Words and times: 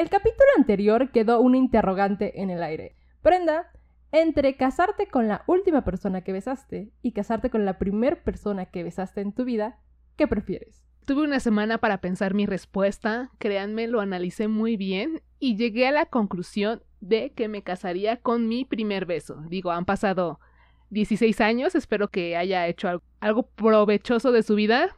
El 0.00 0.08
capítulo 0.08 0.48
anterior 0.56 1.10
quedó 1.10 1.42
un 1.42 1.54
interrogante 1.54 2.40
en 2.40 2.48
el 2.48 2.62
aire. 2.62 2.96
Brenda, 3.22 3.70
entre 4.12 4.56
casarte 4.56 5.08
con 5.08 5.28
la 5.28 5.44
última 5.46 5.84
persona 5.84 6.22
que 6.22 6.32
besaste 6.32 6.90
y 7.02 7.12
casarte 7.12 7.50
con 7.50 7.66
la 7.66 7.78
primera 7.78 8.16
persona 8.16 8.64
que 8.64 8.82
besaste 8.82 9.20
en 9.20 9.34
tu 9.34 9.44
vida, 9.44 9.78
¿qué 10.16 10.26
prefieres? 10.26 10.86
Tuve 11.04 11.24
una 11.24 11.38
semana 11.38 11.76
para 11.76 12.00
pensar 12.00 12.32
mi 12.32 12.46
respuesta, 12.46 13.30
créanme, 13.36 13.88
lo 13.88 14.00
analicé 14.00 14.48
muy 14.48 14.78
bien 14.78 15.20
y 15.38 15.56
llegué 15.56 15.86
a 15.86 15.92
la 15.92 16.06
conclusión 16.06 16.82
de 17.02 17.34
que 17.34 17.48
me 17.48 17.62
casaría 17.62 18.22
con 18.22 18.48
mi 18.48 18.64
primer 18.64 19.04
beso. 19.04 19.42
Digo, 19.50 19.70
han 19.70 19.84
pasado 19.84 20.40
16 20.88 21.42
años, 21.42 21.74
espero 21.74 22.08
que 22.08 22.38
haya 22.38 22.66
hecho 22.68 23.02
algo, 23.20 23.42
provechoso 23.50 24.32
de 24.32 24.44
su 24.44 24.54
vida 24.54 24.96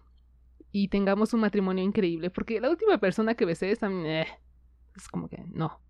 y 0.71 0.87
tengamos 0.87 1.35
un 1.35 1.41
matrimonio 1.41 1.83
increíble, 1.83 2.31
porque 2.31 2.61
la 2.61 2.71
última 2.71 2.99
persona 2.99 3.35
que 3.35 3.47
besé 3.47 3.73
es 3.73 3.81
también... 3.81 4.07
Eh, 4.07 4.27
es 4.97 5.09
como 5.09 5.29
que 5.29 5.45
no. 5.53 5.81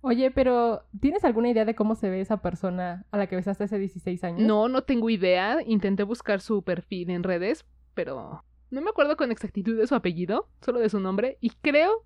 Oye, 0.00 0.30
pero 0.30 0.84
¿tienes 1.00 1.24
alguna 1.24 1.50
idea 1.50 1.64
de 1.64 1.74
cómo 1.74 1.94
se 1.94 2.10
ve 2.10 2.20
esa 2.20 2.40
persona 2.40 3.06
a 3.10 3.18
la 3.18 3.26
que 3.26 3.36
besaste 3.36 3.64
hace 3.64 3.78
16 3.78 4.22
años? 4.24 4.40
No, 4.40 4.68
no 4.68 4.84
tengo 4.84 5.10
idea. 5.10 5.58
Intenté 5.66 6.04
buscar 6.04 6.40
su 6.40 6.62
perfil 6.62 7.10
en 7.10 7.24
redes, 7.24 7.66
pero 7.94 8.44
no 8.70 8.80
me 8.80 8.90
acuerdo 8.90 9.16
con 9.16 9.32
exactitud 9.32 9.76
de 9.76 9.86
su 9.86 9.94
apellido, 9.94 10.48
solo 10.60 10.80
de 10.80 10.88
su 10.88 11.00
nombre, 11.00 11.38
y 11.40 11.50
creo 11.50 12.04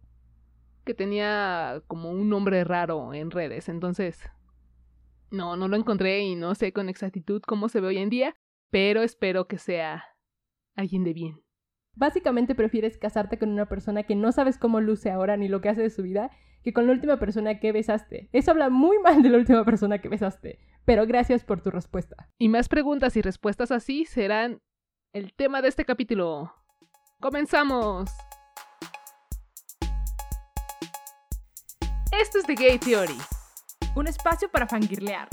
que 0.84 0.94
tenía 0.94 1.82
como 1.86 2.10
un 2.10 2.28
nombre 2.28 2.64
raro 2.64 3.12
en 3.14 3.30
redes, 3.30 3.68
entonces 3.68 4.18
no, 5.30 5.56
no 5.56 5.68
lo 5.68 5.76
encontré 5.76 6.20
y 6.20 6.36
no 6.36 6.54
sé 6.54 6.72
con 6.72 6.88
exactitud 6.88 7.42
cómo 7.46 7.68
se 7.68 7.80
ve 7.80 7.88
hoy 7.88 7.98
en 7.98 8.10
día, 8.10 8.34
pero 8.70 9.02
espero 9.02 9.46
que 9.46 9.58
sea 9.58 10.04
alguien 10.74 11.04
de 11.04 11.12
bien. 11.12 11.42
Básicamente 11.96 12.54
prefieres 12.54 12.98
casarte 12.98 13.38
con 13.38 13.50
una 13.50 13.66
persona 13.66 14.04
que 14.04 14.14
no 14.14 14.32
sabes 14.32 14.58
cómo 14.58 14.80
luce 14.80 15.10
ahora 15.10 15.36
ni 15.36 15.48
lo 15.48 15.60
que 15.60 15.70
hace 15.70 15.82
de 15.82 15.90
su 15.90 16.02
vida 16.02 16.30
que 16.62 16.72
con 16.72 16.86
la 16.86 16.92
última 16.92 17.18
persona 17.18 17.58
que 17.58 17.72
besaste. 17.72 18.28
Eso 18.32 18.50
habla 18.50 18.68
muy 18.68 18.98
mal 18.98 19.22
de 19.22 19.30
la 19.30 19.38
última 19.38 19.64
persona 19.64 19.98
que 19.98 20.08
besaste, 20.08 20.58
pero 20.84 21.06
gracias 21.06 21.44
por 21.44 21.62
tu 21.62 21.70
respuesta. 21.70 22.28
Y 22.38 22.48
más 22.48 22.68
preguntas 22.68 23.16
y 23.16 23.22
respuestas 23.22 23.70
así 23.70 24.04
serán 24.04 24.60
el 25.12 25.32
tema 25.34 25.62
de 25.62 25.68
este 25.68 25.84
capítulo. 25.84 26.54
¡Comenzamos! 27.20 28.10
Esto 32.20 32.38
es 32.38 32.44
The 32.44 32.54
Gay 32.54 32.78
Theory, 32.78 33.18
un 33.96 34.06
espacio 34.06 34.50
para 34.50 34.66
fangirlear. 34.66 35.28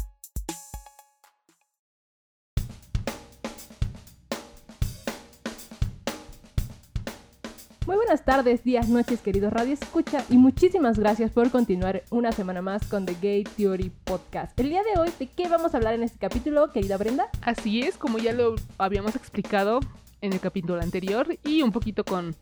Muy 7.87 7.95
buenas 7.95 8.25
tardes, 8.25 8.65
días, 8.65 8.89
noches, 8.89 9.21
queridos 9.21 9.53
Radio 9.53 9.71
Escucha, 9.71 10.21
y 10.29 10.35
muchísimas 10.35 10.99
gracias 10.99 11.31
por 11.31 11.49
continuar 11.49 12.03
una 12.09 12.33
semana 12.33 12.61
más 12.61 12.85
con 12.85 13.05
The 13.05 13.15
Gay 13.21 13.45
Theory 13.45 13.93
Podcast. 14.03 14.59
El 14.59 14.67
día 14.67 14.81
de 14.83 14.99
hoy, 14.99 15.09
¿de 15.17 15.27
qué 15.27 15.47
vamos 15.47 15.73
a 15.73 15.77
hablar 15.77 15.93
en 15.93 16.03
este 16.03 16.17
capítulo, 16.17 16.73
querida 16.73 16.97
Brenda? 16.97 17.29
Así 17.41 17.79
es, 17.83 17.95
como 17.95 18.17
ya 18.17 18.33
lo 18.33 18.55
habíamos 18.77 19.15
explicado 19.15 19.79
en 20.19 20.33
el 20.33 20.41
capítulo 20.41 20.81
anterior 20.81 21.37
y 21.45 21.61
un 21.61 21.71
poquito 21.71 22.03
con, 22.03 22.35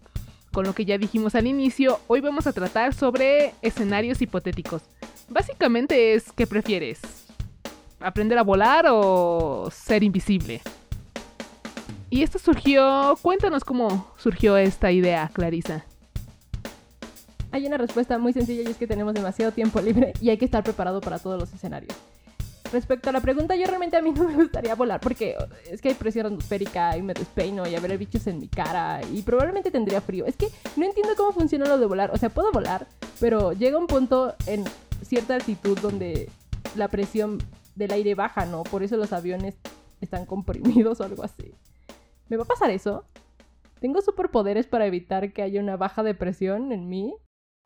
con 0.51 0.65
lo 0.65 0.73
que 0.73 0.83
ya 0.83 0.97
dijimos 0.97 1.35
al 1.35 1.45
inicio, 1.45 1.99
hoy 2.07 2.21
vamos 2.21 2.47
a 2.47 2.51
tratar 2.51 2.95
sobre 2.95 3.53
escenarios 3.61 4.23
hipotéticos. 4.23 4.81
Básicamente 5.29 6.15
es, 6.15 6.31
¿qué 6.31 6.47
prefieres? 6.47 7.01
¿Aprender 7.99 8.39
a 8.39 8.43
volar 8.43 8.87
o 8.89 9.69
ser 9.71 10.01
invisible? 10.01 10.63
Y 12.15 12.23
esto 12.23 12.39
surgió, 12.39 13.19
cuéntanos 13.21 13.65
cómo 13.65 14.07
surgió 14.15 14.55
esta 14.55 14.89
idea, 14.89 15.29
Clarisa. 15.33 15.83
Hay 17.51 17.67
una 17.67 17.75
respuesta 17.77 18.17
muy 18.17 18.31
sencilla 18.31 18.61
y 18.61 18.71
es 18.71 18.77
que 18.77 18.87
tenemos 18.87 19.13
demasiado 19.13 19.51
tiempo 19.51 19.81
libre 19.81 20.13
y 20.21 20.29
hay 20.29 20.37
que 20.37 20.45
estar 20.45 20.63
preparado 20.63 21.01
para 21.01 21.19
todos 21.19 21.37
los 21.37 21.51
escenarios. 21.51 21.93
Respecto 22.71 23.09
a 23.09 23.11
la 23.11 23.19
pregunta, 23.19 23.57
yo 23.57 23.65
realmente 23.65 23.97
a 23.97 24.01
mí 24.01 24.11
no 24.15 24.29
me 24.29 24.33
gustaría 24.33 24.75
volar 24.75 25.01
porque 25.01 25.35
es 25.69 25.81
que 25.81 25.89
hay 25.89 25.95
presión 25.95 26.27
atmosférica 26.27 26.95
y 26.95 27.01
me 27.01 27.13
despeino 27.13 27.67
y 27.67 27.75
habrá 27.75 27.97
bichos 27.97 28.25
en 28.27 28.39
mi 28.39 28.47
cara 28.47 29.01
y 29.11 29.21
probablemente 29.21 29.69
tendría 29.69 29.99
frío. 29.99 30.25
Es 30.25 30.37
que 30.37 30.47
no 30.77 30.85
entiendo 30.85 31.15
cómo 31.17 31.33
funciona 31.33 31.65
lo 31.65 31.77
de 31.77 31.85
volar. 31.85 32.11
O 32.13 32.17
sea, 32.17 32.29
puedo 32.29 32.49
volar, 32.53 32.87
pero 33.19 33.51
llega 33.51 33.77
un 33.77 33.87
punto 33.87 34.35
en 34.45 34.63
cierta 35.01 35.35
altitud 35.35 35.77
donde 35.79 36.29
la 36.77 36.87
presión 36.87 37.43
del 37.75 37.91
aire 37.91 38.15
baja, 38.15 38.45
¿no? 38.45 38.63
Por 38.63 38.83
eso 38.83 38.95
los 38.95 39.11
aviones 39.11 39.55
están 39.99 40.25
comprimidos 40.25 41.01
o 41.01 41.03
algo 41.03 41.21
así. 41.21 41.53
¿Me 42.27 42.37
va 42.37 42.43
a 42.43 42.47
pasar 42.47 42.71
eso? 42.71 43.05
¿Tengo 43.79 44.01
superpoderes 44.01 44.65
para 44.65 44.87
evitar 44.87 45.31
que 45.31 45.43
haya 45.43 45.61
una 45.61 45.77
baja 45.77 46.01
de 46.01 46.15
presión 46.15 46.71
en 46.71 46.89
mí? 46.89 47.15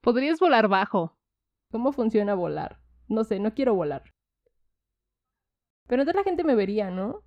Podrías 0.01 0.39
volar 0.39 0.67
bajo. 0.67 1.15
¿Cómo 1.71 1.93
funciona 1.93 2.33
volar? 2.33 2.79
No 3.07 3.23
sé, 3.23 3.39
no 3.39 3.53
quiero 3.53 3.73
volar. 3.73 4.03
Pero 5.87 6.01
entonces 6.01 6.19
la 6.19 6.29
gente 6.29 6.43
me 6.43 6.55
vería, 6.55 6.91
¿no? 6.91 7.23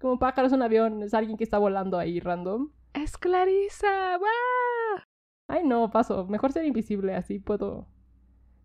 Como 0.00 0.18
pájaros 0.18 0.52
un 0.52 0.62
avión, 0.62 1.02
es 1.02 1.12
alguien 1.12 1.36
que 1.36 1.44
está 1.44 1.58
volando 1.58 1.98
ahí 1.98 2.18
random. 2.18 2.72
¡Es 2.94 3.18
Clarisa! 3.18 4.16
¡Va! 4.18 5.04
Ay, 5.48 5.64
no, 5.64 5.90
paso. 5.90 6.26
Mejor 6.26 6.52
ser 6.52 6.64
invisible, 6.64 7.14
así 7.14 7.40
puedo 7.40 7.88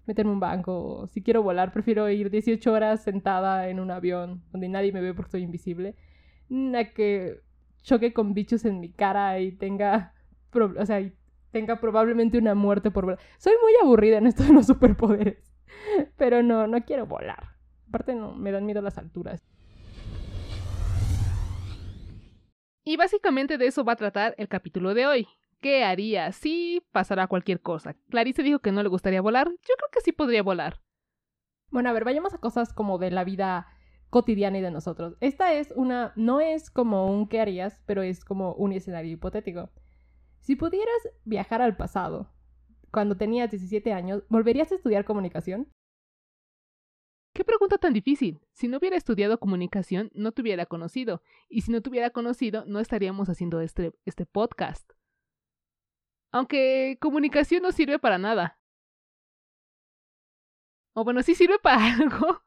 meterme 0.05 0.31
un 0.31 0.39
banco. 0.39 1.05
Si 1.07 1.21
quiero 1.21 1.43
volar, 1.43 1.73
prefiero 1.73 2.09
ir 2.09 2.29
18 2.29 2.71
horas 2.71 3.03
sentada 3.03 3.67
en 3.67 3.79
un 3.79 3.91
avión 3.91 4.43
donde 4.51 4.69
nadie 4.69 4.91
me 4.91 5.01
ve 5.01 5.13
porque 5.13 5.31
soy 5.31 5.43
invisible. 5.43 5.95
A 6.75 6.83
que 6.93 7.41
choque 7.81 8.13
con 8.13 8.33
bichos 8.33 8.65
en 8.65 8.79
mi 8.79 8.91
cara 8.91 9.39
y 9.39 9.51
tenga, 9.51 10.13
o 10.53 10.85
sea, 10.85 11.01
tenga 11.51 11.79
probablemente 11.79 12.37
una 12.37 12.55
muerte 12.55 12.91
por 12.91 13.05
volar. 13.05 13.19
Soy 13.37 13.53
muy 13.61 13.73
aburrida 13.81 14.17
en 14.17 14.27
esto 14.27 14.43
de 14.43 14.53
los 14.53 14.67
superpoderes, 14.67 15.53
pero 16.17 16.43
no, 16.43 16.67
no 16.67 16.83
quiero 16.85 17.05
volar. 17.05 17.55
Aparte 17.87 18.15
no, 18.15 18.33
me 18.33 18.51
dan 18.51 18.65
miedo 18.65 18.81
las 18.81 18.97
alturas. 18.97 19.43
Y 22.83 22.97
básicamente 22.97 23.57
de 23.57 23.67
eso 23.67 23.83
va 23.83 23.93
a 23.93 23.97
tratar 23.97 24.35
el 24.37 24.47
capítulo 24.47 24.93
de 24.93 25.05
hoy. 25.05 25.27
¿Qué 25.61 25.83
haría 25.83 26.31
si 26.31 26.81
pasara 26.91 27.27
cualquier 27.27 27.61
cosa? 27.61 27.95
Clarice 28.09 28.43
dijo 28.43 28.59
que 28.59 28.71
no 28.71 28.81
le 28.81 28.89
gustaría 28.89 29.21
volar. 29.21 29.47
Yo 29.47 29.75
creo 29.77 29.89
que 29.91 30.01
sí 30.01 30.11
podría 30.11 30.41
volar. 30.41 30.79
Bueno, 31.69 31.89
a 31.89 31.93
ver, 31.93 32.05
vayamos 32.05 32.33
a 32.33 32.39
cosas 32.39 32.73
como 32.73 32.97
de 32.97 33.11
la 33.11 33.23
vida 33.23 33.67
cotidiana 34.09 34.57
y 34.57 34.61
de 34.61 34.71
nosotros. 34.71 35.15
Esta 35.19 35.53
es 35.53 35.71
una, 35.75 36.13
no 36.15 36.41
es 36.41 36.69
como 36.69 37.07
un 37.07 37.27
qué 37.27 37.39
harías, 37.41 37.81
pero 37.85 38.01
es 38.01 38.23
como 38.25 38.53
un 38.53 38.73
escenario 38.73 39.11
hipotético. 39.11 39.69
Si 40.39 40.55
pudieras 40.55 41.09
viajar 41.25 41.61
al 41.61 41.77
pasado, 41.77 42.31
cuando 42.91 43.17
tenías 43.17 43.51
17 43.51 43.93
años, 43.93 44.23
¿volverías 44.29 44.71
a 44.71 44.75
estudiar 44.75 45.05
comunicación? 45.05 45.71
¿Qué 47.33 47.43
pregunta 47.43 47.77
tan 47.77 47.93
difícil? 47.93 48.41
Si 48.51 48.67
no 48.67 48.77
hubiera 48.77 48.97
estudiado 48.97 49.39
comunicación, 49.39 50.11
no 50.13 50.31
te 50.31 50.41
hubiera 50.41 50.65
conocido. 50.65 51.21
Y 51.47 51.61
si 51.61 51.71
no 51.71 51.81
te 51.81 51.89
hubiera 51.89 52.09
conocido, 52.09 52.65
no 52.65 52.79
estaríamos 52.79 53.29
haciendo 53.29 53.61
este, 53.61 53.93
este 54.05 54.25
podcast. 54.25 54.91
Aunque 56.31 56.97
comunicación 56.99 57.63
no 57.63 57.71
sirve 57.71 57.99
para 57.99 58.17
nada. 58.17 58.59
O 60.93 61.03
bueno, 61.03 61.21
sí 61.21 61.35
sirve 61.35 61.59
para 61.59 61.95
algo, 61.95 62.41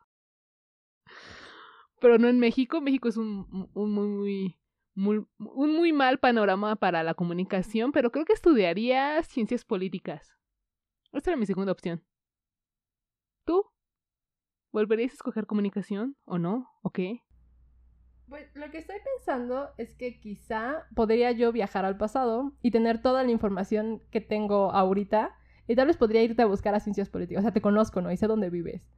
pero 2.02 2.18
no 2.18 2.28
en 2.28 2.38
México. 2.38 2.80
México 2.80 3.08
es 3.08 3.16
un, 3.16 3.46
muy, 3.74 4.58
muy, 4.94 5.26
un 5.38 5.76
muy 5.76 5.92
mal 5.92 6.18
panorama 6.18 6.76
para 6.76 7.02
la 7.04 7.14
comunicación, 7.14 7.92
pero 7.92 8.10
creo 8.10 8.24
que 8.24 8.32
estudiaría 8.32 9.22
ciencias 9.22 9.64
políticas. 9.64 10.36
Esta 11.12 11.30
era 11.30 11.38
mi 11.38 11.46
segunda 11.46 11.72
opción. 11.72 12.02
¿Tú? 13.44 13.64
¿Volverías 14.72 15.12
a 15.12 15.14
escoger 15.14 15.46
comunicación 15.46 16.16
o 16.24 16.38
no? 16.38 16.68
¿O 16.82 16.90
qué? 16.90 17.22
Pues 18.28 18.50
lo 18.56 18.70
que 18.70 18.78
estoy 18.78 18.96
pensando 19.16 19.70
es 19.78 19.94
que 19.94 20.18
quizá 20.18 20.86
podría 20.94 21.30
yo 21.32 21.52
viajar 21.52 21.84
al 21.84 21.98
pasado 21.98 22.52
y 22.62 22.70
tener 22.70 23.00
toda 23.00 23.22
la 23.22 23.30
información 23.30 24.02
que 24.10 24.20
tengo 24.20 24.72
ahorita 24.72 25.36
y 25.68 25.76
tal 25.76 25.86
vez 25.86 25.96
podría 25.96 26.22
irte 26.22 26.42
a 26.42 26.46
buscar 26.46 26.74
a 26.74 26.80
ciencias 26.80 27.10
políticas. 27.10 27.42
O 27.42 27.44
sea, 27.44 27.52
te 27.52 27.60
conozco, 27.60 28.00
¿no? 28.00 28.10
Y 28.10 28.16
sé 28.16 28.26
dónde 28.26 28.50
vives. 28.50 28.90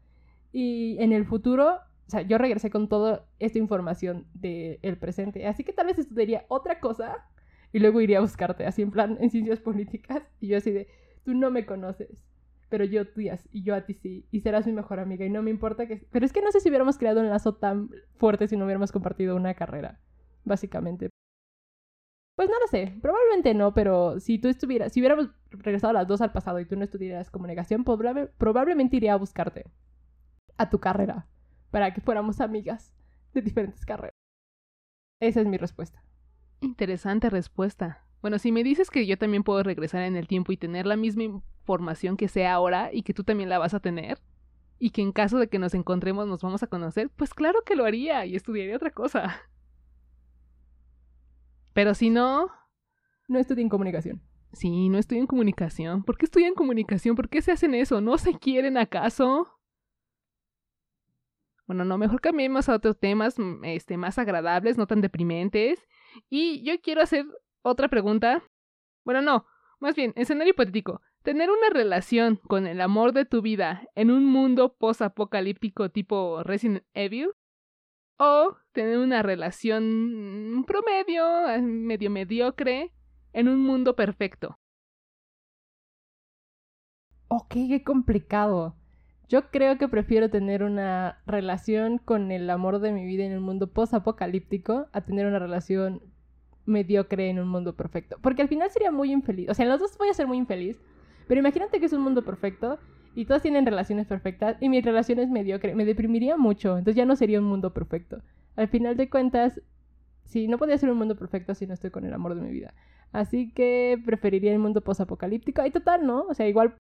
Y 0.53 0.97
en 1.01 1.13
el 1.13 1.27
futuro 1.27 1.81
o 2.07 2.11
sea, 2.11 2.23
yo 2.23 2.37
regresé 2.39 2.71
con 2.71 2.89
toda 2.89 3.27
esta 3.39 3.59
información 3.59 4.27
del 4.35 4.99
presente. 4.99 5.47
Así 5.47 5.65
que 5.65 5.73
tal 5.73 5.87
vez 5.87 5.99
estudiaría 5.99 6.45
otra 6.49 6.81
cosa 6.81 7.27
y 7.73 7.79
luego 7.79 8.01
iría 8.01 8.19
a 8.19 8.21
buscarte, 8.21 8.67
así 8.67 8.83
en 8.83 8.91
plan, 8.91 9.17
en 9.21 9.31
ciencias 9.31 9.61
políticas. 9.61 10.23
Y 10.41 10.49
yo 10.49 10.59
así 10.59 10.71
de, 10.71 10.89
tú 11.25 11.35
no 11.35 11.51
me 11.51 11.65
conoces, 11.65 12.23
pero 12.69 12.85
yo 12.85 13.09
tú 13.09 13.23
y 13.23 13.63
yo 13.63 13.75
a 13.75 13.87
ti 13.87 13.95
sí. 13.95 14.27
Y 14.31 14.41
serás 14.41 14.67
mi 14.67 14.73
mejor 14.73 15.01
amiga 15.01 15.25
y 15.25 15.31
no 15.31 15.43
me 15.43 15.51
importa 15.51 15.87
que... 15.87 16.07
Pero 16.11 16.27
es 16.27 16.33
que 16.33 16.43
no 16.43 16.53
sé 16.53 16.61
si 16.61 16.69
hubiéramos 16.69 16.99
creado 16.99 17.21
un 17.21 17.31
lazo 17.31 17.55
tan 17.55 17.89
fuerte 18.17 18.49
si 18.49 18.57
no 18.57 18.67
hubiéramos 18.67 18.93
compartido 18.93 19.35
una 19.35 19.55
carrera, 19.55 20.01
básicamente. 20.45 21.09
Pues 22.37 22.51
no 22.51 22.59
lo 22.61 22.67
sé, 22.67 22.99
probablemente 23.01 23.55
no, 23.55 23.73
pero 23.73 24.19
si 24.19 24.39
tú 24.39 24.49
estuvieras, 24.49 24.93
si 24.93 25.01
hubiéramos 25.01 25.31
regresado 25.51 25.93
las 25.93 26.07
dos 26.07 26.21
al 26.21 26.33
pasado 26.33 26.59
y 26.59 26.67
tú 26.67 26.77
no 26.77 26.83
estudiaras 26.85 27.31
comunicación, 27.31 27.85
probablemente 27.85 28.97
iría 28.97 29.15
a 29.15 29.17
buscarte 29.17 29.65
a 30.59 30.69
tu 30.69 30.81
carrera 30.81 31.29
para 31.75 31.93
que 31.93 32.01
fuéramos 32.01 32.41
amigas 32.41 32.95
de 33.33 33.43
diferentes 33.43 33.85
carreras. 33.85 34.15
Esa 35.19 35.41
es 35.41 35.47
mi 35.49 35.57
respuesta. 35.57 36.05
Interesante 36.61 37.31
respuesta. 37.31 38.07
Bueno, 38.23 38.39
si 38.39 38.53
me 38.53 38.63
dices 38.63 38.91
que 38.91 39.09
yo 39.09 39.19
también 39.19 39.43
puedo 39.43 39.61
regresar 39.65 40.03
en 40.03 40.15
el 40.15 40.29
tiempo 40.29 40.53
y 40.53 40.57
tener 40.57 40.87
la 40.87 40.95
misma 40.95 41.43
formación 41.65 42.17
que 42.17 42.29
sea 42.29 42.55
ahora 42.55 42.91
y 42.93 43.03
que 43.03 43.13
tú 43.13 43.25
también 43.25 43.49
la 43.49 43.59
vas 43.59 43.75
a 43.75 43.81
tener 43.81 44.21
y 44.79 44.91
que 44.91 45.03
en 45.03 45.11
caso 45.11 45.37
de 45.37 45.49
que 45.49 45.59
nos 45.59 45.75
encontremos 45.75 46.29
nos 46.29 46.43
vamos 46.43 46.63
a 46.63 46.69
conocer, 46.69 47.11
pues 47.11 47.35
claro 47.35 47.59
que 47.67 47.75
lo 47.75 47.87
haría 47.87 48.25
y 48.25 48.37
estudiaría 48.37 48.77
otra 48.77 48.93
cosa. 48.93 49.43
Pero 51.73 51.93
si 51.95 52.09
no... 52.09 52.53
No 53.27 53.41
estudié 53.41 53.65
en 53.65 53.69
comunicación. 53.69 54.23
Sí, 54.53 54.89
no 54.91 54.99
estoy 54.99 55.19
en 55.19 55.27
comunicación. 55.27 56.05
¿Por 56.05 56.19
qué 56.19 56.27
estoy 56.27 56.45
en 56.45 56.55
comunicación? 56.55 57.17
¿Por 57.17 57.29
qué 57.29 57.43
se 57.43 57.51
hacen 57.51 57.75
eso? 57.75 58.01
¿No 58.01 58.17
se 58.17 58.39
quieren 58.39 58.79
acaso? 58.79 59.49
Bueno, 61.67 61.85
no, 61.85 61.97
mejor 61.97 62.21
cambiemos 62.21 62.69
a 62.69 62.75
otros 62.75 62.99
temas 62.99 63.39
mm, 63.39 63.65
este, 63.65 63.97
más 63.97 64.19
agradables, 64.19 64.77
no 64.77 64.87
tan 64.87 65.01
deprimentes. 65.01 65.87
Y 66.29 66.63
yo 66.63 66.81
quiero 66.81 67.03
hacer 67.03 67.25
otra 67.63 67.89
pregunta. 67.89 68.43
Bueno, 69.05 69.23
no, 69.23 69.47
más 69.81 69.95
bien, 69.97 70.13
escenario 70.17 70.53
hipotético. 70.53 71.01
Tener 71.23 71.51
una 71.51 71.71
relación 71.71 72.37
con 72.37 72.67
el 72.67 72.81
amor 72.81 73.13
de 73.13 73.25
tu 73.25 73.41
vida 73.41 73.89
en 73.95 74.11
un 74.11 74.27
mundo 74.27 74.77
post-apocalíptico 74.77 75.91
tipo 75.91 76.43
Resident 76.43 76.85
Evil. 76.93 77.31
O 78.19 78.57
tener 78.73 78.99
una 78.99 79.23
relación 79.23 80.65
promedio, 80.67 81.49
eh, 81.49 81.61
medio 81.61 82.11
mediocre, 82.11 82.93
en 83.33 83.49
un 83.49 83.61
mundo 83.61 83.97
perfecto. 83.97 84.59
Ok, 87.29 87.55
qué 87.69 87.83
complicado. 87.83 88.77
Yo 89.29 89.51
creo 89.51 89.79
que 89.79 89.89
prefiero 89.89 90.29
tener 90.29 90.63
una 90.63 91.19
relación 91.27 91.99
con 91.99 92.31
el 92.31 92.49
amor 92.51 92.81
de 92.81 92.93
mi 92.93 93.07
vida 93.07 93.25
en 93.25 93.37
un 93.37 93.43
mundo 93.43 93.73
post-apocalíptico 93.73 94.87
a 94.93 95.01
tener 95.01 95.27
una 95.27 95.39
relación 95.39 96.03
mediocre 96.67 97.31
en 97.31 97.39
un 97.39 97.49
mundo 97.49 97.75
perfecto. 97.75 98.17
Porque 98.21 98.43
al 98.43 98.49
final 98.49 98.71
sería 98.71 98.91
muy 98.91 99.13
infeliz. 99.13 99.49
O 99.49 99.55
sea, 99.55 99.65
en 99.65 99.71
los 99.71 99.81
dos 99.81 99.97
voy 99.99 100.09
a 100.09 100.15
ser 100.15 100.27
muy 100.27 100.37
infeliz. 100.37 100.81
Pero 101.27 101.41
imagínate 101.41 101.81
que 101.81 101.87
es 101.87 101.93
un 101.93 102.03
mundo 102.03 102.23
perfecto 102.23 102.79
y 103.15 103.25
todos 103.25 103.43
tienen 103.43 103.65
relaciones 103.65 104.07
perfectas 104.07 104.57
y 104.61 104.69
mi 104.69 104.81
relación 104.81 105.19
es 105.19 105.31
mediocre. 105.31 105.75
Me 105.75 105.85
deprimiría 105.85 106.37
mucho. 106.37 106.77
Entonces 106.77 106.97
ya 106.97 107.07
no 107.07 107.17
sería 107.17 107.41
un 107.41 107.47
mundo 107.47 107.73
perfecto. 107.73 108.23
Al 108.57 108.69
final 108.69 108.97
de 108.97 109.09
cuentas, 109.09 109.61
sí, 110.25 110.49
no 110.49 110.59
podría 110.59 110.79
ser 110.79 110.91
un 110.91 110.99
mundo 110.99 111.17
perfecto 111.17 111.55
si 111.55 111.67
no 111.67 111.75
estoy 111.75 111.91
con 111.91 112.05
el 112.05 112.13
amor 112.13 112.35
de 112.35 112.43
mi 112.43 112.51
vida. 112.51 112.75
Así 113.13 113.53
que 113.53 113.99
preferiría 114.05 114.53
el 114.53 114.59
mundo 114.59 114.83
post-apocalíptico. 114.83 115.65
Y 115.65 115.71
total, 115.71 116.07
¿no? 116.07 116.27
O 116.29 116.35
sea, 116.35 116.47
igual 116.47 116.75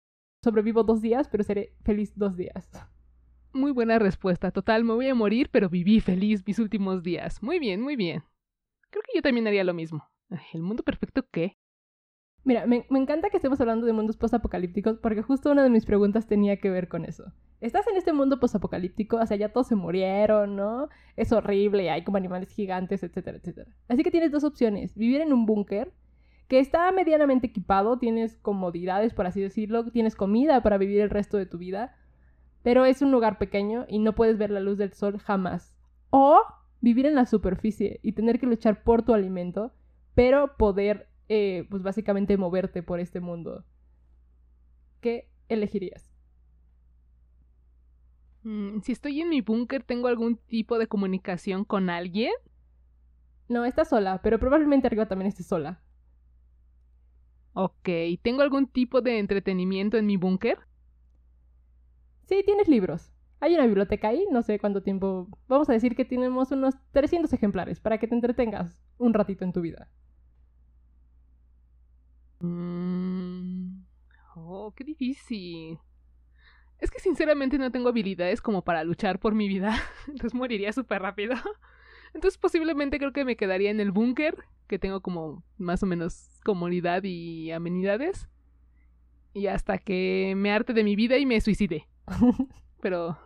sobrevivo 0.42 0.82
dos 0.82 1.00
días, 1.00 1.28
pero 1.28 1.44
seré 1.44 1.74
feliz 1.84 2.12
dos 2.16 2.36
días. 2.36 2.68
Muy 3.52 3.70
buena 3.70 3.98
respuesta. 3.98 4.50
Total, 4.50 4.84
me 4.84 4.94
voy 4.94 5.08
a 5.08 5.14
morir, 5.14 5.48
pero 5.50 5.68
viví 5.68 6.00
feliz 6.00 6.42
mis 6.46 6.58
últimos 6.58 7.02
días. 7.02 7.42
Muy 7.42 7.58
bien, 7.58 7.80
muy 7.80 7.96
bien. 7.96 8.24
Creo 8.90 9.02
que 9.02 9.12
yo 9.14 9.22
también 9.22 9.46
haría 9.46 9.64
lo 9.64 9.74
mismo. 9.74 10.08
¿El 10.52 10.62
mundo 10.62 10.82
perfecto 10.82 11.24
qué? 11.30 11.58
Mira, 12.44 12.66
me, 12.66 12.84
encanta 12.90 13.30
que 13.30 13.36
estemos 13.36 13.60
hablando 13.60 13.86
de 13.86 13.92
mundos 13.92 14.16
post-apocalípticos 14.16 14.98
porque 14.98 15.22
justo 15.22 15.52
una 15.52 15.62
de 15.62 15.70
mis 15.70 15.86
preguntas 15.86 16.26
tenía 16.26 16.56
que 16.56 16.70
ver 16.70 16.88
con 16.88 17.04
eso. 17.04 17.32
Estás 17.60 17.86
en 17.86 17.96
este 17.96 18.12
mundo 18.12 18.40
post-apocalíptico, 18.40 19.18
o 19.18 19.26
sea, 19.26 19.36
ya 19.36 19.52
todos 19.52 19.68
se 19.68 19.76
murieron, 19.76 20.56
¿no? 20.56 20.88
Es 21.14 21.30
horrible, 21.30 21.90
hay 21.90 22.02
como 22.02 22.16
animales 22.16 22.50
gigantes, 22.50 23.04
etcétera, 23.04 23.38
etcétera. 23.38 23.70
Así 23.88 24.02
que 24.02 24.10
tienes 24.10 24.32
dos 24.32 24.42
opciones. 24.42 24.96
Vivir 24.96 25.20
en 25.20 25.32
un 25.32 25.46
búnker 25.46 25.92
que 26.52 26.58
está 26.58 26.92
medianamente 26.92 27.46
equipado, 27.46 27.98
tienes 27.98 28.36
comodidades, 28.36 29.14
por 29.14 29.26
así 29.26 29.40
decirlo, 29.40 29.90
tienes 29.90 30.14
comida 30.14 30.62
para 30.62 30.76
vivir 30.76 31.00
el 31.00 31.08
resto 31.08 31.38
de 31.38 31.46
tu 31.46 31.56
vida, 31.56 31.96
pero 32.62 32.84
es 32.84 33.00
un 33.00 33.10
lugar 33.10 33.38
pequeño 33.38 33.86
y 33.88 34.00
no 34.00 34.14
puedes 34.14 34.36
ver 34.36 34.50
la 34.50 34.60
luz 34.60 34.76
del 34.76 34.92
sol 34.92 35.18
jamás. 35.18 35.74
O 36.10 36.42
vivir 36.82 37.06
en 37.06 37.14
la 37.14 37.24
superficie 37.24 38.00
y 38.02 38.12
tener 38.12 38.38
que 38.38 38.44
luchar 38.44 38.82
por 38.82 39.02
tu 39.02 39.14
alimento, 39.14 39.72
pero 40.14 40.58
poder, 40.58 41.08
eh, 41.30 41.66
pues 41.70 41.82
básicamente 41.82 42.36
moverte 42.36 42.82
por 42.82 43.00
este 43.00 43.20
mundo. 43.20 43.64
¿Qué 45.00 45.30
elegirías? 45.48 46.12
Mm, 48.42 48.80
si 48.80 48.92
estoy 48.92 49.22
en 49.22 49.30
mi 49.30 49.40
búnker, 49.40 49.84
¿tengo 49.84 50.06
algún 50.06 50.36
tipo 50.36 50.78
de 50.78 50.86
comunicación 50.86 51.64
con 51.64 51.88
alguien? 51.88 52.34
No, 53.48 53.64
estás 53.64 53.88
sola, 53.88 54.20
pero 54.22 54.38
probablemente 54.38 54.86
arriba 54.86 55.06
también 55.06 55.28
estés 55.28 55.46
sola. 55.46 55.81
Ok, 57.54 57.88
¿tengo 58.22 58.42
algún 58.42 58.66
tipo 58.66 59.00
de 59.02 59.18
entretenimiento 59.18 59.96
en 59.98 60.06
mi 60.06 60.16
búnker? 60.16 60.58
Sí, 62.26 62.42
tienes 62.44 62.68
libros. 62.68 63.12
Hay 63.40 63.54
una 63.54 63.66
biblioteca 63.66 64.08
ahí, 64.08 64.26
no 64.30 64.42
sé 64.42 64.58
cuánto 64.58 64.82
tiempo. 64.82 65.28
Vamos 65.48 65.68
a 65.68 65.72
decir 65.72 65.96
que 65.96 66.04
tenemos 66.04 66.50
unos 66.52 66.74
300 66.92 67.32
ejemplares 67.32 67.80
para 67.80 67.98
que 67.98 68.06
te 68.08 68.14
entretengas 68.14 68.78
un 68.98 69.12
ratito 69.14 69.44
en 69.44 69.52
tu 69.52 69.60
vida. 69.60 69.88
Mm, 72.40 73.84
oh, 74.36 74.72
qué 74.76 74.84
difícil. 74.84 75.78
Es 76.78 76.90
que 76.90 76.98
sinceramente 77.00 77.58
no 77.58 77.70
tengo 77.70 77.88
habilidades 77.90 78.40
como 78.40 78.62
para 78.62 78.84
luchar 78.84 79.18
por 79.20 79.34
mi 79.34 79.48
vida. 79.48 79.76
Entonces 80.08 80.34
moriría 80.34 80.72
súper 80.72 81.02
rápido. 81.02 81.34
Entonces 82.14 82.38
posiblemente 82.38 82.98
creo 82.98 83.12
que 83.12 83.24
me 83.24 83.36
quedaría 83.36 83.70
en 83.70 83.80
el 83.80 83.92
búnker, 83.92 84.36
que 84.66 84.78
tengo 84.78 85.00
como 85.00 85.44
más 85.58 85.82
o 85.82 85.86
menos 85.86 86.40
comodidad 86.44 87.02
y 87.04 87.50
amenidades. 87.50 88.28
Y 89.34 89.46
hasta 89.46 89.78
que 89.78 90.34
me 90.36 90.52
harte 90.52 90.72
de 90.72 90.84
mi 90.84 90.96
vida 90.96 91.18
y 91.18 91.26
me 91.26 91.40
suicide. 91.40 91.88
Pero 92.80 93.18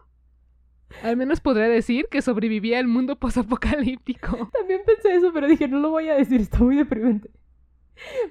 al 1.03 1.17
menos 1.17 1.41
podría 1.41 1.69
decir 1.69 2.07
que 2.11 2.23
sobreviví 2.23 2.75
al 2.75 2.87
mundo 2.87 3.17
posapocalíptico. 3.17 4.51
También 4.53 4.83
pensé 4.87 5.15
eso, 5.15 5.33
pero 5.33 5.49
dije, 5.49 5.69
no 5.69 5.81
lo 5.81 5.91
voy 5.91 6.09
a 6.09 6.15
decir, 6.15 6.41
está 6.41 6.59
muy 6.59 6.77
deprimente. 6.77 7.31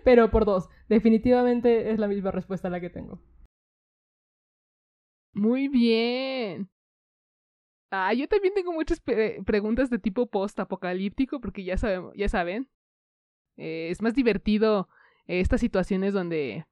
Pero 0.03 0.29
por 0.31 0.45
dos, 0.45 0.69
definitivamente 0.87 1.91
es 1.91 1.99
la 1.99 2.07
misma 2.07 2.31
respuesta 2.31 2.69
la 2.69 2.79
que 2.79 2.89
tengo. 2.89 3.19
Muy 5.33 5.67
bien. 5.67 6.69
Ah, 7.91 8.13
yo 8.13 8.27
también 8.27 8.53
tengo 8.53 8.71
muchas 8.73 8.99
preguntas 8.99 9.89
de 9.89 9.99
tipo 9.99 10.27
post-apocalíptico, 10.27 11.39
porque 11.39 11.63
ya, 11.63 11.77
sabemos, 11.77 12.13
ya 12.15 12.29
saben, 12.29 12.69
eh, 13.57 13.89
es 13.89 14.01
más 14.01 14.13
divertido 14.13 14.89
eh, 15.27 15.39
estas 15.39 15.61
situaciones 15.61 16.13
donde 16.13 16.65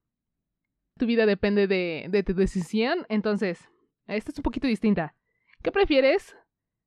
tu 0.98 1.06
vida 1.06 1.26
depende 1.26 1.68
de, 1.68 2.08
de 2.10 2.24
tu 2.24 2.34
decisión. 2.34 3.06
Entonces, 3.10 3.70
esta 4.08 4.32
es 4.32 4.38
un 4.38 4.44
poquito 4.44 4.68
distinta. 4.68 5.16
¿Qué 5.62 5.72
prefieres? 5.72 6.36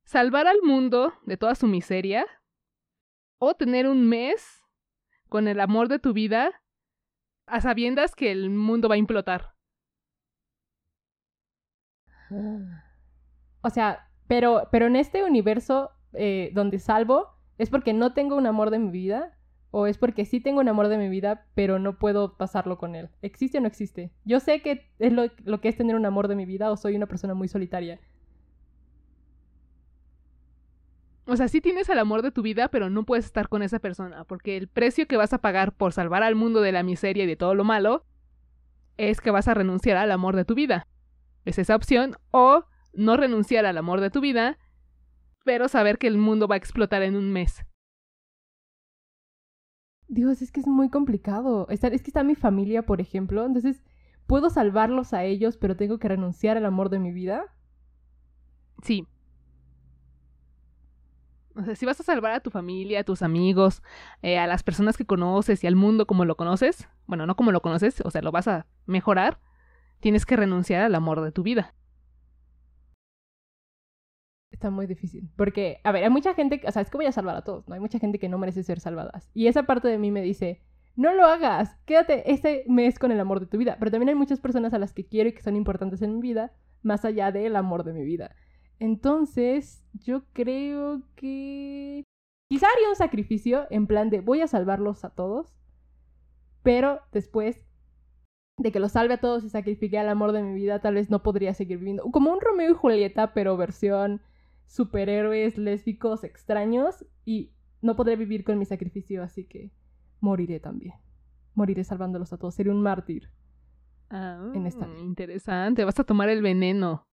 ¿Salvar 0.04 0.46
al 0.46 0.62
mundo 0.62 1.14
de 1.24 1.36
toda 1.36 1.54
su 1.54 1.66
miseria? 1.66 2.26
¿O 3.38 3.54
tener 3.54 3.86
un 3.88 4.08
mes 4.08 4.62
con 5.28 5.48
el 5.48 5.60
amor 5.60 5.88
de 5.88 5.98
tu 5.98 6.12
vida 6.12 6.62
a 7.46 7.60
sabiendas 7.60 8.14
que 8.14 8.30
el 8.30 8.50
mundo 8.50 8.88
va 8.88 8.94
a 8.94 8.98
implotar? 8.98 9.54
O 13.60 13.70
sea, 13.70 14.10
pero, 14.26 14.68
pero 14.70 14.86
en 14.86 14.96
este 14.96 15.24
universo 15.24 15.90
eh, 16.12 16.50
donde 16.54 16.78
salvo, 16.78 17.28
¿es 17.58 17.70
porque 17.70 17.92
no 17.92 18.12
tengo 18.12 18.36
un 18.36 18.46
amor 18.46 18.70
de 18.70 18.78
mi 18.78 18.90
vida? 18.90 19.36
¿O 19.70 19.86
es 19.86 19.98
porque 19.98 20.24
sí 20.24 20.40
tengo 20.40 20.60
un 20.60 20.68
amor 20.68 20.88
de 20.88 20.98
mi 20.98 21.08
vida, 21.08 21.46
pero 21.54 21.78
no 21.78 21.98
puedo 21.98 22.36
pasarlo 22.36 22.78
con 22.78 22.94
él? 22.94 23.10
¿Existe 23.22 23.58
o 23.58 23.60
no 23.60 23.66
existe? 23.66 24.10
Yo 24.24 24.40
sé 24.40 24.62
que 24.62 24.88
es 24.98 25.12
lo, 25.12 25.60
que 25.60 25.68
es 25.68 25.76
tener 25.76 25.96
un 25.96 26.06
amor 26.06 26.28
de 26.28 26.36
mi 26.36 26.46
vida 26.46 26.70
o 26.70 26.76
soy 26.76 26.96
una 26.96 27.06
persona 27.06 27.34
muy 27.34 27.48
solitaria. 27.48 28.00
O 31.26 31.36
sea, 31.36 31.48
sí 31.48 31.60
tienes 31.60 31.88
el 31.88 31.98
amor 31.98 32.22
de 32.22 32.30
tu 32.30 32.42
vida, 32.42 32.68
pero 32.68 32.88
no 32.88 33.04
puedes 33.04 33.24
estar 33.24 33.48
con 33.48 33.62
esa 33.62 33.80
persona, 33.80 34.24
porque 34.24 34.56
el 34.56 34.68
precio 34.68 35.08
que 35.08 35.16
vas 35.16 35.32
a 35.32 35.38
pagar 35.38 35.72
por 35.72 35.92
salvar 35.92 36.22
al 36.22 36.36
mundo 36.36 36.60
de 36.60 36.70
la 36.70 36.84
miseria 36.84 37.24
y 37.24 37.26
de 37.26 37.36
todo 37.36 37.54
lo 37.56 37.64
malo 37.64 38.04
es 38.96 39.20
que 39.20 39.32
vas 39.32 39.48
a 39.48 39.54
renunciar 39.54 39.96
al 39.96 40.12
amor 40.12 40.36
de 40.36 40.44
tu 40.44 40.54
vida. 40.54 40.86
Es 41.44 41.58
esa 41.58 41.74
opción, 41.74 42.16
o 42.30 42.64
no 42.92 43.16
renunciar 43.16 43.66
al 43.66 43.76
amor 43.76 44.00
de 44.00 44.10
tu 44.10 44.20
vida, 44.20 44.58
pero 45.44 45.68
saber 45.68 45.98
que 45.98 46.06
el 46.06 46.16
mundo 46.16 46.48
va 46.48 46.54
a 46.54 46.58
explotar 46.58 47.02
en 47.02 47.16
un 47.16 47.32
mes. 47.32 47.64
Dios, 50.08 50.42
es 50.42 50.52
que 50.52 50.60
es 50.60 50.66
muy 50.66 50.88
complicado. 50.88 51.66
es 51.68 51.80
que 51.80 51.96
está 51.96 52.22
mi 52.22 52.34
familia, 52.34 52.82
por 52.82 53.00
ejemplo. 53.00 53.44
Entonces, 53.44 53.82
¿puedo 54.26 54.50
salvarlos 54.50 55.12
a 55.12 55.24
ellos, 55.24 55.56
pero 55.56 55.76
tengo 55.76 55.98
que 55.98 56.08
renunciar 56.08 56.56
al 56.56 56.66
amor 56.66 56.90
de 56.90 56.98
mi 56.98 57.12
vida? 57.12 57.44
Sí. 58.82 59.06
O 61.56 61.64
sea, 61.64 61.74
si 61.74 61.86
vas 61.86 61.98
a 62.00 62.04
salvar 62.04 62.32
a 62.32 62.40
tu 62.40 62.50
familia, 62.50 63.00
a 63.00 63.04
tus 63.04 63.22
amigos, 63.22 63.82
eh, 64.22 64.38
a 64.38 64.46
las 64.46 64.62
personas 64.62 64.96
que 64.96 65.06
conoces 65.06 65.64
y 65.64 65.66
al 65.66 65.74
mundo 65.74 66.06
como 66.06 66.26
lo 66.26 66.36
conoces, 66.36 66.86
bueno, 67.06 67.26
no 67.26 67.34
como 67.34 67.50
lo 67.50 67.62
conoces, 67.62 68.02
o 68.02 68.10
sea, 68.10 68.20
lo 68.20 68.30
vas 68.30 68.46
a 68.46 68.66
mejorar, 68.84 69.40
tienes 70.00 70.26
que 70.26 70.36
renunciar 70.36 70.82
al 70.82 70.94
amor 70.94 71.22
de 71.22 71.32
tu 71.32 71.42
vida. 71.42 71.74
Está 74.56 74.70
muy 74.70 74.86
difícil. 74.86 75.28
Porque, 75.36 75.80
a 75.84 75.92
ver, 75.92 76.04
hay 76.04 76.08
mucha 76.08 76.32
gente, 76.32 76.62
o 76.66 76.72
sea, 76.72 76.80
es 76.80 76.88
que 76.88 76.96
voy 76.96 77.04
a 77.04 77.12
salvar 77.12 77.36
a 77.36 77.44
todos, 77.44 77.68
¿no? 77.68 77.74
Hay 77.74 77.80
mucha 77.80 77.98
gente 77.98 78.18
que 78.18 78.30
no 78.30 78.38
merece 78.38 78.62
ser 78.62 78.80
salvadas. 78.80 79.30
Y 79.34 79.48
esa 79.48 79.64
parte 79.64 79.86
de 79.86 79.98
mí 79.98 80.10
me 80.10 80.22
dice, 80.22 80.62
no 80.94 81.12
lo 81.12 81.26
hagas, 81.26 81.76
quédate 81.84 82.32
este 82.32 82.64
mes 82.66 82.98
con 82.98 83.12
el 83.12 83.20
amor 83.20 83.38
de 83.38 83.46
tu 83.46 83.58
vida. 83.58 83.76
Pero 83.78 83.90
también 83.90 84.08
hay 84.08 84.14
muchas 84.14 84.40
personas 84.40 84.72
a 84.72 84.78
las 84.78 84.94
que 84.94 85.06
quiero 85.06 85.28
y 85.28 85.32
que 85.34 85.42
son 85.42 85.56
importantes 85.56 86.00
en 86.00 86.14
mi 86.14 86.22
vida, 86.22 86.54
más 86.82 87.04
allá 87.04 87.32
del 87.32 87.54
amor 87.54 87.84
de 87.84 87.92
mi 87.92 88.02
vida. 88.02 88.34
Entonces, 88.78 89.84
yo 89.92 90.24
creo 90.32 91.02
que 91.16 92.02
quizá 92.48 92.66
haría 92.74 92.88
un 92.88 92.96
sacrificio 92.96 93.66
en 93.68 93.86
plan 93.86 94.08
de 94.08 94.22
voy 94.22 94.40
a 94.40 94.48
salvarlos 94.48 95.04
a 95.04 95.10
todos, 95.10 95.54
pero 96.62 97.00
después 97.12 97.66
de 98.56 98.72
que 98.72 98.80
los 98.80 98.92
salve 98.92 99.14
a 99.14 99.20
todos 99.20 99.44
y 99.44 99.50
sacrifique 99.50 99.98
al 99.98 100.08
amor 100.08 100.32
de 100.32 100.42
mi 100.42 100.54
vida, 100.54 100.80
tal 100.80 100.94
vez 100.94 101.10
no 101.10 101.22
podría 101.22 101.52
seguir 101.52 101.76
viviendo. 101.76 102.04
Como 102.10 102.32
un 102.32 102.40
Romeo 102.40 102.70
y 102.70 102.74
Julieta, 102.74 103.34
pero 103.34 103.58
versión 103.58 104.22
superhéroes 104.66 105.58
lésbicos 105.58 106.24
extraños 106.24 107.06
y 107.24 107.52
no 107.82 107.96
podré 107.96 108.16
vivir 108.16 108.44
con 108.44 108.58
mi 108.58 108.64
sacrificio, 108.64 109.22
así 109.22 109.44
que 109.44 109.70
moriré 110.20 110.60
también. 110.60 110.94
Moriré 111.54 111.84
salvándolos 111.84 112.32
a 112.32 112.38
todos. 112.38 112.54
Seré 112.54 112.70
un 112.70 112.82
mártir. 112.82 113.30
Ah, 114.10 114.50
en 114.54 114.66
esta 114.66 114.86
interesante. 114.98 115.84
Vas 115.84 115.98
a 115.98 116.04
tomar 116.04 116.28
el 116.28 116.42
veneno. 116.42 117.04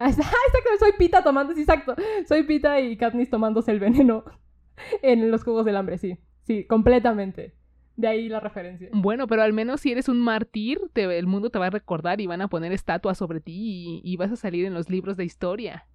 Ah, 0.00 0.08
exacto, 0.08 0.34
soy 0.80 0.90
Pita 0.98 1.22
tomando, 1.22 1.54
sí, 1.54 1.60
exacto. 1.60 1.94
Soy 2.26 2.42
Pita 2.42 2.80
y 2.80 2.96
Katniss 2.96 3.30
tomándose 3.30 3.70
el 3.70 3.78
veneno 3.78 4.24
en 5.02 5.30
los 5.30 5.44
Juegos 5.44 5.64
del 5.64 5.76
Hambre, 5.76 5.98
sí. 5.98 6.18
Sí, 6.42 6.66
completamente. 6.66 7.54
De 7.96 8.08
ahí 8.08 8.28
la 8.28 8.40
referencia. 8.40 8.88
Bueno, 8.92 9.26
pero 9.26 9.42
al 9.42 9.52
menos 9.52 9.80
si 9.80 9.92
eres 9.92 10.08
un 10.08 10.18
mártir, 10.18 10.80
te- 10.92 11.18
el 11.18 11.26
mundo 11.26 11.50
te 11.50 11.58
va 11.60 11.66
a 11.66 11.70
recordar 11.70 12.20
y 12.20 12.26
van 12.26 12.40
a 12.42 12.48
poner 12.48 12.72
estatuas 12.72 13.18
sobre 13.18 13.40
ti 13.40 13.52
y, 13.54 14.12
y 14.12 14.16
vas 14.16 14.32
a 14.32 14.36
salir 14.36 14.64
en 14.64 14.74
los 14.74 14.90
libros 14.90 15.16
de 15.16 15.24
historia. 15.24 15.86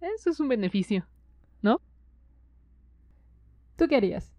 Eso 0.00 0.30
es 0.30 0.40
un 0.40 0.48
beneficio. 0.48 1.06
¿Tú 3.76 3.86
qué 3.86 3.96
harías? 3.96 4.32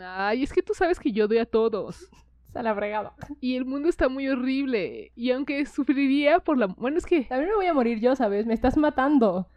Ay, 0.00 0.42
es 0.42 0.52
que 0.52 0.62
tú 0.62 0.74
sabes 0.74 0.98
que 0.98 1.12
yo 1.12 1.28
doy 1.28 1.38
a 1.38 1.46
todos. 1.46 2.08
Se 2.52 2.62
la 2.62 2.74
fregada. 2.74 3.14
Y 3.40 3.56
el 3.56 3.64
mundo 3.64 3.88
está 3.88 4.08
muy 4.08 4.28
horrible. 4.28 5.12
Y 5.14 5.30
aunque 5.30 5.64
sufriría 5.66 6.38
por 6.40 6.58
la... 6.58 6.66
Bueno, 6.66 6.98
es 6.98 7.06
que... 7.06 7.24
También 7.24 7.50
me 7.50 7.56
voy 7.56 7.66
a 7.66 7.74
morir 7.74 8.00
yo, 8.00 8.14
¿sabes? 8.16 8.46
Me 8.46 8.54
estás 8.54 8.76
matando. 8.76 9.48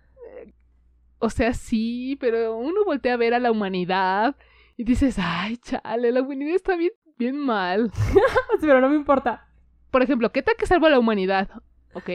O 1.20 1.30
sea, 1.30 1.54
sí, 1.54 2.18
pero 2.20 2.58
uno 2.58 2.84
voltea 2.86 3.14
a 3.14 3.18
ver 3.18 3.34
a 3.34 3.40
la 3.40 3.52
humanidad 3.52 4.36
y 4.77 4.84
dices, 4.84 5.17
ay, 5.20 5.58
chale, 5.58 6.12
la 6.12 6.22
humanidad 6.22 6.55
está 6.55 6.75
bien, 6.75 6.91
bien 7.17 7.38
mal. 7.38 7.91
Pero 8.62 8.82
no 8.82 8.89
me 8.89 8.96
importa. 8.96 9.48
Por 9.91 10.03
ejemplo, 10.03 10.32
¿qué 10.32 10.41
tal 10.41 10.55
que 10.58 10.65
salvo 10.65 10.88
a 10.88 10.89
la 10.89 11.00
humanidad? 11.00 11.50
Ok. 11.94 12.10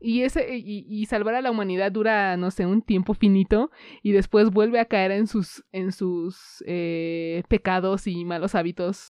Y, 0.00 0.22
ese, 0.22 0.56
y, 0.56 0.86
y 0.88 1.06
salvar 1.06 1.34
a 1.34 1.42
la 1.42 1.50
humanidad 1.50 1.90
dura, 1.90 2.36
no 2.36 2.50
sé, 2.50 2.66
un 2.66 2.82
tiempo 2.82 3.14
finito 3.14 3.70
y 4.02 4.12
después 4.12 4.50
vuelve 4.50 4.80
a 4.80 4.84
caer 4.86 5.10
en 5.12 5.26
sus, 5.26 5.64
en 5.72 5.92
sus 5.92 6.62
eh, 6.66 7.42
pecados 7.48 8.06
y 8.06 8.24
malos 8.24 8.54
hábitos. 8.54 9.12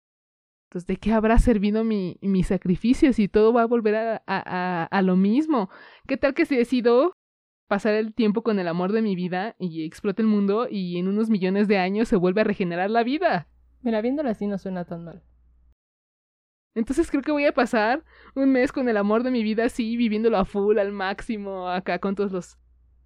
Entonces, 0.69 0.87
¿de 0.87 0.97
qué 0.97 1.13
habrá 1.13 1.37
servido 1.39 1.83
mi, 1.83 2.17
mi 2.21 2.43
sacrificio 2.43 3.13
si 3.13 3.27
todo 3.27 3.53
va 3.53 3.63
a 3.63 3.67
volver 3.67 3.95
a, 3.95 4.15
a, 4.15 4.21
a, 4.27 4.83
a 4.85 5.01
lo 5.01 5.15
mismo? 5.15 5.69
¿Qué 6.07 6.17
tal 6.17 6.33
que 6.33 6.45
si 6.45 6.55
decido 6.55 7.13
pasar 7.67 7.93
el 7.93 8.13
tiempo 8.13 8.43
con 8.43 8.59
el 8.59 8.67
amor 8.67 8.91
de 8.91 9.01
mi 9.01 9.15
vida 9.15 9.55
y 9.59 9.85
explote 9.85 10.21
el 10.21 10.27
mundo 10.27 10.67
y 10.69 10.97
en 10.97 11.07
unos 11.07 11.29
millones 11.29 11.67
de 11.67 11.77
años 11.77 12.07
se 12.07 12.15
vuelve 12.15 12.41
a 12.41 12.45
regenerar 12.45 12.89
la 12.89 13.03
vida? 13.03 13.47
Mira, 13.81 14.01
viéndolo 14.01 14.29
así 14.29 14.47
no 14.47 14.57
suena 14.57 14.85
tan 14.85 15.03
mal. 15.03 15.23
Entonces 16.75 17.09
creo 17.09 17.23
que 17.23 17.31
voy 17.31 17.45
a 17.45 17.53
pasar 17.53 18.03
un 18.35 18.51
mes 18.51 18.71
con 18.71 18.89
el 18.89 18.97
amor 18.97 19.23
de 19.23 19.31
mi 19.31 19.43
vida 19.43 19.65
así, 19.65 19.95
viviéndolo 19.95 20.37
a 20.37 20.45
full, 20.45 20.77
al 20.77 20.91
máximo, 20.91 21.69
acá 21.69 21.99
con 21.99 22.15
todos 22.15 22.31
los 22.31 22.57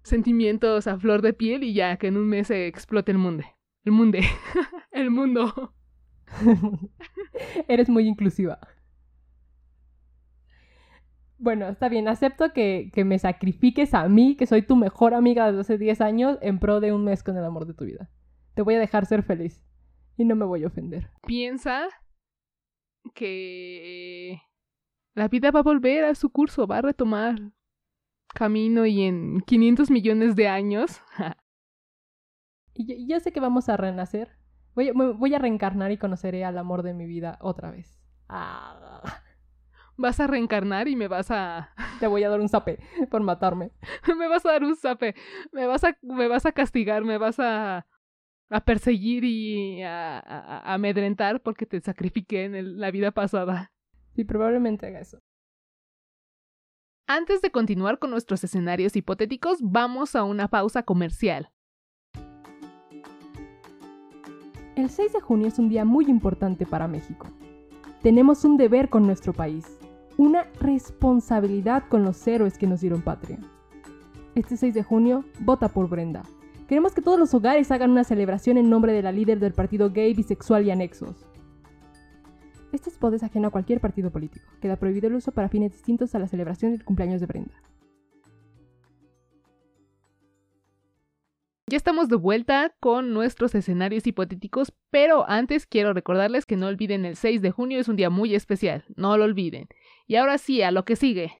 sentimientos 0.02 0.86
a 0.86 0.98
flor 0.98 1.22
de 1.22 1.32
piel 1.32 1.62
y 1.62 1.74
ya 1.74 1.96
que 1.96 2.08
en 2.08 2.16
un 2.16 2.28
mes 2.28 2.48
se 2.48 2.66
explote 2.66 3.12
el 3.12 3.18
mundo. 3.18 3.44
El 3.82 3.92
mundo. 3.92 4.18
el 4.92 5.10
mundo. 5.10 5.74
Eres 7.66 7.88
muy 7.88 8.06
inclusiva. 8.06 8.58
Bueno, 11.40 11.68
está 11.68 11.88
bien, 11.88 12.06
acepto 12.06 12.52
que, 12.52 12.90
que 12.92 13.04
me 13.04 13.18
sacrifiques 13.18 13.94
a 13.94 14.08
mí, 14.08 14.36
que 14.36 14.46
soy 14.46 14.62
tu 14.62 14.76
mejor 14.76 15.14
amiga 15.14 15.46
desde 15.46 15.60
hace 15.60 15.78
10 15.78 16.00
años, 16.02 16.38
en 16.42 16.58
pro 16.58 16.80
de 16.80 16.92
un 16.92 17.04
mes 17.04 17.22
con 17.22 17.36
el 17.36 17.44
amor 17.44 17.66
de 17.66 17.74
tu 17.74 17.84
vida. 17.84 18.10
Te 18.54 18.62
voy 18.62 18.74
a 18.74 18.78
dejar 18.78 19.06
ser 19.06 19.22
feliz. 19.22 19.64
Y 20.16 20.24
no 20.24 20.36
me 20.36 20.44
voy 20.44 20.64
a 20.64 20.66
ofender. 20.66 21.10
Piensa 21.26 21.88
que 23.14 24.42
la 25.14 25.28
vida 25.28 25.50
va 25.50 25.60
a 25.60 25.64
volver 25.64 26.04
a 26.04 26.14
su 26.14 26.30
curso, 26.30 26.66
va 26.66 26.78
a 26.78 26.82
retomar 26.82 27.52
camino 28.34 28.84
y 28.84 29.02
en 29.02 29.40
500 29.40 29.90
millones 29.90 30.36
de 30.36 30.46
años 30.46 31.02
Y 32.74 33.06
yo, 33.06 33.20
sé 33.20 33.32
que 33.32 33.40
vamos 33.40 33.68
a 33.68 33.76
renacer. 33.76 34.30
Voy, 34.74 34.90
voy 34.92 35.34
a 35.34 35.38
reencarnar 35.38 35.90
y 35.90 35.98
conoceré 35.98 36.44
al 36.44 36.56
amor 36.56 36.82
de 36.82 36.94
mi 36.94 37.06
vida 37.06 37.38
otra 37.40 37.70
vez. 37.70 38.00
Ah, 38.28 39.20
vas 40.00 40.18
a 40.20 40.26
reencarnar 40.26 40.88
y 40.88 40.96
me 40.96 41.08
vas 41.08 41.30
a 41.30 41.70
te 42.00 42.06
voy 42.06 42.24
a 42.24 42.28
dar 42.30 42.40
un 42.40 42.48
zape 42.48 42.78
por 43.10 43.22
matarme. 43.22 43.70
me 44.18 44.28
vas 44.28 44.44
a 44.46 44.52
dar 44.52 44.64
un 44.64 44.76
zape, 44.76 45.14
me 45.52 45.66
vas 45.66 45.84
a 45.84 45.96
me 46.02 46.26
vas 46.28 46.46
a 46.46 46.52
castigar, 46.52 47.04
me 47.04 47.18
vas 47.18 47.38
a 47.38 47.86
a 48.52 48.60
perseguir 48.64 49.22
y 49.24 49.82
a, 49.82 50.18
a- 50.18 50.58
a 50.70 50.74
amedrentar 50.74 51.40
porque 51.40 51.66
te 51.66 51.80
sacrifiqué 51.80 52.44
en 52.44 52.54
el- 52.56 52.78
la 52.80 52.90
vida 52.90 53.12
pasada. 53.12 53.72
Sí, 54.16 54.24
probablemente 54.24 54.86
haga 54.86 55.00
eso. 55.00 55.20
Antes 57.06 57.42
de 57.42 57.50
continuar 57.50 57.98
con 57.98 58.10
nuestros 58.10 58.42
escenarios 58.44 58.96
hipotéticos, 58.96 59.58
vamos 59.60 60.14
a 60.16 60.24
una 60.24 60.48
pausa 60.48 60.82
comercial. 60.84 61.50
El 64.76 64.88
6 64.90 65.12
de 65.12 65.20
junio 65.20 65.48
es 65.48 65.58
un 65.58 65.68
día 65.68 65.84
muy 65.84 66.06
importante 66.06 66.66
para 66.66 66.88
México. 66.88 67.26
Tenemos 68.02 68.44
un 68.44 68.56
deber 68.56 68.88
con 68.88 69.04
nuestro 69.06 69.32
país, 69.32 69.78
una 70.20 70.44
responsabilidad 70.60 71.84
con 71.88 72.04
los 72.04 72.26
héroes 72.26 72.58
que 72.58 72.66
nos 72.66 72.82
dieron 72.82 73.00
patria. 73.00 73.38
Este 74.34 74.58
6 74.58 74.74
de 74.74 74.82
junio, 74.82 75.24
vota 75.40 75.68
por 75.68 75.88
Brenda. 75.88 76.24
Queremos 76.68 76.92
que 76.92 77.00
todos 77.00 77.18
los 77.18 77.32
hogares 77.32 77.70
hagan 77.70 77.90
una 77.90 78.04
celebración 78.04 78.58
en 78.58 78.68
nombre 78.68 78.92
de 78.92 79.00
la 79.00 79.12
líder 79.12 79.40
del 79.40 79.54
partido 79.54 79.90
gay, 79.90 80.12
bisexual 80.12 80.66
y 80.66 80.70
anexos. 80.70 81.24
Este 82.70 82.90
spot 82.90 83.14
es 83.14 83.22
ajeno 83.22 83.48
a 83.48 83.50
cualquier 83.50 83.80
partido 83.80 84.10
político. 84.10 84.44
Queda 84.60 84.76
prohibido 84.76 85.08
el 85.08 85.14
uso 85.14 85.32
para 85.32 85.48
fines 85.48 85.72
distintos 85.72 86.14
a 86.14 86.18
la 86.18 86.28
celebración 86.28 86.72
del 86.72 86.84
cumpleaños 86.84 87.22
de 87.22 87.26
Brenda. 87.26 87.54
Ya 91.70 91.76
estamos 91.76 92.08
de 92.08 92.16
vuelta 92.16 92.74
con 92.80 93.14
nuestros 93.14 93.54
escenarios 93.54 94.04
hipotéticos, 94.04 94.72
pero 94.90 95.24
antes 95.30 95.66
quiero 95.66 95.92
recordarles 95.92 96.44
que 96.44 96.56
no 96.56 96.66
olviden 96.66 97.04
el 97.04 97.14
6 97.14 97.42
de 97.42 97.52
junio 97.52 97.78
es 97.78 97.86
un 97.86 97.94
día 97.94 98.10
muy 98.10 98.34
especial, 98.34 98.82
no 98.96 99.16
lo 99.16 99.22
olviden. 99.22 99.68
Y 100.08 100.16
ahora 100.16 100.38
sí, 100.38 100.62
a 100.62 100.72
lo 100.72 100.84
que 100.84 100.96
sigue. 100.96 101.30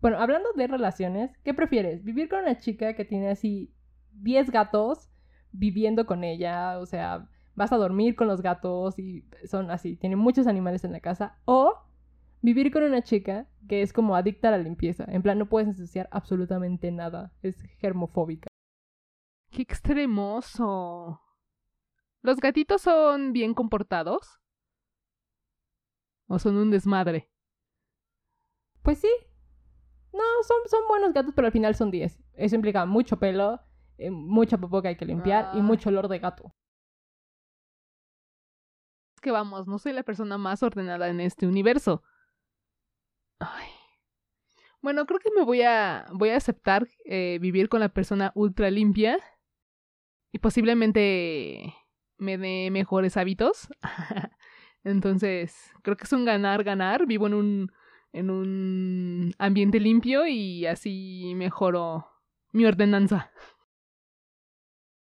Bueno, 0.00 0.18
hablando 0.18 0.48
de 0.56 0.66
relaciones, 0.66 1.30
¿qué 1.44 1.52
prefieres? 1.52 2.04
¿Vivir 2.04 2.30
con 2.30 2.38
una 2.38 2.58
chica 2.58 2.94
que 2.94 3.04
tiene 3.04 3.28
así 3.28 3.70
10 4.12 4.50
gatos 4.50 5.10
viviendo 5.52 6.06
con 6.06 6.24
ella? 6.24 6.78
O 6.78 6.86
sea, 6.86 7.28
vas 7.54 7.70
a 7.70 7.76
dormir 7.76 8.16
con 8.16 8.28
los 8.28 8.40
gatos 8.40 8.98
y 8.98 9.26
son 9.44 9.70
así, 9.70 9.96
tiene 9.96 10.16
muchos 10.16 10.46
animales 10.46 10.84
en 10.84 10.92
la 10.92 11.00
casa. 11.00 11.36
O 11.44 11.74
vivir 12.40 12.72
con 12.72 12.82
una 12.82 13.02
chica 13.02 13.46
que 13.68 13.82
es 13.82 13.92
como 13.92 14.16
adicta 14.16 14.48
a 14.48 14.52
la 14.52 14.58
limpieza. 14.58 15.04
En 15.06 15.20
plan, 15.20 15.38
no 15.38 15.50
puedes 15.50 15.68
ensuciar 15.68 16.08
absolutamente 16.12 16.90
nada. 16.90 17.30
Es 17.42 17.60
germofóbica. 17.78 18.48
¡Qué 19.54 19.62
extremoso! 19.62 21.20
¿Los 22.22 22.38
gatitos 22.38 22.82
son 22.82 23.32
bien 23.32 23.54
comportados? 23.54 24.40
¿O 26.26 26.40
son 26.40 26.56
un 26.56 26.72
desmadre? 26.72 27.30
Pues 28.82 28.98
sí. 28.98 29.10
No, 30.12 30.24
son, 30.42 30.56
son 30.68 30.88
buenos 30.88 31.12
gatos, 31.12 31.34
pero 31.36 31.46
al 31.46 31.52
final 31.52 31.76
son 31.76 31.92
10. 31.92 32.18
Eso 32.34 32.56
implica 32.56 32.84
mucho 32.84 33.20
pelo, 33.20 33.60
eh, 33.96 34.10
mucha 34.10 34.58
popó 34.58 34.82
que 34.82 34.88
hay 34.88 34.96
que 34.96 35.06
limpiar 35.06 35.50
y 35.54 35.58
Ay. 35.58 35.62
mucho 35.62 35.88
olor 35.88 36.08
de 36.08 36.18
gato. 36.18 36.52
Es 39.14 39.20
que 39.20 39.30
vamos, 39.30 39.68
no 39.68 39.78
soy 39.78 39.92
la 39.92 40.02
persona 40.02 40.36
más 40.36 40.64
ordenada 40.64 41.08
en 41.08 41.20
este 41.20 41.46
universo. 41.46 42.02
Ay. 43.38 43.68
Bueno, 44.82 45.06
creo 45.06 45.20
que 45.20 45.30
me 45.30 45.44
voy 45.44 45.62
a 45.62 46.06
voy 46.12 46.30
a 46.30 46.36
aceptar 46.38 46.88
eh, 47.04 47.38
vivir 47.40 47.68
con 47.68 47.78
la 47.78 47.90
persona 47.90 48.32
ultra 48.34 48.68
limpia 48.70 49.18
y 50.34 50.40
posiblemente 50.40 51.72
me 52.18 52.36
dé 52.36 52.68
mejores 52.72 53.16
hábitos. 53.16 53.68
Entonces, 54.82 55.70
creo 55.82 55.96
que 55.96 56.02
es 56.02 56.12
un 56.12 56.24
ganar 56.24 56.64
ganar. 56.64 57.06
Vivo 57.06 57.28
en 57.28 57.34
un 57.34 57.72
en 58.12 58.30
un 58.30 59.32
ambiente 59.38 59.78
limpio 59.78 60.26
y 60.26 60.66
así 60.66 61.34
mejoro 61.36 62.08
mi 62.50 62.64
ordenanza. 62.64 63.30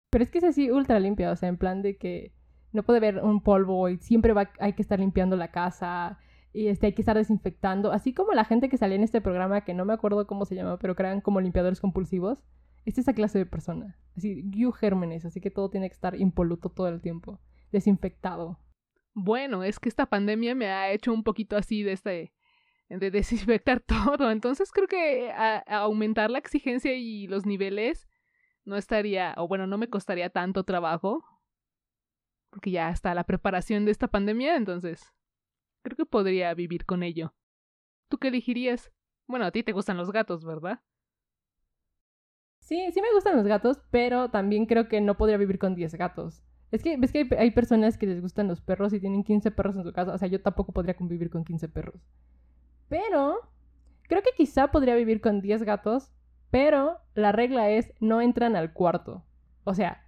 Pero 0.09 0.24
es 0.24 0.31
que 0.31 0.39
es 0.39 0.45
así 0.45 0.71
ultra 0.71 1.00
limpia, 1.00 1.29
o 1.29 1.36
sea, 1.36 1.48
en 1.48 1.57
plan 1.57 1.83
de 1.83 1.98
que 1.98 2.33
no 2.71 2.81
puede 2.81 2.98
haber 2.98 3.24
un 3.24 3.43
polvo 3.43 3.88
y 3.88 3.98
siempre 4.00 4.33
va, 4.33 4.51
hay 4.59 4.74
que 4.74 4.81
estar 4.81 5.00
limpiando 5.00 5.36
la 5.36 5.51
casa 5.51 6.17
y 6.53 6.69
este, 6.69 6.88
hay 6.88 6.93
que 6.93 7.03
estar 7.03 7.15
desinfectando. 7.15 7.91
Así 7.91 8.15
como 8.15 8.31
la 8.31 8.45
gente 8.45 8.67
que 8.67 8.77
salía 8.77 8.95
en 8.95 9.03
este 9.03 9.21
programa, 9.21 9.62
que 9.62 9.75
no 9.75 9.86
me 9.86 9.93
acuerdo 9.93 10.25
cómo 10.25 10.45
se 10.45 10.55
llama, 10.55 10.79
pero 10.79 10.95
que 10.95 11.03
eran 11.03 11.21
como 11.21 11.39
limpiadores 11.39 11.79
compulsivos. 11.79 12.39
Es 12.86 12.98
esa 12.98 13.13
clase 13.13 13.38
de 13.38 13.45
persona. 13.45 13.98
Así, 14.17 14.43
you 14.51 14.71
gérmenes, 14.71 15.25
así 15.25 15.41
que 15.41 15.51
todo 15.51 15.69
tiene 15.69 15.89
que 15.89 15.93
estar 15.93 16.15
impoluto 16.15 16.69
todo 16.69 16.88
el 16.88 17.01
tiempo. 17.01 17.39
Desinfectado. 17.71 18.59
Bueno, 19.13 19.63
es 19.63 19.79
que 19.79 19.89
esta 19.89 20.05
pandemia 20.07 20.55
me 20.55 20.67
ha 20.67 20.91
hecho 20.91 21.13
un 21.13 21.24
poquito 21.24 21.57
así 21.57 21.83
de 21.83 21.91
este 21.93 22.33
de 22.89 23.12
desinfectar 23.12 23.79
todo. 24.17 24.31
Entonces 24.31 24.71
creo 24.71 24.88
que 24.88 25.31
a- 25.31 25.59
aumentar 25.81 26.31
la 26.31 26.39
exigencia 26.39 26.93
y 26.95 27.27
los 27.27 27.45
niveles 27.45 28.07
no 28.65 28.75
estaría, 28.75 29.33
o 29.38 29.48
bueno, 29.48 29.67
no 29.67 29.77
me 29.77 29.89
costaría 29.89 30.29
tanto 30.29 30.63
trabajo 30.63 31.24
porque 32.50 32.71
ya 32.71 32.89
está 32.89 33.13
la 33.13 33.25
preparación 33.25 33.86
de 33.86 33.91
esta 33.91 34.07
pandemia, 34.07 34.55
entonces 34.55 35.13
creo 35.83 35.95
que 35.95 36.05
podría 36.05 36.53
vivir 36.53 36.86
con 36.86 37.03
ello. 37.03 37.36
¿Tú 38.09 38.17
qué 38.17 38.29
elegirías? 38.29 38.91
Bueno, 39.27 39.45
a 39.45 39.51
ti 39.51 39.62
te 39.63 39.71
gustan 39.71 39.98
los 39.98 40.12
gatos, 40.12 40.43
¿verdad? 40.43 40.81
Sí, 42.69 42.91
sí 42.93 43.01
me 43.01 43.11
gustan 43.15 43.35
los 43.35 43.47
gatos, 43.47 43.79
pero 43.89 44.29
también 44.29 44.67
creo 44.67 44.88
que 44.88 45.01
no 45.01 45.17
podría 45.17 45.38
vivir 45.38 45.57
con 45.57 45.73
10 45.73 45.95
gatos. 45.95 46.43
Es 46.69 46.83
que 46.83 46.97
ves 46.97 47.11
que 47.11 47.27
hay, 47.39 47.49
personas 47.49 47.97
que 47.97 48.05
les 48.05 48.21
gustan 48.21 48.47
los 48.47 48.61
perros 48.61 48.93
y 48.93 48.99
tienen 48.99 49.23
15 49.23 49.49
perros 49.49 49.75
en 49.75 49.83
su 49.83 49.91
casa. 49.91 50.13
O 50.13 50.17
sea, 50.19 50.27
yo 50.27 50.39
tampoco 50.39 50.71
podría 50.71 50.95
convivir 50.95 51.31
con 51.31 51.43
15 51.43 51.67
perros. 51.67 51.99
Pero 52.88 53.39
creo 54.03 54.21
que 54.21 54.29
quizá 54.38 54.67
podría 54.67 54.93
vivir 54.93 55.19
con 55.19 55.41
10 55.41 55.63
gatos, 55.63 56.11
pero 56.51 56.99
la 57.15 57.31
regla 57.31 57.71
es 57.71 57.91
no 57.99 58.21
entran 58.21 58.55
al 58.55 58.71
cuarto. 58.71 59.25
O 59.63 59.73
sea, 59.73 60.05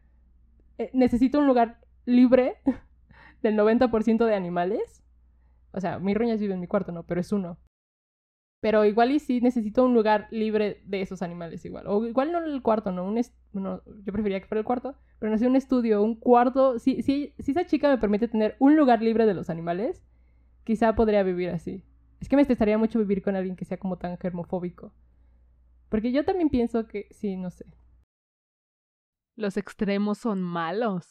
eh, 0.77 0.91
necesito 0.93 1.39
un 1.39 1.47
lugar 1.47 1.79
libre 2.05 2.57
del 3.41 3.57
90% 3.57 4.23
de 4.23 4.35
animales. 4.35 5.03
O 5.71 5.79
sea, 5.79 5.97
mi 5.97 6.13
roñas 6.13 6.39
vive 6.39 6.53
en 6.53 6.59
mi 6.59 6.67
cuarto, 6.67 6.91
no, 6.91 7.07
pero 7.07 7.21
es 7.21 7.31
uno. 7.31 7.57
Pero 8.61 8.85
igual 8.85 9.11
y 9.11 9.19
sí 9.19 9.41
necesito 9.41 9.83
un 9.83 9.95
lugar 9.95 10.27
libre 10.29 10.81
de 10.85 11.01
esos 11.01 11.23
animales 11.23 11.65
igual. 11.65 11.87
O 11.87 12.05
igual 12.05 12.31
no 12.31 12.37
el 12.37 12.61
cuarto, 12.61 12.91
¿no? 12.91 13.03
Un 13.03 13.19
yo 13.19 14.13
preferiría 14.13 14.39
que 14.39 14.47
fuera 14.47 14.59
el 14.59 14.65
cuarto, 14.65 14.95
pero 15.19 15.31
no 15.31 15.37
sé, 15.37 15.47
un 15.47 15.55
estudio, 15.55 16.01
un 16.03 16.15
cuarto. 16.15 16.77
Si, 16.77 17.01
si, 17.01 17.33
si 17.39 17.51
esa 17.51 17.65
chica 17.65 17.89
me 17.89 17.97
permite 17.97 18.27
tener 18.27 18.55
un 18.59 18.75
lugar 18.77 19.01
libre 19.01 19.25
de 19.25 19.33
los 19.33 19.49
animales, 19.49 20.03
quizá 20.63 20.95
podría 20.95 21.23
vivir 21.23 21.49
así. 21.49 21.83
Es 22.19 22.29
que 22.29 22.35
me 22.35 22.43
estresaría 22.43 22.77
mucho 22.77 22.99
vivir 22.99 23.23
con 23.23 23.35
alguien 23.35 23.55
que 23.55 23.65
sea 23.65 23.77
como 23.77 23.97
tan 23.97 24.17
germofóbico. 24.19 24.93
Porque 25.89 26.11
yo 26.11 26.23
también 26.23 26.49
pienso 26.49 26.87
que, 26.87 27.07
sí, 27.11 27.35
no 27.35 27.49
sé. 27.49 27.65
Los 29.35 29.57
extremos 29.57 30.19
son 30.19 30.41
malos. 30.41 31.07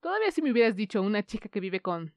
Todavía 0.00 0.30
si 0.30 0.40
me 0.40 0.52
hubieras 0.52 0.74
dicho 0.74 1.02
una 1.02 1.22
chica 1.22 1.50
que 1.50 1.60
vive 1.60 1.80
con 1.80 2.14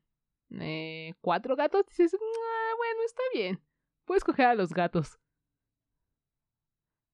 eh, 0.51 1.13
cuatro 1.21 1.55
gatos, 1.55 1.85
dices, 1.87 2.13
ah, 2.13 2.73
bueno, 2.77 3.01
está 3.05 3.21
bien. 3.33 3.68
Puedes 4.09 4.23
coger 4.23 4.47
a 4.47 4.55
los 4.55 4.73
gatos. 4.73 5.19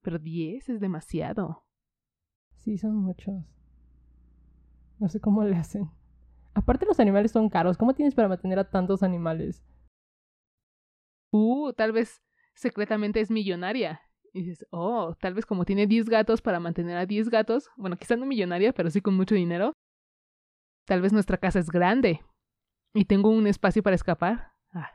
Pero 0.01 0.17
diez 0.17 0.69
es 0.69 0.79
demasiado. 0.79 1.65
Sí, 2.53 2.77
son 2.77 2.95
muchos. 2.95 3.35
No 4.97 5.09
sé 5.09 5.19
cómo 5.19 5.43
le 5.43 5.57
hacen. 5.57 5.91
Aparte 6.53 6.85
los 6.85 7.01
animales 7.01 7.33
son 7.33 7.49
caros. 7.49 7.77
¿Cómo 7.77 7.93
tienes 7.95 8.15
para 8.15 8.29
mantener 8.29 8.59
a 8.59 8.69
tantos 8.69 9.03
animales? 9.03 9.61
Uh, 11.33 11.73
tal 11.73 11.91
vez 11.91 12.23
secretamente 12.53 13.19
es 13.19 13.29
millonaria. 13.29 13.99
Y 14.31 14.43
dices, 14.43 14.65
oh, 14.71 15.15
tal 15.19 15.33
vez 15.33 15.45
como 15.45 15.65
tiene 15.65 15.87
10 15.87 16.07
gatos 16.07 16.41
para 16.41 16.61
mantener 16.61 16.95
a 16.95 17.05
10 17.05 17.27
gatos, 17.27 17.69
bueno, 17.75 17.97
quizás 17.97 18.17
no 18.17 18.25
millonaria, 18.25 18.71
pero 18.71 18.89
sí 18.89 19.01
con 19.01 19.17
mucho 19.17 19.35
dinero, 19.35 19.73
tal 20.85 21.01
vez 21.01 21.11
nuestra 21.11 21.37
casa 21.37 21.59
es 21.59 21.69
grande 21.69 22.21
y 22.93 23.03
tengo 23.03 23.31
un 23.31 23.47
espacio 23.47 23.83
para 23.83 23.97
escapar. 23.97 24.53
Ah. 24.71 24.91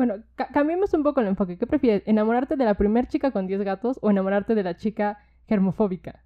Bueno, 0.00 0.24
cambiemos 0.54 0.94
un 0.94 1.02
poco 1.02 1.20
el 1.20 1.26
enfoque. 1.26 1.58
¿Qué 1.58 1.66
prefieres? 1.66 2.02
¿Enamorarte 2.06 2.56
de 2.56 2.64
la 2.64 2.72
primer 2.72 3.06
chica 3.06 3.32
con 3.32 3.46
10 3.46 3.60
gatos 3.60 3.98
o 4.00 4.08
enamorarte 4.10 4.54
de 4.54 4.62
la 4.62 4.74
chica 4.74 5.18
germofóbica? 5.46 6.24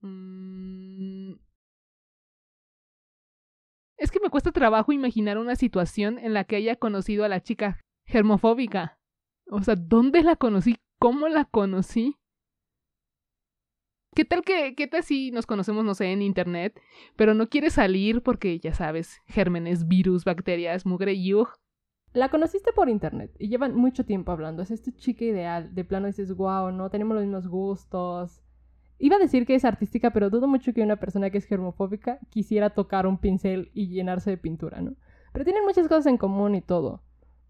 Mm. 0.00 1.34
Es 3.96 4.10
que 4.10 4.18
me 4.18 4.28
cuesta 4.28 4.50
trabajo 4.50 4.92
imaginar 4.92 5.38
una 5.38 5.54
situación 5.54 6.18
en 6.18 6.34
la 6.34 6.42
que 6.42 6.56
haya 6.56 6.74
conocido 6.74 7.24
a 7.24 7.28
la 7.28 7.40
chica 7.40 7.78
germofóbica. 8.04 8.98
O 9.52 9.62
sea, 9.62 9.76
¿dónde 9.76 10.24
la 10.24 10.34
conocí? 10.34 10.78
¿Cómo 10.98 11.28
la 11.28 11.44
conocí? 11.44 12.16
¿Qué 14.14 14.26
tal 14.26 14.42
que, 14.42 14.74
qué 14.74 14.86
tal 14.86 15.02
si 15.02 15.30
nos 15.30 15.46
conocemos, 15.46 15.86
no 15.86 15.94
sé, 15.94 16.12
en 16.12 16.20
internet, 16.20 16.78
pero 17.16 17.32
no 17.32 17.48
quiere 17.48 17.70
salir 17.70 18.22
porque, 18.22 18.58
ya 18.58 18.74
sabes, 18.74 19.22
gérmenes, 19.24 19.88
virus, 19.88 20.26
bacterias, 20.26 20.84
mugre, 20.84 21.18
yug? 21.18 21.48
La 22.12 22.28
conociste 22.28 22.74
por 22.74 22.90
internet 22.90 23.34
y 23.38 23.48
llevan 23.48 23.74
mucho 23.74 24.04
tiempo 24.04 24.30
hablando. 24.30 24.62
Es 24.62 24.70
esta 24.70 24.92
chica 24.92 25.24
ideal. 25.24 25.74
De 25.74 25.84
plano 25.84 26.08
dices, 26.08 26.36
wow, 26.36 26.70
no, 26.72 26.90
tenemos 26.90 27.14
los 27.14 27.24
mismos 27.24 27.48
gustos. 27.48 28.42
Iba 28.98 29.16
a 29.16 29.18
decir 29.18 29.46
que 29.46 29.54
es 29.54 29.64
artística, 29.64 30.12
pero 30.12 30.28
dudo 30.28 30.46
mucho 30.46 30.74
que 30.74 30.82
una 30.82 30.96
persona 30.96 31.30
que 31.30 31.38
es 31.38 31.46
germofóbica 31.46 32.18
quisiera 32.28 32.68
tocar 32.68 33.06
un 33.06 33.16
pincel 33.16 33.70
y 33.72 33.88
llenarse 33.88 34.28
de 34.28 34.36
pintura, 34.36 34.82
¿no? 34.82 34.94
Pero 35.32 35.46
tienen 35.46 35.64
muchas 35.64 35.88
cosas 35.88 36.04
en 36.04 36.18
común 36.18 36.54
y 36.54 36.60
todo. 36.60 37.02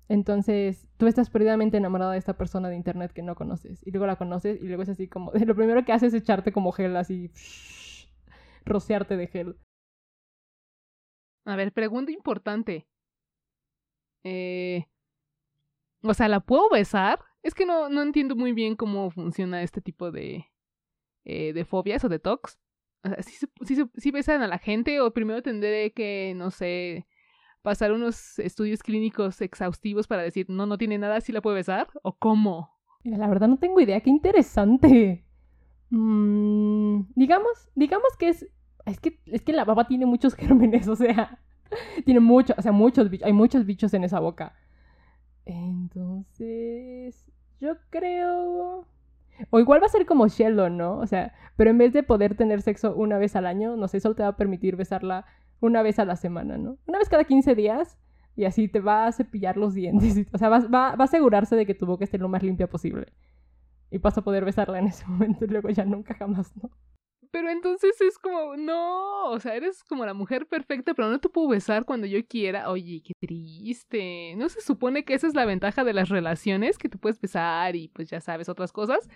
Entonces, 0.09 0.89
tú 0.97 1.07
estás 1.07 1.31
perdidamente 1.31 1.77
enamorada 1.77 2.13
de 2.13 2.19
esta 2.19 2.37
persona 2.37 2.69
de 2.69 2.77
internet 2.77 3.13
que 3.13 3.23
no 3.23 3.35
conoces. 3.35 3.87
Y 3.87 3.91
luego 3.91 4.07
la 4.07 4.17
conoces 4.17 4.63
y 4.63 4.67
luego 4.67 4.83
es 4.83 4.89
así 4.89 5.09
como... 5.09 5.33
Lo 5.47 5.55
primero 5.55 5.85
que 5.85 5.93
haces 5.93 6.15
es 6.15 6.23
echarte 6.23 6.53
como 6.53 6.73
gel 6.73 6.97
así... 6.97 7.31
rociarte 8.65 9.17
de 9.17 9.27
gel. 9.27 9.57
A 11.45 11.57
ver, 11.57 11.73
pregunta 11.73 12.13
importante. 12.13 12.87
Eh... 14.25 14.87
O 16.03 16.15
sea, 16.15 16.29
¿la 16.29 16.41
puedo 16.41 16.69
besar? 16.69 17.21
Es 17.43 17.55
que 17.55 17.65
no, 17.65 17.89
no 17.89 18.03
entiendo 18.03 18.35
muy 18.35 18.53
bien 18.53 18.77
cómo 18.77 19.11
funciona 19.11 19.63
este 19.63 19.81
tipo 19.81 20.11
de... 20.11 20.47
Eh, 21.25 21.53
de 21.53 21.65
fobias 21.65 22.05
o 22.05 22.09
de 22.09 22.19
tox. 22.19 22.59
O 23.05 23.65
sea, 23.65 23.89
si 23.97 24.11
besan 24.11 24.43
a 24.43 24.49
la 24.49 24.59
gente 24.59 25.01
o 25.01 25.13
primero 25.13 25.43
tendré 25.43 25.93
que, 25.93 26.35
no 26.37 26.51
sé 26.51 27.07
pasar 27.63 27.93
unos 27.93 28.39
estudios 28.39 28.83
clínicos 28.83 29.41
exhaustivos 29.41 30.07
para 30.07 30.23
decir, 30.23 30.47
no, 30.49 30.67
no 30.67 30.79
tiene 30.79 30.99
nada, 30.99 31.21
si 31.21 31.33
la 31.33 31.41
puede 31.41 31.57
besar? 31.57 31.89
¿O 32.03 32.13
cómo? 32.13 32.71
La 33.05 33.29
verdad 33.29 33.49
no 33.49 33.59
tengo 33.59 33.81
idea, 33.81 34.01
qué 34.01 34.11
interesante. 34.11 35.25
Mm, 35.91 37.03
digamos, 37.15 37.71
digamos 37.75 38.17
que 38.19 38.29
es, 38.29 38.47
es 38.87 39.01
que, 39.01 39.21
es 39.27 39.43
que 39.43 39.53
la 39.53 39.65
baba 39.65 39.87
tiene 39.87 40.07
muchos 40.07 40.35
gérmenes, 40.37 40.89
o 40.89 40.97
sea, 40.97 41.39
tiene 42.05 42.21
mucho, 42.21 42.55
o 42.57 42.63
sea, 42.63 42.73
muchos 42.73 43.11
bichos, 43.11 43.27
hay 43.27 43.33
muchos 43.33 43.65
bichos 43.67 43.95
en 43.95 44.05
esa 44.05 44.21
boca. 44.21 44.55
Entonces, 45.45 47.31
yo 47.61 47.77
creo... 47.91 48.87
O 49.51 49.59
igual 49.59 49.83
va 49.83 49.87
a 49.87 49.91
ser 49.91 50.07
como 50.07 50.29
Sheldon, 50.29 50.77
¿no? 50.77 50.99
O 50.99 51.07
sea, 51.07 51.35
pero 51.57 51.71
en 51.71 51.79
vez 51.79 51.93
de 51.93 52.03
poder 52.03 52.37
tener 52.37 52.63
sexo 52.63 52.95
una 52.95 53.19
vez 53.19 53.35
al 53.35 53.47
año, 53.47 53.77
no 53.77 53.89
sé, 53.89 53.99
solo 53.99 54.15
te 54.15 54.23
va 54.23 54.29
a 54.31 54.37
permitir 54.37 54.77
besarla 54.77 55.27
una 55.67 55.83
vez 55.83 55.99
a 55.99 56.05
la 56.05 56.17
semana, 56.17 56.59
¿no? 56.59 56.79
Una 56.87 56.99
vez 56.99 57.09
cada 57.09 57.25
15 57.25 57.55
días 57.55 57.99
y 58.37 58.45
así 58.45 58.69
te 58.69 58.81
va 58.81 59.07
a 59.07 59.13
cepillar 59.13 59.57
los 59.57 59.75
dientes. 59.75 60.27
O 60.33 60.39
sea, 60.39 60.49
va, 60.49 60.89
a 60.89 60.93
asegurarse 60.95 61.57
de 61.57 61.67
que 61.67 61.75
tu 61.75 61.87
boca 61.87 62.05
esté 62.05 62.19
lo 62.19 62.29
más 62.29 62.43
limpia 62.43 62.69
posible. 62.69 63.13
Y 63.91 63.99
vas 63.99 64.17
a 64.17 64.23
poder 64.23 64.45
besarla 64.45 64.79
en 64.79 64.87
ese 64.87 65.05
momento 65.09 65.45
y 65.45 65.49
luego 65.49 65.69
ya 65.71 65.85
nunca 65.85 66.15
jamás, 66.15 66.55
¿no? 66.57 66.71
Pero 67.31 67.49
entonces 67.49 67.99
es 68.03 68.19
como, 68.19 68.57
no, 68.59 69.31
o 69.31 69.41
sea, 69.41 69.55
eres 69.55 69.83
como 69.85 70.05
la 70.05 70.13
mujer 70.13 70.47
perfecta, 70.47 70.93
pero 70.93 71.09
no 71.09 71.19
te 71.19 71.31
puedo 71.31 71.49
besar 71.49 71.87
cuando 71.87 72.07
yo 72.07 72.19
quiera. 72.27 72.69
Oye, 72.69 73.03
qué 73.03 73.15
triste. 73.19 74.35
¿No 74.37 74.51
se 74.51 74.61
supone 74.61 75.05
que 75.05 75.15
esa 75.15 75.29
es 75.29 75.35
la 75.35 75.47
ventaja 75.47 75.83
de 75.83 75.95
las 75.95 76.11
relaciones? 76.11 76.77
Que 76.77 76.91
tú 76.91 76.99
puedes 76.99 77.19
besar 77.19 77.75
y 77.75 77.89
pues 77.89 78.11
ya 78.11 78.21
sabes 78.21 78.51
otras 78.51 78.71
cosas. 78.71 79.09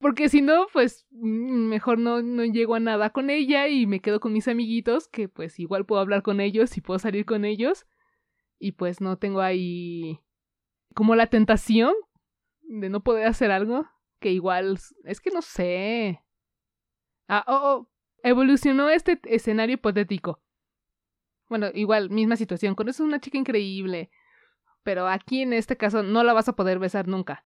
Porque 0.00 0.30
si 0.30 0.40
no, 0.40 0.66
pues 0.72 1.06
mm, 1.10 1.68
mejor 1.68 1.98
no, 1.98 2.22
no 2.22 2.44
llego 2.44 2.74
a 2.74 2.80
nada 2.80 3.10
con 3.10 3.28
ella 3.28 3.68
y 3.68 3.86
me 3.86 4.00
quedo 4.00 4.18
con 4.18 4.32
mis 4.32 4.48
amiguitos, 4.48 5.08
que 5.08 5.28
pues 5.28 5.58
igual 5.60 5.84
puedo 5.84 6.00
hablar 6.00 6.22
con 6.22 6.40
ellos 6.40 6.76
y 6.76 6.80
puedo 6.80 6.98
salir 6.98 7.26
con 7.26 7.44
ellos. 7.44 7.86
Y 8.58 8.72
pues 8.72 9.00
no 9.00 9.18
tengo 9.18 9.40
ahí 9.40 10.20
como 10.94 11.14
la 11.14 11.26
tentación 11.26 11.92
de 12.62 12.88
no 12.88 13.02
poder 13.02 13.26
hacer 13.26 13.50
algo 13.50 13.86
que 14.20 14.30
igual 14.30 14.78
es 15.04 15.20
que 15.20 15.30
no 15.30 15.42
sé. 15.42 16.22
Ah, 17.28 17.44
oh, 17.46 17.60
oh, 17.62 17.90
evolucionó 18.22 18.88
este 18.88 19.20
escenario 19.24 19.74
hipotético. 19.74 20.40
Bueno, 21.48 21.68
igual, 21.74 22.10
misma 22.10 22.36
situación. 22.36 22.74
Conoces 22.74 23.00
una 23.00 23.20
chica 23.20 23.36
increíble, 23.38 24.10
pero 24.82 25.08
aquí 25.08 25.42
en 25.42 25.52
este 25.52 25.76
caso 25.76 26.02
no 26.02 26.22
la 26.24 26.32
vas 26.32 26.48
a 26.48 26.56
poder 26.56 26.78
besar 26.78 27.06
nunca. 27.06 27.44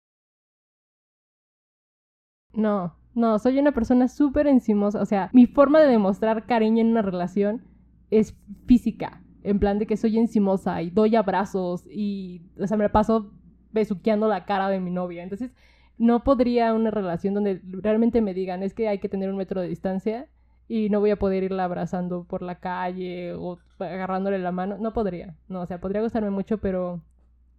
No, 2.52 2.94
no, 3.14 3.38
soy 3.38 3.58
una 3.58 3.72
persona 3.72 4.08
súper 4.08 4.46
encimosa. 4.46 5.00
O 5.00 5.06
sea, 5.06 5.30
mi 5.32 5.46
forma 5.46 5.80
de 5.80 5.88
demostrar 5.88 6.46
cariño 6.46 6.80
en 6.80 6.88
una 6.88 7.02
relación 7.02 7.62
es 8.10 8.36
física. 8.66 9.22
En 9.42 9.58
plan 9.58 9.78
de 9.78 9.86
que 9.86 9.96
soy 9.96 10.18
encimosa 10.18 10.82
y 10.82 10.90
doy 10.90 11.16
abrazos 11.16 11.84
y, 11.90 12.42
o 12.60 12.66
sea, 12.66 12.76
me 12.76 12.88
paso 12.88 13.32
besuqueando 13.72 14.28
la 14.28 14.44
cara 14.44 14.68
de 14.68 14.80
mi 14.80 14.90
novia. 14.90 15.22
Entonces, 15.22 15.52
no 15.98 16.24
podría 16.24 16.74
una 16.74 16.90
relación 16.90 17.34
donde 17.34 17.60
realmente 17.64 18.20
me 18.20 18.34
digan, 18.34 18.62
es 18.62 18.74
que 18.74 18.88
hay 18.88 18.98
que 18.98 19.08
tener 19.08 19.30
un 19.30 19.36
metro 19.36 19.60
de 19.60 19.68
distancia 19.68 20.28
y 20.68 20.88
no 20.90 21.00
voy 21.00 21.10
a 21.10 21.18
poder 21.18 21.42
irla 21.42 21.64
abrazando 21.64 22.24
por 22.24 22.42
la 22.42 22.60
calle 22.60 23.34
o 23.34 23.58
agarrándole 23.78 24.38
la 24.38 24.52
mano. 24.52 24.78
No 24.78 24.92
podría. 24.92 25.36
No, 25.48 25.60
o 25.62 25.66
sea, 25.66 25.80
podría 25.80 26.02
gustarme 26.02 26.30
mucho, 26.30 26.58
pero 26.58 27.02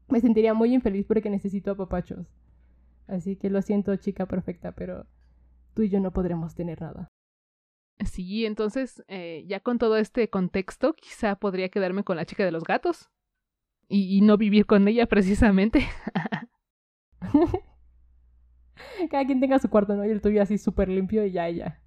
me 0.08 0.20
sentiría 0.20 0.54
muy 0.54 0.74
infeliz 0.74 1.06
porque 1.06 1.30
necesito 1.30 1.72
apapachos. 1.72 2.34
Así 3.14 3.36
que 3.36 3.50
lo 3.50 3.62
siento, 3.62 3.96
chica 3.96 4.26
perfecta, 4.26 4.72
pero 4.72 5.06
tú 5.74 5.84
y 5.84 5.90
yo 5.90 6.00
no 6.00 6.12
podremos 6.12 6.56
tener 6.56 6.82
nada. 6.82 7.08
Sí, 8.06 8.46
entonces, 8.46 9.04
eh, 9.08 9.46
ya 9.48 9.60
con 9.60 9.78
todo 9.78 9.98
este 9.98 10.30
contexto, 10.30 10.94
quizá 10.94 11.36
podría 11.36 11.70
quedarme 11.70 12.04
con 12.04 12.18
la 12.18 12.26
chica 12.26 12.44
de 12.44 12.52
los 12.52 12.64
gatos. 12.64 13.12
Y, 13.88 14.22
no 14.22 14.38
vivir 14.38 14.66
con 14.66 14.88
ella 14.88 15.06
precisamente. 15.06 15.86
Cada 19.12 19.26
quien 19.26 19.40
tenga 19.40 19.60
su 19.60 19.70
cuarto, 19.70 19.96
¿no? 19.96 20.04
Y 20.06 20.10
el 20.10 20.22
tuyo 20.22 20.42
así 20.42 20.58
súper 20.58 20.90
limpio 20.90 21.24
y 21.26 21.32
ya, 21.32 21.48
ya. 21.50 21.80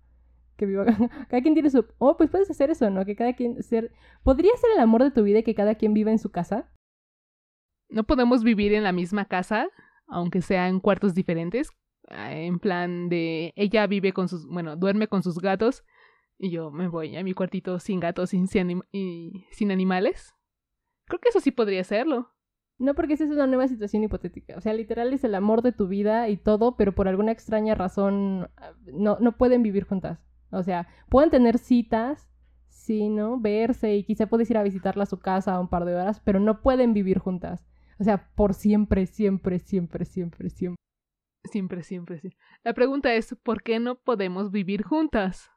que 0.56 0.66
viva. 0.66 0.84
cada 1.28 1.42
quien 1.42 1.54
tiene 1.54 1.70
su. 1.70 1.84
Oh, 1.98 2.16
pues 2.16 2.30
puedes 2.30 2.48
hacer 2.48 2.70
eso, 2.70 2.88
¿no? 2.90 3.04
Que 3.04 3.16
cada 3.16 3.32
quien 3.32 3.60
ser. 3.62 3.92
¿Podría 4.22 4.52
ser 4.56 4.70
el 4.76 4.80
amor 4.80 5.02
de 5.02 5.10
tu 5.10 5.24
vida 5.24 5.40
y 5.40 5.42
que 5.42 5.56
cada 5.56 5.74
quien 5.74 5.94
viva 5.94 6.12
en 6.12 6.20
su 6.20 6.30
casa? 6.30 6.70
No 7.88 8.04
podemos 8.04 8.44
vivir 8.44 8.72
en 8.72 8.84
la 8.84 8.92
misma 8.92 9.24
casa, 9.24 9.68
aunque 10.06 10.42
sea 10.42 10.68
en 10.68 10.80
cuartos 10.80 11.14
diferentes. 11.14 11.70
Ah, 12.08 12.34
En 12.34 12.58
plan 12.58 13.08
de 13.08 13.52
ella 13.56 13.86
vive 13.86 14.12
con 14.12 14.28
sus, 14.28 14.46
bueno, 14.46 14.76
duerme 14.76 15.08
con 15.08 15.22
sus 15.22 15.38
gatos 15.38 15.84
y 16.38 16.50
yo 16.50 16.70
me 16.70 16.88
voy 16.88 17.16
a 17.16 17.24
mi 17.24 17.34
cuartito 17.34 17.78
sin 17.78 18.00
gatos 18.00 18.30
sin, 18.30 18.46
sin, 18.46 18.82
y 18.92 19.46
sin 19.50 19.70
animales. 19.70 20.34
Creo 21.06 21.20
que 21.20 21.28
eso 21.28 21.40
sí 21.40 21.50
podría 21.50 21.84
serlo. 21.84 22.32
No, 22.78 22.94
porque 22.94 23.14
esa 23.14 23.24
es 23.24 23.30
una 23.30 23.46
nueva 23.46 23.68
situación 23.68 24.04
hipotética. 24.04 24.54
O 24.56 24.60
sea, 24.60 24.74
literal 24.74 25.12
es 25.12 25.24
el 25.24 25.34
amor 25.34 25.62
de 25.62 25.72
tu 25.72 25.88
vida 25.88 26.28
y 26.28 26.36
todo, 26.36 26.76
pero 26.76 26.94
por 26.94 27.08
alguna 27.08 27.32
extraña 27.32 27.74
razón 27.74 28.50
ah, 28.56 28.72
no, 28.92 29.16
no 29.20 29.36
pueden 29.36 29.62
vivir 29.62 29.84
juntas. 29.84 30.20
O 30.50 30.62
sea, 30.62 30.86
pueden 31.08 31.30
tener 31.30 31.58
citas, 31.58 32.28
sí, 32.68 33.08
¿no? 33.08 33.40
Verse 33.40 33.96
y 33.96 34.04
quizá 34.04 34.26
puedes 34.26 34.50
ir 34.50 34.58
a 34.58 34.62
visitarla 34.62 35.04
a 35.04 35.06
su 35.06 35.18
casa 35.18 35.58
un 35.58 35.68
par 35.68 35.86
de 35.86 35.94
horas, 35.94 36.20
pero 36.20 36.38
no 36.38 36.60
pueden 36.60 36.92
vivir 36.92 37.18
juntas. 37.18 37.64
O 37.98 38.04
sea, 38.04 38.28
por 38.34 38.54
siempre, 38.54 39.06
siempre, 39.06 39.58
siempre, 39.58 40.04
siempre, 40.04 40.50
siempre. 40.50 40.76
Siempre, 41.50 41.82
siempre, 41.82 42.18
sí. 42.20 42.30
La 42.64 42.74
pregunta 42.74 43.14
es, 43.14 43.36
¿por 43.42 43.62
qué 43.62 43.78
no 43.78 43.94
podemos 43.96 44.50
vivir 44.50 44.82
juntas? 44.82 45.50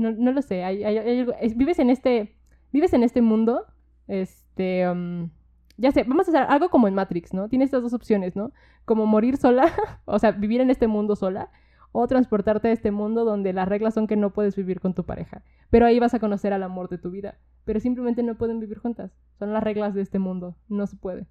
No, 0.00 0.12
no 0.12 0.32
lo 0.32 0.42
sé. 0.42 0.62
Hay, 0.64 0.84
hay- 0.84 0.98
hay 0.98 1.26
es- 1.40 1.56
vives 1.56 1.78
en 1.78 1.90
este. 1.90 2.36
Vives 2.72 2.92
en 2.92 3.02
este 3.02 3.22
mundo. 3.22 3.66
Este. 4.06 4.88
um, 4.88 5.30
ya 5.76 5.90
sé, 5.92 6.02
vamos 6.04 6.28
a 6.28 6.30
hacer 6.30 6.42
algo 6.50 6.68
como 6.68 6.88
en 6.88 6.94
Matrix, 6.94 7.32
¿no? 7.32 7.48
Tienes 7.48 7.68
estas 7.68 7.82
dos 7.82 7.94
opciones, 7.94 8.36
¿no? 8.36 8.52
Como 8.84 9.06
morir 9.06 9.38
sola, 9.38 9.64
o 10.04 10.18
sea, 10.18 10.32
vivir 10.32 10.60
en 10.60 10.68
este 10.68 10.86
mundo 10.86 11.16
sola, 11.16 11.50
o 11.92 12.06
transportarte 12.06 12.68
a 12.68 12.72
este 12.72 12.90
mundo 12.90 13.24
donde 13.24 13.54
las 13.54 13.66
reglas 13.66 13.94
son 13.94 14.06
que 14.06 14.16
no 14.16 14.32
puedes 14.34 14.54
vivir 14.56 14.80
con 14.80 14.92
tu 14.94 15.06
pareja. 15.06 15.42
Pero 15.70 15.86
ahí 15.86 15.98
vas 15.98 16.12
a 16.12 16.18
conocer 16.20 16.52
al 16.52 16.62
amor 16.64 16.90
de 16.90 16.98
tu 16.98 17.10
vida. 17.10 17.38
Pero 17.64 17.80
simplemente 17.80 18.22
no 18.22 18.36
pueden 18.36 18.60
vivir 18.60 18.78
juntas. 18.78 19.10
Son 19.38 19.52
las 19.54 19.62
reglas 19.62 19.94
de 19.94 20.02
este 20.02 20.18
mundo. 20.18 20.56
No 20.68 20.86
se 20.86 20.96
puede. 20.96 21.26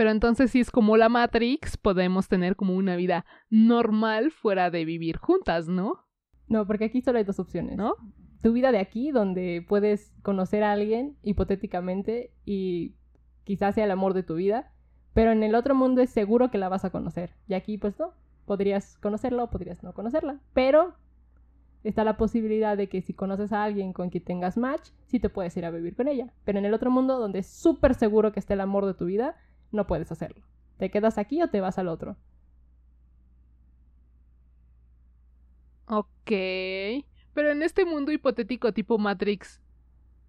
Pero 0.00 0.12
entonces, 0.12 0.50
si 0.50 0.60
es 0.60 0.70
como 0.70 0.96
la 0.96 1.10
Matrix, 1.10 1.76
podemos 1.76 2.26
tener 2.26 2.56
como 2.56 2.74
una 2.74 2.96
vida 2.96 3.26
normal 3.50 4.30
fuera 4.30 4.70
de 4.70 4.86
vivir 4.86 5.18
juntas, 5.18 5.68
¿no? 5.68 6.06
No, 6.48 6.66
porque 6.66 6.86
aquí 6.86 7.02
solo 7.02 7.18
hay 7.18 7.24
dos 7.24 7.38
opciones. 7.38 7.76
¿No? 7.76 7.96
tu 8.40 8.54
vida 8.54 8.72
de 8.72 8.78
aquí, 8.78 9.10
donde 9.10 9.62
puedes 9.68 10.14
conocer 10.22 10.62
a 10.62 10.72
alguien 10.72 11.18
hipotéticamente 11.22 12.32
y 12.46 12.94
quizás 13.44 13.74
sea 13.74 13.84
el 13.84 13.90
amor 13.90 14.14
de 14.14 14.22
tu 14.22 14.36
vida, 14.36 14.72
pero 15.12 15.32
en 15.32 15.42
el 15.42 15.54
otro 15.54 15.74
mundo 15.74 16.00
es 16.00 16.08
seguro 16.08 16.50
que 16.50 16.56
la 16.56 16.70
vas 16.70 16.86
a 16.86 16.90
conocer. 16.90 17.34
Y 17.46 17.52
aquí 17.52 17.76
pues 17.76 17.98
no, 17.98 18.14
podrías 18.46 18.96
conocerla 19.00 19.44
o 19.44 19.50
podrías 19.50 19.82
no 19.82 19.92
conocerla, 19.92 20.40
pero 20.54 20.94
está 21.84 22.04
la 22.04 22.16
posibilidad 22.16 22.74
de 22.74 22.88
que 22.88 23.02
si 23.02 23.12
conoces 23.12 23.52
a 23.52 23.64
alguien 23.64 23.92
con 23.92 24.08
quien 24.08 24.24
tengas 24.24 24.56
match, 24.56 24.88
sí 25.08 25.20
te 25.20 25.28
puedes 25.28 25.54
ir 25.58 25.66
a 25.66 25.70
vivir 25.70 25.94
con 25.94 26.08
ella. 26.08 26.32
Pero 26.46 26.58
en 26.58 26.64
el 26.64 26.72
otro 26.72 26.90
mundo, 26.90 27.18
donde 27.18 27.40
es 27.40 27.48
súper 27.48 27.94
seguro 27.94 28.32
que 28.32 28.40
esté 28.40 28.54
el 28.54 28.62
amor 28.62 28.86
de 28.86 28.94
tu 28.94 29.04
vida, 29.04 29.36
no 29.72 29.86
puedes 29.86 30.10
hacerlo. 30.12 30.44
¿Te 30.78 30.90
quedas 30.90 31.18
aquí 31.18 31.42
o 31.42 31.48
te 31.50 31.60
vas 31.60 31.78
al 31.78 31.88
otro? 31.88 32.16
Ok. 35.86 36.30
Pero 37.34 37.50
en 37.50 37.62
este 37.62 37.84
mundo 37.84 38.12
hipotético 38.12 38.72
tipo 38.72 38.98
Matrix, 38.98 39.60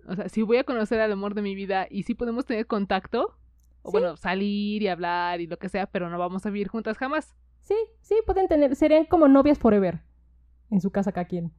o 0.08 0.16
sea, 0.16 0.30
si 0.30 0.42
voy 0.42 0.58
a 0.58 0.64
conocer 0.64 1.00
al 1.02 1.12
amor 1.12 1.34
de 1.36 1.42
mi 1.42 1.56
vida 1.56 1.88
y 1.90 2.04
si 2.04 2.16
podemos 2.16 2.46
tener 2.46 2.68
contacto, 2.68 3.38
o 3.84 3.92
Sí. 3.92 3.98
bueno, 3.98 4.16
salir 4.18 4.82
y 4.84 4.88
hablar 4.88 5.42
y 5.42 5.48
lo 5.48 5.58
que 5.58 5.70
sea, 5.70 5.88
pero 5.88 6.10
no 6.10 6.18
vamos 6.20 6.46
a 6.46 6.50
vivir 6.50 6.68
juntas 6.68 6.98
jamás. 6.98 7.36
Sí, 7.62 7.76
sí, 8.02 8.16
pueden 8.26 8.48
tener, 8.48 8.76
serían 8.76 9.06
como 9.06 9.28
novias 9.28 9.60
forever. 9.60 10.02
En 10.70 10.82
su 10.82 10.92
casa 10.92 11.12
cada 11.12 11.26
quien. 11.28 11.52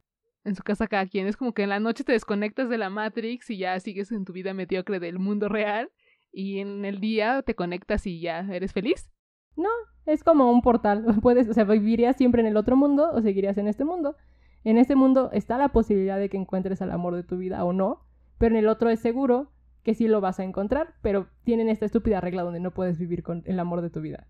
En 0.43 0.55
su 0.55 0.63
casa 0.63 0.87
cada 0.87 1.05
quien. 1.05 1.27
Es 1.27 1.37
como 1.37 1.53
que 1.53 1.63
en 1.63 1.69
la 1.69 1.79
noche 1.79 2.03
te 2.03 2.11
desconectas 2.13 2.69
de 2.69 2.77
la 2.77 2.89
Matrix 2.89 3.49
y 3.49 3.57
ya 3.57 3.79
sigues 3.79 4.11
en 4.11 4.25
tu 4.25 4.33
vida 4.33 4.53
mediocre 4.53 4.99
del 4.99 5.19
mundo 5.19 5.47
real. 5.49 5.89
Y 6.33 6.59
en 6.59 6.83
el 6.83 6.99
día 6.99 7.43
te 7.43 7.55
conectas 7.55 8.05
y 8.07 8.19
ya 8.19 8.39
eres 8.51 8.73
feliz. 8.73 9.13
Es 10.05 10.23
como 10.23 10.51
un 10.51 10.61
portal. 10.61 11.05
Puedes, 11.21 11.49
o 11.49 11.53
sea, 11.53 11.63
vivirías 11.63 12.17
siempre 12.17 12.41
en 12.41 12.47
el 12.47 12.57
otro 12.57 12.75
mundo 12.75 13.11
o 13.11 13.21
seguirías 13.21 13.57
en 13.57 13.67
este 13.67 13.85
mundo. 13.85 14.15
En 14.63 14.77
este 14.77 14.95
mundo 14.95 15.29
está 15.33 15.57
la 15.57 15.69
posibilidad 15.69 16.17
de 16.17 16.29
que 16.29 16.37
encuentres 16.37 16.81
al 16.81 16.91
amor 16.91 17.15
de 17.15 17.23
tu 17.23 17.37
vida 17.37 17.63
o 17.65 17.73
no, 17.73 18.05
pero 18.37 18.55
en 18.55 18.59
el 18.59 18.69
otro 18.69 18.89
es 18.89 18.99
seguro 18.99 19.51
que 19.83 19.93
sí 19.93 20.07
lo 20.07 20.21
vas 20.21 20.39
a 20.39 20.45
encontrar, 20.45 20.95
pero 21.01 21.27
tienen 21.43 21.67
esta 21.67 21.85
estúpida 21.85 22.21
regla 22.21 22.43
donde 22.43 22.61
no 22.61 22.73
puedes 22.73 22.97
vivir 22.97 23.23
con 23.23 23.43
el 23.45 23.59
amor 23.59 23.81
de 23.81 23.89
tu 23.89 23.99
vida. 23.99 24.27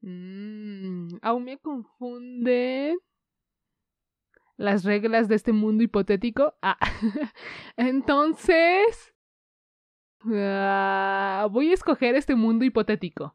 Mm, 0.00 1.16
aún 1.22 1.44
me 1.44 1.58
confunde 1.58 2.96
las 4.56 4.84
reglas 4.84 5.26
de 5.26 5.34
este 5.34 5.52
mundo 5.52 5.82
hipotético. 5.82 6.54
Ah, 6.62 6.78
entonces 7.76 9.13
ah, 10.32 11.48
voy 11.50 11.70
a 11.70 11.74
escoger 11.74 12.14
este 12.14 12.34
mundo 12.34 12.64
hipotético. 12.64 13.34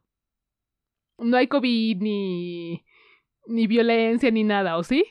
No 1.17 1.37
hay 1.37 1.47
COVID 1.47 2.01
ni 2.01 2.85
ni 3.49 3.67
violencia 3.67 4.31
ni 4.31 4.43
nada, 4.43 4.77
¿o 4.77 4.83
sí? 4.83 5.03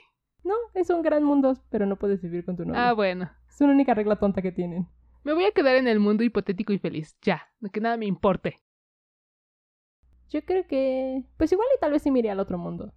No, 0.44 0.54
es 0.74 0.88
un 0.90 1.02
gran 1.02 1.24
mundo, 1.24 1.54
pero 1.70 1.84
no 1.84 1.96
puedes 1.96 2.22
vivir 2.22 2.44
con 2.44 2.56
tu 2.56 2.64
novio. 2.64 2.80
Ah, 2.80 2.92
bueno. 2.92 3.30
Es 3.48 3.60
una 3.60 3.72
única 3.72 3.94
regla 3.94 4.16
tonta 4.16 4.40
que 4.40 4.52
tienen. 4.52 4.88
Me 5.24 5.34
voy 5.34 5.44
a 5.44 5.50
quedar 5.50 5.76
en 5.76 5.88
el 5.88 5.98
mundo 5.98 6.22
hipotético 6.22 6.72
y 6.72 6.78
feliz. 6.78 7.18
Ya, 7.22 7.48
que 7.72 7.80
nada 7.80 7.96
me 7.96 8.06
importe. 8.06 8.56
Yo 10.30 10.44
creo 10.44 10.66
que, 10.66 11.24
pues 11.36 11.52
igual 11.52 11.68
y 11.76 11.80
tal 11.80 11.92
vez 11.92 12.02
sí 12.02 12.10
me 12.10 12.20
iría 12.20 12.32
al 12.32 12.40
otro 12.40 12.56
mundo. 12.56 12.94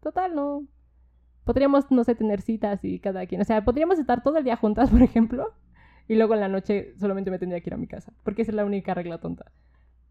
Total, 0.00 0.34
no. 0.34 0.66
Podríamos, 1.44 1.90
no 1.90 2.02
sé, 2.04 2.14
tener 2.14 2.40
citas 2.40 2.82
y 2.84 2.98
cada 2.98 3.26
quien. 3.26 3.40
O 3.40 3.44
sea, 3.44 3.64
podríamos 3.64 3.98
estar 3.98 4.22
todo 4.22 4.38
el 4.38 4.44
día 4.44 4.56
juntas, 4.56 4.90
por 4.90 5.02
ejemplo, 5.02 5.52
y 6.08 6.14
luego 6.16 6.34
en 6.34 6.40
la 6.40 6.48
noche 6.48 6.94
solamente 6.98 7.30
me 7.30 7.38
tendría 7.38 7.60
que 7.60 7.70
ir 7.70 7.74
a 7.74 7.78
mi 7.78 7.86
casa, 7.86 8.12
porque 8.22 8.42
esa 8.42 8.52
es 8.52 8.56
la 8.56 8.64
única 8.64 8.94
regla 8.94 9.18
tonta. 9.18 9.52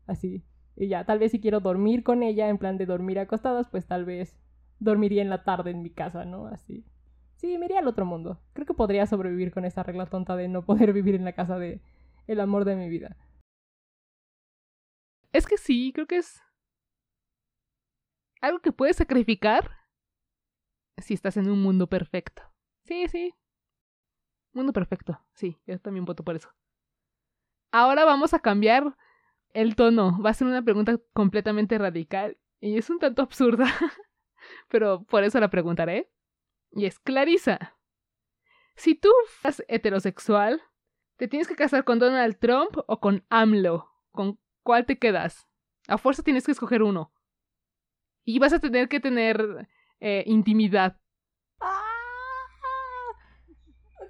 Así. 0.08 0.44
Y 0.76 0.88
ya, 0.88 1.06
tal 1.06 1.20
vez 1.20 1.32
si 1.32 1.40
quiero 1.40 1.60
dormir 1.60 2.04
con 2.04 2.24
ella, 2.24 2.50
en 2.50 2.58
plan 2.58 2.78
de 2.78 2.86
dormir 2.86 3.20
acostadas, 3.20 3.68
pues 3.70 3.86
tal 3.86 4.06
vez 4.06 4.38
dormiría 4.80 5.22
en 5.22 5.30
la 5.30 5.44
tarde 5.44 5.72
en 5.72 5.82
mi 5.82 5.92
casa, 5.92 6.26
¿no? 6.26 6.48
Así. 6.48 6.86
Sí, 7.36 7.58
me 7.58 7.66
iría 7.66 7.80
al 7.80 7.88
otro 7.88 8.06
mundo. 8.06 8.40
Creo 8.54 8.66
que 8.66 8.74
podría 8.74 9.06
sobrevivir 9.06 9.52
con 9.52 9.66
esa 9.66 9.84
regla 9.84 10.06
tonta 10.06 10.36
de 10.36 10.48
no 10.48 10.66
poder 10.66 10.94
vivir 10.94 11.16
en 11.16 11.26
la 11.26 11.34
casa 11.34 11.60
de 11.60 11.82
el 12.28 12.40
amor 12.40 12.66
de 12.66 12.76
mi 12.76 12.90
vida. 12.90 13.18
Es 15.32 15.46
que 15.46 15.58
sí, 15.58 15.92
creo 15.94 16.08
que 16.08 16.18
es 16.18 16.42
algo 18.42 18.60
que 18.60 18.72
puedes 18.72 18.98
sacrificar 18.98 19.72
si 20.98 21.14
estás 21.14 21.38
en 21.38 21.50
un 21.50 21.62
mundo 21.62 21.88
perfecto. 21.88 22.44
Sí, 22.86 23.08
sí. 23.08 23.34
Mundo 24.54 24.72
perfecto. 24.72 25.20
Sí, 25.34 25.60
yo 25.66 25.80
también 25.80 26.06
voto 26.06 26.24
por 26.24 26.36
eso. 26.36 26.50
Ahora 27.72 28.06
vamos 28.06 28.34
a 28.34 28.40
cambiar 28.40 28.96
el 29.54 29.76
tono. 29.76 30.22
Va 30.22 30.30
a 30.30 30.34
ser 30.34 30.48
una 30.48 30.62
pregunta 30.62 31.00
completamente 31.14 31.78
radical 31.78 32.38
y 32.60 32.78
es 32.78 32.90
un 32.90 33.00
tanto 33.00 33.22
absurda, 33.22 33.66
pero 34.70 35.04
por 35.04 35.24
eso 35.24 35.40
la 35.40 35.50
preguntaré. 35.50 36.12
Y 36.72 36.86
es 36.86 37.00
Clarisa. 37.00 37.76
Si 38.76 38.96
tú 38.96 39.10
fueras 39.28 39.64
heterosexual, 39.68 40.62
¿te 41.18 41.28
tienes 41.28 41.48
que 41.48 41.56
casar 41.56 41.84
con 41.84 42.00
Donald 42.00 42.38
Trump 42.40 42.78
o 42.88 43.00
con 43.00 43.26
AMLO? 43.30 43.92
¿Con 44.12 44.40
cuál 44.64 44.86
te 44.86 44.98
quedas? 44.98 45.48
A 45.88 45.98
fuerza 45.98 46.24
tienes 46.24 46.46
que 46.46 46.52
escoger 46.52 46.82
uno. 46.82 47.14
Y 48.24 48.40
vas 48.40 48.54
a 48.54 48.60
tener 48.60 48.88
que 48.88 49.00
tener 49.00 49.68
eh, 50.00 50.24
intimidad. 50.26 51.00
¡Ah! 51.60 51.93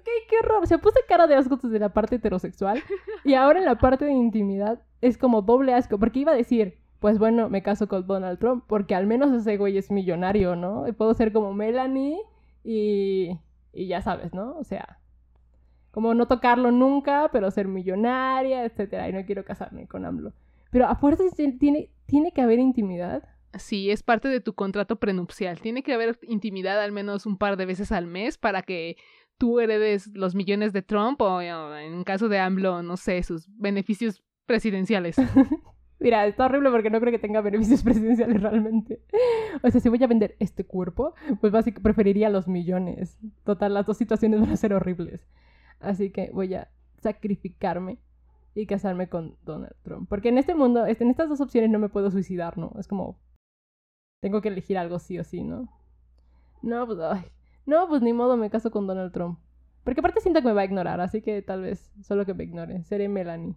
Ok, 0.04 0.28
qué 0.28 0.36
horror. 0.38 0.66
Se 0.66 0.78
puso 0.78 0.96
cara 1.08 1.26
de 1.26 1.34
asco 1.34 1.56
desde 1.56 1.78
la 1.78 1.88
parte 1.88 2.16
heterosexual. 2.16 2.82
Y 3.24 3.32
ahora 3.32 3.58
en 3.58 3.64
la 3.64 3.78
parte 3.78 4.04
de 4.04 4.12
intimidad 4.12 4.82
es 5.00 5.16
como 5.16 5.40
doble 5.40 5.72
asco. 5.72 5.98
Porque 5.98 6.18
iba 6.18 6.32
a 6.32 6.36
decir, 6.36 6.78
pues 7.00 7.18
bueno, 7.18 7.48
me 7.48 7.62
caso 7.62 7.88
con 7.88 8.06
Donald 8.06 8.38
Trump. 8.38 8.64
Porque 8.66 8.94
al 8.94 9.06
menos 9.06 9.32
ese 9.32 9.56
güey 9.56 9.78
es 9.78 9.90
millonario, 9.90 10.56
¿no? 10.56 10.86
Y 10.86 10.92
puedo 10.92 11.14
ser 11.14 11.32
como 11.32 11.54
Melanie 11.54 12.18
y. 12.62 13.38
Y 13.72 13.86
ya 13.86 14.02
sabes, 14.02 14.34
¿no? 14.34 14.56
O 14.58 14.64
sea. 14.64 14.98
Como 15.90 16.12
no 16.12 16.26
tocarlo 16.26 16.70
nunca, 16.70 17.30
pero 17.32 17.50
ser 17.50 17.66
millonaria, 17.66 18.64
etcétera. 18.64 19.08
Y 19.08 19.12
no 19.12 19.24
quiero 19.24 19.44
casarme 19.44 19.86
con 19.86 20.04
AMLO. 20.04 20.34
Pero 20.70 20.86
a 20.86 20.96
fuerzas 20.96 21.34
tiene, 21.34 21.88
tiene 22.04 22.32
que 22.32 22.42
haber 22.42 22.58
intimidad. 22.58 23.22
Sí, 23.56 23.90
es 23.90 24.02
parte 24.02 24.28
de 24.28 24.40
tu 24.40 24.54
contrato 24.54 24.96
prenupcial. 24.96 25.60
Tiene 25.60 25.82
que 25.82 25.94
haber 25.94 26.18
intimidad 26.22 26.82
al 26.82 26.92
menos 26.92 27.26
un 27.26 27.38
par 27.38 27.56
de 27.56 27.66
veces 27.66 27.92
al 27.92 28.06
mes 28.06 28.36
para 28.36 28.62
que 28.62 28.96
tú 29.38 29.60
heredes 29.60 30.08
los 30.14 30.34
millones 30.34 30.72
de 30.72 30.82
Trump 30.82 31.20
o, 31.20 31.36
o 31.36 31.76
en 31.76 32.04
caso 32.04 32.28
de 32.28 32.38
AMLO, 32.38 32.82
no 32.82 32.96
sé, 32.96 33.22
sus 33.22 33.48
beneficios 33.56 34.22
presidenciales. 34.46 35.16
Mira, 36.00 36.26
está 36.26 36.46
horrible 36.46 36.70
porque 36.70 36.90
no 36.90 37.00
creo 37.00 37.12
que 37.12 37.18
tenga 37.18 37.40
beneficios 37.40 37.82
presidenciales 37.84 38.42
realmente. 38.42 39.00
O 39.62 39.70
sea, 39.70 39.80
si 39.80 39.88
voy 39.88 40.02
a 40.02 40.06
vender 40.06 40.36
este 40.38 40.64
cuerpo, 40.64 41.14
pues 41.40 41.52
básicamente 41.52 41.82
preferiría 41.82 42.28
los 42.28 42.48
millones. 42.48 43.18
Total, 43.44 43.72
las 43.72 43.86
dos 43.86 43.96
situaciones 43.96 44.40
van 44.40 44.50
a 44.50 44.56
ser 44.56 44.74
horribles. 44.74 45.26
Así 45.80 46.10
que 46.10 46.30
voy 46.32 46.54
a 46.54 46.70
sacrificarme 46.98 47.98
y 48.54 48.66
casarme 48.66 49.08
con 49.08 49.36
Donald 49.44 49.74
Trump. 49.82 50.08
Porque 50.08 50.28
en 50.28 50.38
este 50.38 50.54
mundo, 50.54 50.86
este, 50.86 51.04
en 51.04 51.10
estas 51.10 51.28
dos 51.28 51.40
opciones 51.40 51.70
no 51.70 51.78
me 51.78 51.88
puedo 51.88 52.10
suicidar, 52.10 52.58
¿no? 52.58 52.72
Es 52.78 52.86
como, 52.86 53.18
tengo 54.20 54.40
que 54.40 54.48
elegir 54.48 54.78
algo 54.78 54.98
sí 54.98 55.18
o 55.18 55.24
sí, 55.24 55.42
¿no? 55.42 55.68
No, 56.62 56.86
pues, 56.86 56.98
ay. 57.00 57.33
No, 57.66 57.88
pues 57.88 58.02
ni 58.02 58.12
modo, 58.12 58.36
me 58.36 58.50
caso 58.50 58.70
con 58.70 58.86
Donald 58.86 59.12
Trump. 59.12 59.38
Porque 59.84 60.00
aparte 60.00 60.20
siento 60.20 60.40
que 60.40 60.48
me 60.48 60.54
va 60.54 60.62
a 60.62 60.66
ignorar, 60.66 61.00
así 61.00 61.20
que 61.22 61.42
tal 61.42 61.62
vez 61.62 61.92
solo 62.02 62.24
que 62.24 62.34
me 62.34 62.44
ignore. 62.44 62.82
Seré 62.84 63.08
Melanie. 63.08 63.54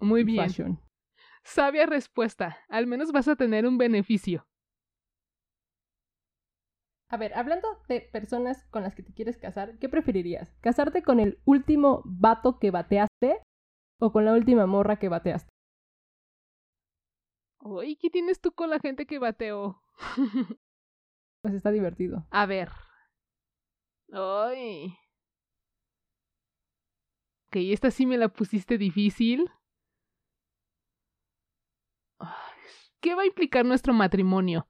Muy 0.00 0.24
bien. 0.24 0.46
Fashion. 0.46 0.80
Sabia 1.44 1.86
respuesta. 1.86 2.58
Al 2.68 2.86
menos 2.86 3.12
vas 3.12 3.28
a 3.28 3.36
tener 3.36 3.66
un 3.66 3.78
beneficio. 3.78 4.46
A 7.10 7.16
ver, 7.16 7.32
hablando 7.34 7.68
de 7.88 8.02
personas 8.02 8.66
con 8.66 8.82
las 8.82 8.94
que 8.94 9.02
te 9.02 9.14
quieres 9.14 9.38
casar, 9.38 9.78
¿qué 9.78 9.88
preferirías? 9.88 10.54
¿Casarte 10.60 11.02
con 11.02 11.20
el 11.20 11.40
último 11.46 12.02
vato 12.04 12.58
que 12.58 12.70
bateaste 12.70 13.40
o 13.98 14.12
con 14.12 14.26
la 14.26 14.34
última 14.34 14.66
morra 14.66 14.98
que 14.98 15.08
bateaste? 15.08 15.48
Uy, 17.60 17.96
¿qué 17.96 18.10
tienes 18.10 18.40
tú 18.40 18.52
con 18.52 18.68
la 18.70 18.78
gente 18.78 19.06
que 19.06 19.18
bateó? 19.18 19.82
Pues 21.48 21.56
está 21.56 21.70
divertido. 21.70 22.26
A 22.30 22.44
ver. 22.44 22.68
Ay. 24.12 24.94
Ok, 27.46 27.56
esta 27.72 27.90
sí 27.90 28.04
me 28.04 28.18
la 28.18 28.28
pusiste 28.28 28.76
difícil. 28.76 29.50
¿Qué 33.00 33.14
va 33.14 33.22
a 33.22 33.26
implicar 33.26 33.64
nuestro 33.64 33.94
matrimonio? 33.94 34.68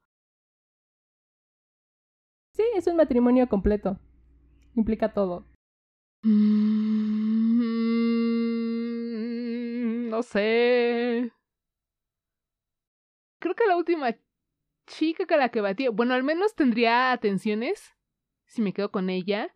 Sí, 2.52 2.62
es 2.76 2.86
un 2.86 2.94
matrimonio 2.94 3.48
completo. 3.48 3.98
Implica 4.76 5.12
todo. 5.12 5.48
Mm, 6.22 7.08
no 10.10 10.22
sé. 10.22 11.32
Creo 13.40 13.56
que 13.56 13.66
la 13.66 13.76
última 13.76 14.14
chica 14.88 15.26
que 15.26 15.36
la 15.36 15.50
que 15.50 15.60
batía, 15.60 15.90
bueno, 15.90 16.14
al 16.14 16.24
menos 16.24 16.54
tendría 16.54 17.12
atenciones 17.12 17.94
si 18.46 18.62
me 18.62 18.72
quedo 18.72 18.90
con 18.90 19.10
ella. 19.10 19.54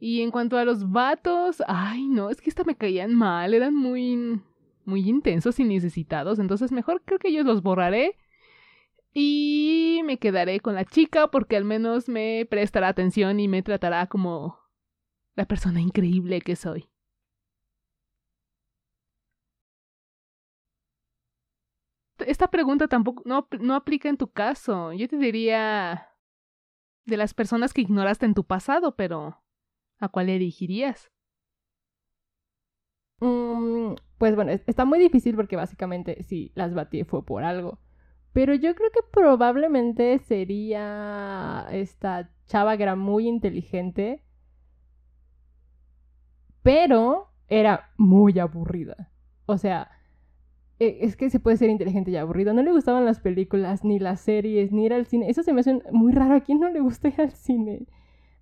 Y 0.00 0.22
en 0.22 0.30
cuanto 0.30 0.58
a 0.58 0.64
los 0.64 0.90
vatos, 0.90 1.62
ay, 1.66 2.06
no, 2.06 2.30
es 2.30 2.40
que 2.40 2.50
esta 2.50 2.64
me 2.64 2.76
caían 2.76 3.14
mal, 3.14 3.54
eran 3.54 3.74
muy 3.74 4.40
muy 4.88 5.06
intensos 5.06 5.60
y 5.60 5.64
necesitados, 5.64 6.38
entonces 6.38 6.72
mejor 6.72 7.02
creo 7.04 7.18
que 7.18 7.28
ellos 7.28 7.44
los 7.44 7.62
borraré 7.62 8.16
y 9.12 10.00
me 10.04 10.18
quedaré 10.18 10.60
con 10.60 10.74
la 10.74 10.86
chica 10.86 11.30
porque 11.30 11.56
al 11.56 11.64
menos 11.64 12.08
me 12.08 12.46
prestará 12.48 12.88
atención 12.88 13.38
y 13.38 13.48
me 13.48 13.62
tratará 13.62 14.06
como 14.06 14.58
la 15.34 15.46
persona 15.46 15.80
increíble 15.80 16.40
que 16.40 16.56
soy. 16.56 16.88
Esta 22.26 22.48
pregunta 22.48 22.88
tampoco 22.88 23.22
no, 23.26 23.48
no 23.60 23.74
aplica 23.74 24.08
en 24.08 24.16
tu 24.16 24.28
caso. 24.30 24.92
Yo 24.92 25.08
te 25.08 25.16
diría 25.16 26.08
de 27.06 27.16
las 27.16 27.34
personas 27.34 27.74
que 27.74 27.82
ignoraste 27.82 28.26
en 28.26 28.34
tu 28.34 28.44
pasado, 28.44 28.96
pero 28.96 29.42
¿a 30.00 30.08
cuál 30.08 30.28
elegirías? 30.30 31.10
Mm, 33.20 33.94
pues 34.18 34.34
bueno, 34.36 34.52
es- 34.52 34.62
está 34.66 34.84
muy 34.84 34.98
difícil 34.98 35.34
porque 35.36 35.56
básicamente 35.56 36.22
sí, 36.22 36.52
las 36.54 36.74
batí 36.74 37.04
fue 37.04 37.24
por 37.24 37.44
algo. 37.44 37.78
Pero 38.32 38.54
yo 38.54 38.74
creo 38.74 38.90
que 38.92 39.00
probablemente 39.12 40.18
sería 40.20 41.66
esta 41.72 42.30
chava 42.46 42.76
que 42.76 42.82
era 42.84 42.94
muy 42.96 43.26
inteligente, 43.26 44.22
pero 46.62 47.30
era 47.48 47.90
muy 47.96 48.38
aburrida. 48.38 49.10
O 49.46 49.58
sea, 49.58 49.90
es 50.78 51.16
que 51.16 51.30
se 51.30 51.40
puede 51.40 51.56
ser 51.56 51.70
inteligente 51.70 52.10
y 52.10 52.16
aburrido. 52.16 52.52
No 52.52 52.62
le 52.62 52.72
gustaban 52.72 53.04
las 53.04 53.20
películas, 53.20 53.84
ni 53.84 53.98
las 53.98 54.20
series, 54.20 54.72
ni 54.72 54.86
ir 54.86 54.92
al 54.92 55.06
cine. 55.06 55.28
Eso 55.28 55.42
se 55.42 55.52
me 55.52 55.60
hace 55.60 55.80
muy 55.92 56.12
raro. 56.12 56.34
¿A 56.36 56.40
quién 56.40 56.60
no 56.60 56.68
le 56.68 56.80
gusta 56.80 57.08
ir 57.08 57.20
al 57.20 57.32
cine? 57.32 57.86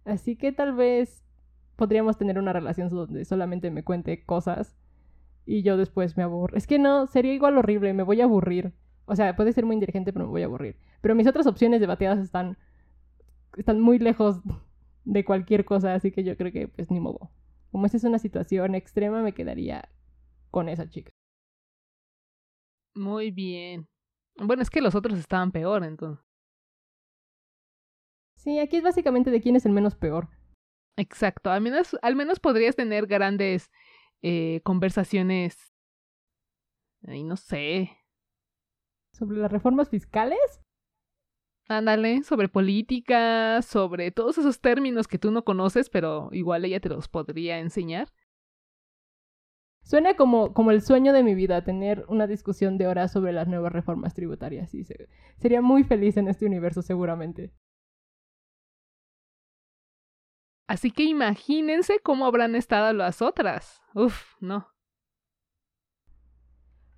Así 0.05 0.37
que 0.37 0.53
tal 0.53 0.75
vez 0.75 1.25
podríamos 1.77 2.16
tener 2.18 2.38
una 2.38 2.53
relación 2.53 2.88
donde 2.88 3.25
solamente 3.25 3.70
me 3.70 3.85
cuente 3.85 4.25
cosas 4.25 4.77
y 5.46 5.62
yo 5.62 5.77
después 5.77 6.16
me 6.16 6.22
aburro. 6.25 6.57
Es 6.57 6.66
que 6.66 6.79
no, 6.79 7.07
sería 7.07 7.33
igual 7.33 7.57
horrible, 7.57 7.94
me 7.94 8.03
voy 8.03 8.20
a 8.20 8.25
aburrir. 8.25 8.72
O 9.07 9.14
sea, 9.14 9.37
puede 9.37 9.53
ser 9.53 9.64
muy 9.64 9.75
inteligente, 9.75 10.12
pero 10.12 10.27
me 10.27 10.31
voy 10.31 10.42
a 10.42 10.46
aburrir. 10.46 10.77
Pero 11.01 11.14
mis 11.14 11.27
otras 11.27 11.46
opciones 11.46 11.81
de 11.81 11.87
bateadas 11.87 12.18
están, 12.18 12.59
están 13.57 13.81
muy 13.81 13.99
lejos 13.99 14.40
de 15.05 15.25
cualquier 15.25 15.64
cosa, 15.64 15.94
así 15.94 16.11
que 16.11 16.25
yo 16.25 16.37
creo 16.37 16.53
que 16.53 16.68
pues 16.68 16.90
ni 16.90 17.01
modo. 17.01 17.31
Como 17.70 17.87
esta 17.87 17.96
es 17.96 18.05
una 18.05 18.18
situación 18.18 18.75
extrema, 18.75 19.22
me 19.22 19.33
quedaría 19.33 19.88
con 20.51 20.68
esa 20.68 20.88
chica. 20.88 21.12
Muy 22.97 23.31
bien. 23.31 23.89
Bueno, 24.37 24.63
es 24.63 24.71
que 24.71 24.81
los 24.81 24.95
otros 24.95 25.19
estaban 25.19 25.53
peor, 25.53 25.85
entonces. 25.85 26.25
Sí, 28.37 28.59
aquí 28.59 28.77
es 28.77 28.83
básicamente 28.83 29.31
de 29.31 29.41
quién 29.41 29.57
es 29.57 29.67
el 29.67 29.73
menos 29.73 29.95
peor. 29.95 30.29
Exacto. 30.97 31.51
Al 31.51 31.61
menos, 31.61 31.97
al 32.03 32.17
menos 32.17 32.41
podrías 32.41 32.75
tener 32.75 33.07
grandes 33.07 33.71
eh, 34.23 34.61
conversaciones. 34.65 35.73
Ay, 37.07 37.23
no 37.23 37.37
sé. 37.37 37.91
Sobre 39.13 39.39
las 39.39 39.51
reformas 39.51 39.89
fiscales, 39.89 40.61
Ándale, 41.69 42.23
sobre 42.23 42.49
política, 42.49 43.61
sobre 43.61 44.13
todos 44.13 44.39
esos 44.39 44.61
términos 44.61 45.09
que 45.09 45.19
tú 45.19 45.33
no 45.33 45.45
conoces, 45.45 45.91
pero 45.91 46.29
igual 46.31 46.65
ella 46.65 46.79
te 46.79 46.89
los 46.89 47.09
podría 47.09 47.59
enseñar. 47.59 48.13
Suena 49.87 50.14
como, 50.16 50.53
como 50.53 50.72
el 50.72 50.83
sueño 50.83 51.12
de 51.12 51.22
mi 51.22 51.37
vida, 51.37 51.62
tener 51.62 52.05
una 52.09 52.27
discusión 52.27 52.77
de 52.77 52.88
horas 52.88 53.12
sobre 53.12 53.33
las 53.33 53.46
nuevas 53.46 53.72
reformas 53.72 54.14
tributarias. 54.14 54.68
Se- 54.72 55.09
sería 55.38 55.62
muy 55.62 55.85
feliz 55.85 56.16
en 56.16 56.27
este 56.27 56.44
universo 56.44 56.83
seguramente. 56.83 57.53
Así 60.68 60.90
que 60.90 61.05
imagínense 61.05 62.01
cómo 62.01 62.27
habrán 62.27 62.57
estado 62.57 62.92
las 62.92 63.22
otras. 63.22 63.81
Uf, 63.94 64.35
no. 64.40 64.66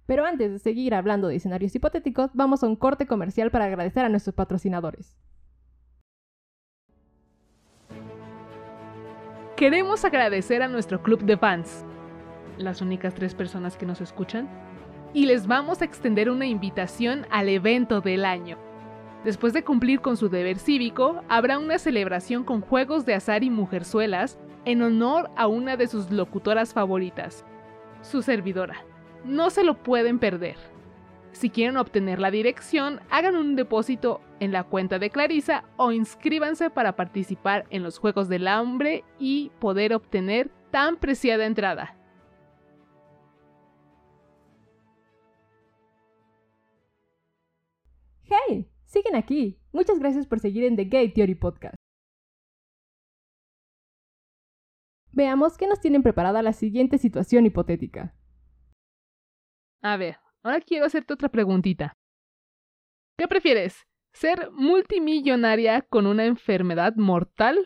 Pero 0.06 0.24
antes 0.24 0.50
de 0.50 0.58
seguir 0.58 0.94
hablando 0.94 1.28
de 1.28 1.36
escenarios 1.36 1.74
hipotéticos, 1.74 2.30
vamos 2.32 2.64
a 2.64 2.66
un 2.68 2.76
corte 2.76 3.06
comercial 3.06 3.50
para 3.50 3.66
agradecer 3.66 4.06
a 4.06 4.08
nuestros 4.08 4.34
patrocinadores. 4.34 5.14
Queremos 9.58 10.06
agradecer 10.06 10.62
a 10.62 10.68
nuestro 10.68 11.02
club 11.02 11.22
de 11.24 11.36
fans, 11.36 11.84
las 12.58 12.82
únicas 12.82 13.14
tres 13.14 13.34
personas 13.34 13.76
que 13.76 13.86
nos 13.86 14.00
escuchan, 14.00 14.48
y 15.14 15.26
les 15.26 15.46
vamos 15.46 15.80
a 15.80 15.84
extender 15.84 16.30
una 16.30 16.46
invitación 16.46 17.26
al 17.30 17.48
evento 17.48 18.00
del 18.00 18.24
año. 18.24 18.58
Después 19.24 19.52
de 19.52 19.64
cumplir 19.64 20.00
con 20.00 20.16
su 20.16 20.28
deber 20.28 20.58
cívico, 20.58 21.22
habrá 21.28 21.58
una 21.58 21.78
celebración 21.78 22.44
con 22.44 22.60
juegos 22.60 23.04
de 23.04 23.14
azar 23.14 23.42
y 23.42 23.50
mujerzuelas 23.50 24.38
en 24.64 24.82
honor 24.82 25.30
a 25.36 25.46
una 25.46 25.76
de 25.76 25.86
sus 25.86 26.10
locutoras 26.10 26.72
favoritas, 26.72 27.44
su 28.02 28.22
servidora. 28.22 28.84
No 29.24 29.50
se 29.50 29.64
lo 29.64 29.82
pueden 29.82 30.18
perder. 30.18 30.56
Si 31.32 31.50
quieren 31.50 31.76
obtener 31.76 32.20
la 32.20 32.30
dirección, 32.30 33.00
hagan 33.10 33.36
un 33.36 33.54
depósito 33.54 34.20
en 34.40 34.52
la 34.52 34.64
cuenta 34.64 34.98
de 34.98 35.10
Clarisa 35.10 35.64
o 35.76 35.92
inscríbanse 35.92 36.70
para 36.70 36.96
participar 36.96 37.66
en 37.70 37.82
los 37.82 37.98
Juegos 37.98 38.28
del 38.28 38.48
Hambre 38.48 39.04
y 39.18 39.50
poder 39.58 39.94
obtener 39.94 40.50
tan 40.70 40.96
preciada 40.96 41.44
entrada. 41.44 41.97
Siguen 48.88 49.16
aquí. 49.16 49.60
Muchas 49.72 49.98
gracias 49.98 50.26
por 50.26 50.40
seguir 50.40 50.64
en 50.64 50.74
The 50.76 50.84
Gay 50.86 51.12
Theory 51.12 51.34
Podcast. 51.34 51.74
Veamos 55.12 55.56
qué 55.58 55.66
nos 55.66 55.80
tienen 55.80 56.02
preparada 56.02 56.42
la 56.42 56.52
siguiente 56.52 56.96
situación 56.98 57.44
hipotética. 57.46 58.14
A 59.82 59.96
ver, 59.96 60.16
ahora 60.42 60.60
quiero 60.60 60.86
hacerte 60.86 61.12
otra 61.14 61.28
preguntita. 61.28 61.92
¿Qué 63.18 63.28
prefieres? 63.28 63.82
¿Ser 64.14 64.50
multimillonaria 64.52 65.82
con 65.82 66.06
una 66.06 66.24
enfermedad 66.24 66.94
mortal? 66.96 67.58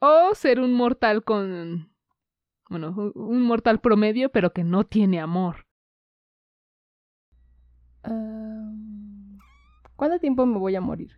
¿O 0.00 0.34
ser 0.34 0.58
un 0.60 0.72
mortal 0.72 1.22
con... 1.22 1.94
Bueno, 2.68 3.12
un- 3.14 3.42
mortal 3.42 3.80
promedio 3.80 4.30
pero 4.32 4.52
que 4.52 4.64
no 4.64 4.84
tiene 4.84 5.20
amor? 5.20 5.62
Ah, 8.02 8.53
¿Cuánto 10.04 10.20
tiempo 10.20 10.44
me 10.44 10.58
voy 10.58 10.76
a 10.76 10.82
morir? 10.82 11.12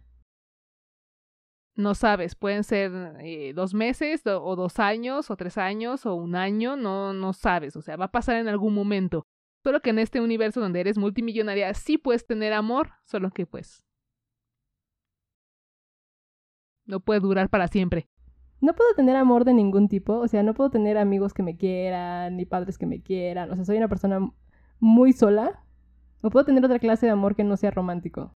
No 1.74 1.96
sabes, 1.96 2.36
pueden 2.36 2.62
ser 2.62 3.16
eh, 3.18 3.52
dos 3.52 3.74
meses 3.74 4.22
o 4.28 4.54
dos 4.54 4.78
años 4.78 5.28
o 5.28 5.36
tres 5.36 5.58
años 5.58 6.06
o 6.06 6.14
un 6.14 6.36
año, 6.36 6.76
no, 6.76 7.12
no 7.12 7.32
sabes, 7.32 7.74
o 7.74 7.82
sea, 7.82 7.96
va 7.96 8.04
a 8.04 8.12
pasar 8.12 8.36
en 8.36 8.46
algún 8.46 8.74
momento. 8.74 9.26
Solo 9.64 9.80
que 9.80 9.90
en 9.90 9.98
este 9.98 10.20
universo 10.20 10.60
donde 10.60 10.78
eres 10.78 10.98
multimillonaria 10.98 11.74
sí 11.74 11.98
puedes 11.98 12.28
tener 12.28 12.52
amor, 12.52 12.92
solo 13.06 13.32
que 13.32 13.44
pues 13.44 13.84
no 16.84 17.00
puede 17.00 17.18
durar 17.18 17.50
para 17.50 17.66
siempre. 17.66 18.06
No 18.60 18.76
puedo 18.76 18.94
tener 18.94 19.16
amor 19.16 19.44
de 19.44 19.54
ningún 19.54 19.88
tipo, 19.88 20.16
o 20.18 20.28
sea, 20.28 20.44
no 20.44 20.54
puedo 20.54 20.70
tener 20.70 20.96
amigos 20.96 21.34
que 21.34 21.42
me 21.42 21.56
quieran, 21.56 22.36
ni 22.36 22.46
padres 22.46 22.78
que 22.78 22.86
me 22.86 23.02
quieran, 23.02 23.50
o 23.50 23.56
sea, 23.56 23.64
soy 23.64 23.78
una 23.78 23.88
persona 23.88 24.20
muy 24.78 25.12
sola. 25.12 25.64
No 26.22 26.30
puedo 26.30 26.46
tener 26.46 26.64
otra 26.64 26.78
clase 26.78 27.06
de 27.06 27.12
amor 27.12 27.34
que 27.34 27.42
no 27.42 27.56
sea 27.56 27.72
romántico. 27.72 28.35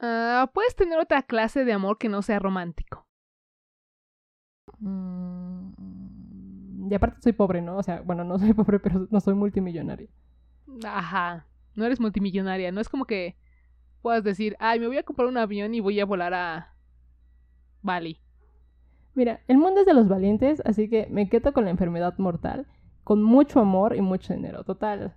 Ah, 0.00 0.50
puedes 0.52 0.76
tener 0.76 0.98
otra 0.98 1.22
clase 1.22 1.64
de 1.64 1.72
amor 1.72 1.98
que 1.98 2.08
no 2.08 2.22
sea 2.22 2.38
romántico. 2.38 3.06
Mm, 4.78 5.72
y 6.90 6.94
aparte 6.94 7.20
soy 7.22 7.32
pobre, 7.32 7.62
¿no? 7.62 7.76
O 7.78 7.82
sea, 7.82 8.00
bueno, 8.02 8.24
no 8.24 8.38
soy 8.38 8.52
pobre, 8.52 8.78
pero 8.78 9.06
no 9.10 9.20
soy 9.20 9.34
multimillonaria. 9.34 10.08
Ajá, 10.84 11.46
no 11.74 11.84
eres 11.84 12.00
multimillonaria, 12.00 12.72
no 12.72 12.80
es 12.80 12.88
como 12.88 13.04
que 13.06 13.36
puedas 14.02 14.22
decir, 14.24 14.56
ay, 14.58 14.80
me 14.80 14.86
voy 14.88 14.98
a 14.98 15.02
comprar 15.02 15.28
un 15.28 15.38
avión 15.38 15.74
y 15.74 15.80
voy 15.80 15.98
a 16.00 16.04
volar 16.04 16.34
a 16.34 16.74
Bali. 17.82 18.20
Mira, 19.14 19.40
el 19.48 19.56
mundo 19.56 19.80
es 19.80 19.86
de 19.86 19.94
los 19.94 20.08
valientes, 20.08 20.60
así 20.66 20.90
que 20.90 21.06
me 21.10 21.28
quedo 21.28 21.52
con 21.54 21.64
la 21.64 21.70
enfermedad 21.70 22.14
mortal, 22.18 22.66
con 23.02 23.22
mucho 23.22 23.60
amor 23.60 23.96
y 23.96 24.02
mucho 24.02 24.34
dinero, 24.34 24.62
total. 24.64 25.14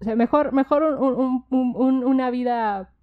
O 0.00 0.04
sea, 0.04 0.14
mejor, 0.14 0.52
mejor 0.52 0.84
un- 0.84 1.44
un- 1.50 1.74
un- 1.76 2.04
una 2.04 2.30
vida 2.30 2.94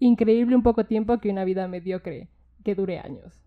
increíble 0.00 0.56
un 0.56 0.62
poco 0.64 0.84
tiempo 0.86 1.18
que 1.20 1.30
una 1.30 1.44
vida 1.44 1.68
mediocre 1.68 2.28
que 2.64 2.74
dure 2.74 2.98
años. 2.98 3.40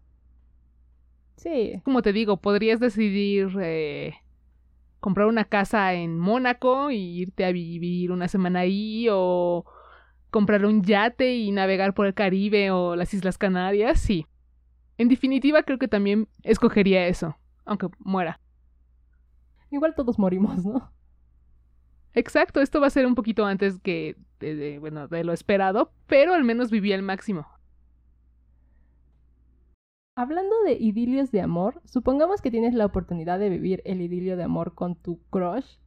Sí, 1.36 1.82
Como 1.84 2.02
te 2.02 2.14
digo, 2.14 2.38
podrías 2.38 2.80
decidir 2.80 3.50
eh, 3.62 4.14
comprar 5.00 5.28
una 5.28 5.46
casa 5.46 5.94
en 5.94 6.18
Mónaco 6.18 6.92
y 6.92 7.22
irte 7.22 7.46
a 7.46 7.52
vivir 7.52 8.12
una 8.12 8.28
semana 8.30 8.62
ahí 8.62 9.08
o 9.12 9.66
comprar 10.30 10.66
un 10.66 10.84
yate 10.84 11.36
y 11.36 11.52
navegar 11.52 11.94
por 11.94 12.08
el 12.08 12.14
Caribe 12.14 12.72
o 12.72 12.96
las 12.96 13.14
Islas 13.14 13.38
Canarias, 13.38 14.00
sí. 14.00 14.28
En 14.98 15.10
definitiva, 15.10 15.64
creo 15.64 15.80
que 15.80 15.90
también 15.90 16.30
escogería 16.44 17.08
eso, 17.08 17.38
aunque 17.66 17.88
muera. 18.00 18.40
igual 19.72 19.96
todos 19.96 20.20
morimos, 20.20 20.64
¿no? 20.66 20.93
Exacto, 22.14 22.62
esto 22.62 22.80
va 22.80 22.88
a 22.88 22.92
ser 22.92 23.06
un 23.06 23.16
poquito 23.16 23.46
antes 23.46 23.80
que 23.80 24.16
de, 24.40 24.78
bueno, 24.80 25.08
de 25.08 25.24
lo 25.24 25.34
esperado, 25.34 25.92
pero 26.08 26.34
al 26.34 26.44
menos 26.44 26.70
viví 26.70 26.94
al 26.94 27.02
máximo. 27.02 27.48
Hablando 30.16 30.56
de 30.64 30.74
idilios 30.74 31.32
de 31.32 31.42
amor, 31.42 31.82
supongamos 31.86 32.42
que 32.42 32.52
tienes 32.52 32.76
la 32.76 32.86
oportunidad 32.86 33.40
de 33.40 33.50
vivir 33.50 33.82
el 33.86 34.00
idilio 34.00 34.38
de 34.38 34.44
amor 34.44 34.76
con 34.76 34.96
tu 34.96 35.20
crush, 35.32 35.78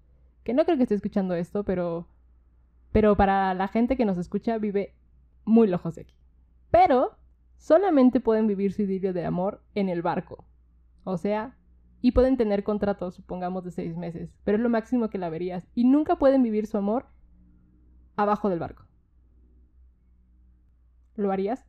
que 0.42 0.52
no 0.52 0.64
creo 0.64 0.76
que 0.76 0.82
esté 0.82 0.96
escuchando 0.96 1.34
esto, 1.34 1.62
pero 1.62 2.08
pero 2.96 3.14
para 3.14 3.52
la 3.52 3.68
gente 3.68 3.96
que 3.96 4.06
nos 4.06 4.16
escucha 4.16 4.56
vive 4.58 4.94
muy 5.44 5.68
lejos 5.68 5.96
de 5.96 6.02
aquí. 6.02 6.14
Pero 6.70 7.18
solamente 7.58 8.20
pueden 8.20 8.46
vivir 8.46 8.72
su 8.72 8.82
idilio 8.82 9.12
de 9.12 9.26
amor 9.26 9.62
en 9.74 9.90
el 9.90 10.02
barco. 10.02 10.46
O 11.04 11.18
sea, 11.18 11.56
y 12.00 12.12
pueden 12.12 12.36
tener 12.36 12.62
contratos, 12.62 13.14
supongamos, 13.14 13.64
de 13.64 13.70
seis 13.70 13.96
meses, 13.96 14.30
pero 14.44 14.56
es 14.56 14.62
lo 14.62 14.68
máximo 14.68 15.08
que 15.10 15.18
la 15.18 15.30
verías. 15.30 15.66
Y 15.74 15.84
nunca 15.84 16.16
pueden 16.16 16.42
vivir 16.42 16.66
su 16.66 16.76
amor 16.76 17.06
abajo 18.16 18.48
del 18.48 18.58
barco. 18.58 18.86
¿Lo 21.16 21.32
harías? 21.32 21.66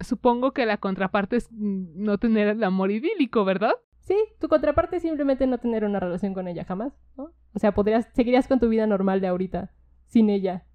Supongo 0.00 0.52
que 0.52 0.66
la 0.66 0.78
contraparte 0.78 1.36
es 1.36 1.50
no 1.52 2.18
tener 2.18 2.48
el 2.48 2.64
amor 2.64 2.90
idílico, 2.90 3.44
¿verdad? 3.44 3.74
Sí, 4.00 4.16
tu 4.38 4.48
contraparte 4.48 4.96
es 4.96 5.02
simplemente 5.02 5.46
no 5.46 5.58
tener 5.58 5.84
una 5.84 6.00
relación 6.00 6.34
con 6.34 6.46
ella 6.48 6.64
jamás, 6.64 6.92
¿no? 7.16 7.32
O 7.54 7.58
sea, 7.58 7.72
podrías, 7.72 8.08
seguirías 8.12 8.48
con 8.48 8.60
tu 8.60 8.68
vida 8.68 8.86
normal 8.86 9.20
de 9.20 9.28
ahorita, 9.28 9.72
sin 10.06 10.28
ella. 10.28 10.66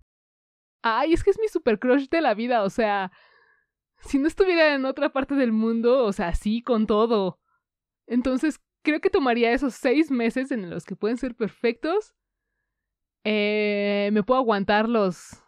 Ay, 0.82 1.14
es 1.14 1.24
que 1.24 1.30
es 1.30 1.40
mi 1.40 1.48
super 1.48 1.80
crush 1.80 2.10
de 2.10 2.22
la 2.22 2.34
vida, 2.34 2.64
o 2.64 2.70
sea, 2.70 3.12
si 4.02 4.18
no 4.18 4.28
estuviera 4.28 4.74
en 4.74 4.86
otra 4.86 5.10
parte 5.10 5.36
del 5.36 5.52
mundo, 5.52 6.06
o 6.06 6.14
sea, 6.14 6.34
sí, 6.34 6.62
con 6.62 6.88
todo. 6.88 7.39
Entonces, 8.10 8.60
creo 8.84 9.00
que 9.00 9.10
tomaría 9.10 9.54
esos 9.54 9.76
seis 9.76 10.10
meses 10.10 10.52
en 10.52 10.70
los 10.70 10.84
que 10.84 10.96
pueden 10.96 11.18
ser 11.18 11.36
perfectos. 11.36 12.16
Eh, 13.24 14.10
me 14.12 14.24
puedo 14.24 14.40
aguantar 14.40 14.90
los... 14.90 15.44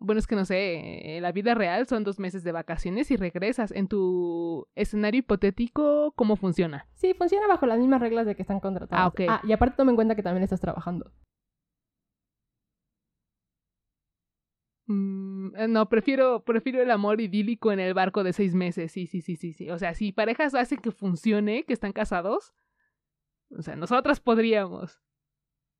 Bueno, 0.00 0.20
es 0.20 0.28
que 0.28 0.36
no 0.36 0.44
sé, 0.44 1.16
en 1.16 1.22
la 1.22 1.32
vida 1.32 1.54
real 1.54 1.88
son 1.88 2.04
dos 2.04 2.20
meses 2.20 2.44
de 2.44 2.52
vacaciones 2.52 3.10
y 3.10 3.16
regresas. 3.16 3.72
En 3.72 3.88
tu 3.88 4.66
escenario 4.76 5.18
hipotético, 5.18 6.12
¿cómo 6.14 6.36
funciona? 6.36 6.86
Sí, 6.94 7.14
funciona 7.14 7.48
bajo 7.48 7.66
las 7.66 7.78
mismas 7.78 8.00
reglas 8.00 8.24
de 8.24 8.36
que 8.36 8.42
están 8.42 8.60
contratados. 8.60 9.04
Ah, 9.04 9.08
ok. 9.08 9.20
Ah, 9.28 9.40
y 9.44 9.52
aparte 9.52 9.76
toma 9.76 9.90
en 9.90 9.96
cuenta 9.96 10.14
que 10.14 10.22
también 10.22 10.44
estás 10.44 10.60
trabajando. 10.60 11.12
Mm, 14.86 15.27
eh, 15.27 15.27
no, 15.68 15.88
prefiero, 15.88 16.44
prefiero 16.44 16.82
el 16.82 16.90
amor 16.90 17.20
idílico 17.20 17.72
en 17.72 17.80
el 17.80 17.94
barco 17.94 18.24
de 18.24 18.32
seis 18.32 18.54
meses. 18.54 18.92
Sí, 18.92 19.06
sí, 19.06 19.20
sí, 19.20 19.36
sí, 19.36 19.52
sí. 19.52 19.70
O 19.70 19.78
sea, 19.78 19.94
si 19.94 20.12
parejas 20.12 20.54
hacen 20.54 20.78
que 20.78 20.90
funcione, 20.90 21.64
que 21.64 21.72
están 21.72 21.92
casados, 21.92 22.54
o 23.56 23.62
sea, 23.62 23.76
nosotras 23.76 24.20
podríamos. 24.20 25.00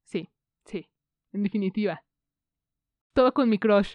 Sí, 0.05 0.31
sí, 0.65 0.89
en 1.33 1.43
definitiva. 1.43 2.05
Todo 3.13 3.33
con 3.33 3.49
mi 3.49 3.59
crush. 3.59 3.95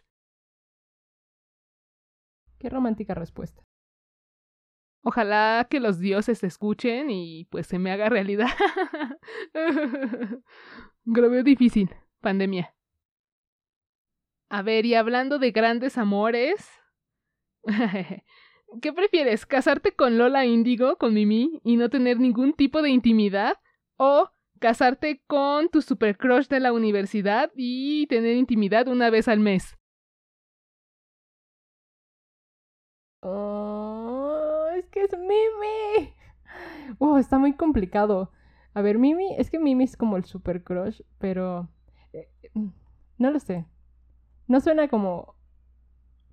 Qué 2.60 2.70
romántica 2.70 3.14
respuesta. 3.14 3.64
Ojalá 5.02 5.68
que 5.70 5.82
los 5.82 6.00
dioses 6.00 6.44
escuchen 6.44 7.10
y 7.10 7.46
pues 7.46 7.68
se 7.68 7.78
me 7.78 7.92
haga 7.92 8.08
realidad. 8.08 8.48
Lo 11.04 11.30
veo 11.30 11.44
difícil. 11.44 11.94
Pandemia. 12.22 12.74
A 14.54 14.62
ver, 14.62 14.86
y 14.86 14.94
hablando 14.94 15.40
de 15.40 15.50
grandes 15.50 15.98
amores. 15.98 16.70
¿Qué 18.84 18.94
prefieres? 18.94 19.48
¿Casarte 19.48 19.96
con 19.96 20.20
Lola 20.20 20.46
Índigo, 20.46 20.98
con 21.00 21.16
Mimi, 21.16 21.60
y 21.64 21.76
no 21.76 21.90
tener 21.90 22.20
ningún 22.20 22.54
tipo 22.54 22.84
de 22.84 22.92
intimidad? 22.92 23.58
¿O 23.98 24.30
casarte 24.60 25.24
con 25.26 25.70
tu 25.70 25.82
super 25.82 26.20
crush 26.20 26.46
de 26.50 26.60
la 26.60 26.72
universidad 26.72 27.52
y 27.56 28.06
tener 28.06 28.36
intimidad 28.36 28.88
una 28.88 29.10
vez 29.10 29.28
al 29.28 29.40
mes? 29.40 29.76
Oh, 33.22 34.68
es 34.78 34.88
que 34.90 35.02
es 35.02 35.18
Mimi. 35.18 36.14
Wow, 37.00 37.18
está 37.18 37.40
muy 37.40 37.54
complicado. 37.54 38.32
A 38.76 38.84
ver, 38.84 39.00
Mimi, 39.00 39.36
es 39.36 39.50
que 39.50 39.58
Mimi 39.58 39.86
es 39.86 39.98
como 39.98 40.16
el 40.16 40.26
super 40.26 40.64
crush, 40.64 41.02
pero 41.18 41.70
eh, 42.14 42.30
no 43.18 43.32
lo 43.32 43.40
sé. 43.40 43.66
No 44.48 44.60
suena 44.62 44.88
como 44.88 45.36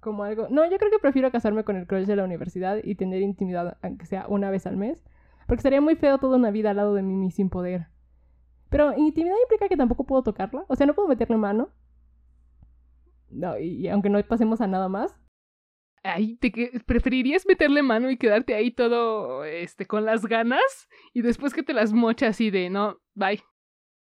como 0.00 0.24
algo. 0.24 0.48
No, 0.48 0.64
yo 0.68 0.78
creo 0.78 0.90
que 0.90 0.98
prefiero 0.98 1.30
casarme 1.30 1.62
con 1.64 1.76
el 1.76 1.86
crush 1.86 2.06
de 2.06 2.16
la 2.16 2.24
universidad 2.24 2.78
y 2.82 2.94
tener 2.94 3.20
intimidad, 3.20 3.76
aunque 3.82 4.06
sea 4.06 4.26
una 4.28 4.50
vez 4.50 4.66
al 4.66 4.76
mes, 4.78 5.04
porque 5.46 5.62
sería 5.62 5.80
muy 5.82 5.94
feo 5.96 6.16
toda 6.18 6.38
una 6.38 6.50
vida 6.50 6.70
al 6.70 6.76
lado 6.76 6.94
de 6.94 7.02
Mimi 7.02 7.30
sin 7.30 7.50
poder. 7.50 7.88
Pero 8.70 8.96
intimidad 8.96 9.36
implica 9.42 9.68
que 9.68 9.76
tampoco 9.76 10.04
puedo 10.04 10.22
tocarla, 10.22 10.64
o 10.68 10.74
sea, 10.76 10.86
no 10.86 10.94
puedo 10.94 11.08
meterle 11.08 11.36
mano. 11.36 11.68
No, 13.28 13.58
y, 13.58 13.64
y 13.76 13.88
aunque 13.88 14.08
no 14.10 14.22
pasemos 14.24 14.60
a 14.60 14.66
nada 14.66 14.88
más, 14.88 15.14
Ay, 16.02 16.36
¿te 16.36 16.50
que- 16.50 16.80
preferirías 16.86 17.44
meterle 17.46 17.82
mano 17.82 18.10
y 18.10 18.16
quedarte 18.16 18.54
ahí 18.54 18.70
todo 18.70 19.44
este 19.44 19.84
con 19.86 20.06
las 20.06 20.24
ganas 20.24 20.88
y 21.12 21.20
después 21.20 21.52
que 21.52 21.62
te 21.62 21.74
las 21.74 21.92
mochas 21.92 22.30
así 22.30 22.50
de 22.50 22.70
no, 22.70 22.96
bye. 23.14 23.42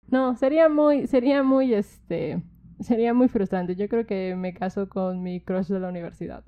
No, 0.07 0.35
sería 0.37 0.69
muy, 0.69 1.05
sería 1.07 1.43
muy, 1.43 1.73
este, 1.73 2.41
sería 2.81 3.13
muy 3.13 3.27
frustrante. 3.27 3.75
Yo 3.75 3.87
creo 3.87 4.05
que 4.05 4.35
me 4.35 4.53
caso 4.53 4.89
con 4.89 5.23
mi 5.23 5.41
crush 5.41 5.67
de 5.67 5.79
la 5.79 5.89
universidad. 5.89 6.43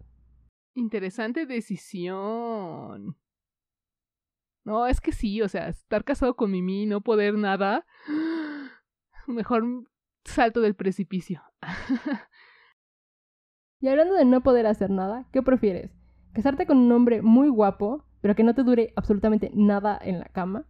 Interesante 0.76 1.46
decisión. 1.46 3.18
No, 4.66 4.88
es 4.88 5.02
que 5.02 5.12
sí, 5.12 5.42
o 5.42 5.50
sea, 5.50 5.68
estar 5.68 6.04
casado 6.04 6.36
con 6.36 6.52
Mimi 6.52 6.84
y 6.84 6.86
no 6.86 7.02
poder 7.02 7.36
nada. 7.36 7.86
Mejor 9.28 9.64
salto 10.24 10.62
del 10.62 10.76
precipicio. 10.76 11.42
Y 13.80 13.90
hablando 13.90 14.16
de 14.16 14.24
no 14.24 14.42
poder 14.44 14.66
hacer 14.66 14.90
nada, 14.90 15.28
¿qué 15.34 15.42
prefieres? 15.42 15.92
¿Casarte 16.32 16.66
con 16.66 16.78
un 16.78 16.90
hombre 16.94 17.22
muy 17.22 17.50
guapo, 17.50 18.06
pero 18.22 18.34
que 18.34 18.46
no 18.46 18.56
te 18.56 18.64
dure 18.64 18.94
absolutamente 18.96 19.52
nada 19.54 20.00
en 20.02 20.20
la 20.20 20.30
cama? 20.30 20.66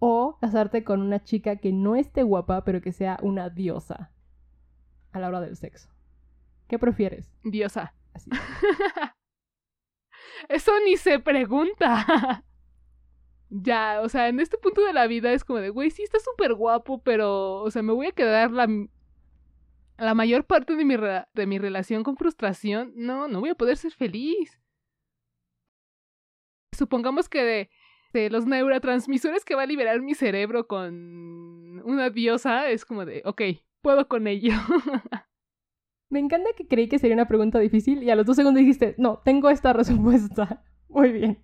¿O 0.00 0.36
casarte 0.40 0.82
con 0.82 1.00
una 1.00 1.22
chica 1.22 1.58
que 1.58 1.72
no 1.72 1.94
esté 1.94 2.24
guapa, 2.24 2.64
pero 2.64 2.82
que 2.82 2.90
sea 2.90 3.20
una 3.22 3.50
diosa 3.50 4.15
a 5.16 5.20
la 5.20 5.28
hora 5.28 5.40
del 5.40 5.56
sexo? 5.56 5.88
¿Qué 6.68 6.78
prefieres? 6.78 7.32
Diosa. 7.42 7.94
Así. 8.14 8.30
Eso 10.48 10.72
ni 10.84 10.96
se 10.96 11.18
pregunta. 11.18 12.44
ya, 13.50 14.00
o 14.02 14.08
sea, 14.08 14.28
en 14.28 14.40
este 14.40 14.58
punto 14.58 14.84
de 14.84 14.92
la 14.92 15.06
vida 15.06 15.32
es 15.32 15.44
como 15.44 15.60
de, 15.60 15.70
güey, 15.70 15.90
sí 15.90 16.02
está 16.02 16.18
súper 16.18 16.54
guapo, 16.54 17.02
pero, 17.02 17.62
o 17.62 17.70
sea, 17.70 17.82
me 17.82 17.92
voy 17.92 18.06
a 18.06 18.12
quedar 18.12 18.50
la, 18.50 18.68
la 19.98 20.14
mayor 20.14 20.44
parte 20.44 20.76
de 20.76 20.84
mi, 20.84 20.96
de 20.96 21.46
mi 21.46 21.58
relación 21.58 22.02
con 22.02 22.16
frustración. 22.16 22.92
No, 22.96 23.28
no 23.28 23.40
voy 23.40 23.50
a 23.50 23.54
poder 23.54 23.76
ser 23.76 23.92
feliz. 23.92 24.60
Supongamos 26.72 27.28
que 27.28 27.42
de, 27.42 27.70
de 28.12 28.30
los 28.30 28.46
neurotransmisores 28.46 29.44
que 29.44 29.54
va 29.54 29.62
a 29.62 29.66
liberar 29.66 30.00
mi 30.02 30.14
cerebro 30.14 30.66
con 30.66 31.80
una 31.84 32.10
diosa, 32.10 32.68
es 32.70 32.84
como 32.84 33.04
de, 33.04 33.22
ok, 33.24 33.42
puedo 33.86 34.08
con 34.08 34.26
ello. 34.26 34.50
Me 36.10 36.18
encanta 36.18 36.50
que 36.56 36.66
creí 36.66 36.88
que 36.88 36.98
sería 36.98 37.14
una 37.14 37.28
pregunta 37.28 37.60
difícil 37.60 38.02
y 38.02 38.10
a 38.10 38.16
los 38.16 38.26
dos 38.26 38.34
segundos 38.34 38.58
dijiste, 38.58 38.96
no, 38.98 39.18
tengo 39.24 39.48
esta 39.48 39.72
respuesta. 39.80 40.64
Muy 40.88 41.12
bien. 41.12 41.38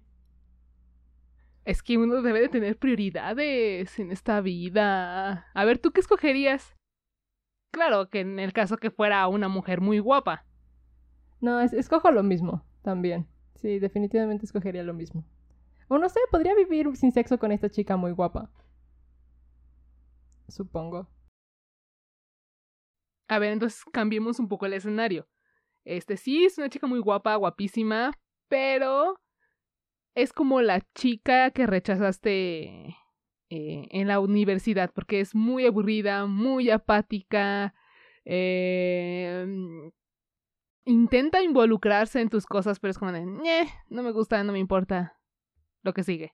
Es 1.64 1.84
que 1.84 1.98
uno 1.98 2.20
debe 2.20 2.40
de 2.40 2.48
tener 2.48 2.76
prioridades 2.76 3.96
en 4.00 4.10
esta 4.10 4.40
vida. 4.40 5.46
A 5.54 5.64
ver, 5.64 5.78
¿tú 5.78 5.92
qué 5.92 6.00
escogerías? 6.00 6.74
Claro 7.70 8.10
que 8.10 8.18
en 8.20 8.40
el 8.40 8.52
caso 8.52 8.76
que 8.76 8.90
fuera 8.90 9.28
una 9.28 9.46
mujer 9.46 9.80
muy 9.80 10.00
guapa. 10.00 10.44
No, 11.40 11.60
es- 11.60 11.72
escojo 11.72 12.10
lo 12.10 12.24
mismo 12.24 12.64
también. 12.82 13.28
Sí, 13.54 13.78
definitivamente 13.78 14.46
escogería 14.46 14.82
lo 14.82 14.94
mismo. 14.94 15.24
O 15.86 15.96
no 15.96 16.08
sé, 16.08 16.18
podría 16.32 16.56
vivir 16.56 16.96
sin 16.96 17.12
sexo 17.12 17.38
con 17.38 17.52
esta 17.52 17.70
chica 17.70 17.96
muy 17.96 18.10
guapa. 18.10 18.50
Supongo. 20.48 21.06
A 23.32 23.38
ver, 23.38 23.52
entonces 23.54 23.82
cambiemos 23.90 24.38
un 24.38 24.46
poco 24.46 24.66
el 24.66 24.74
escenario. 24.74 25.26
Este 25.86 26.18
sí 26.18 26.44
es 26.44 26.58
una 26.58 26.68
chica 26.68 26.86
muy 26.86 26.98
guapa, 26.98 27.34
guapísima, 27.36 28.12
pero 28.48 29.18
es 30.14 30.34
como 30.34 30.60
la 30.60 30.82
chica 30.94 31.50
que 31.50 31.66
rechazaste 31.66 32.94
eh, 33.48 33.88
en 33.90 34.08
la 34.08 34.20
universidad 34.20 34.92
porque 34.94 35.20
es 35.20 35.34
muy 35.34 35.64
aburrida, 35.64 36.26
muy 36.26 36.68
apática, 36.68 37.74
eh, 38.26 39.46
intenta 40.84 41.42
involucrarse 41.42 42.20
en 42.20 42.28
tus 42.28 42.44
cosas, 42.44 42.80
pero 42.80 42.90
es 42.90 42.98
como 42.98 43.12
de, 43.12 43.24
"Ñe, 43.24 43.66
no 43.88 44.02
me 44.02 44.12
gusta, 44.12 44.44
no 44.44 44.52
me 44.52 44.58
importa, 44.58 45.18
lo 45.82 45.94
que 45.94 46.02
sigue. 46.02 46.34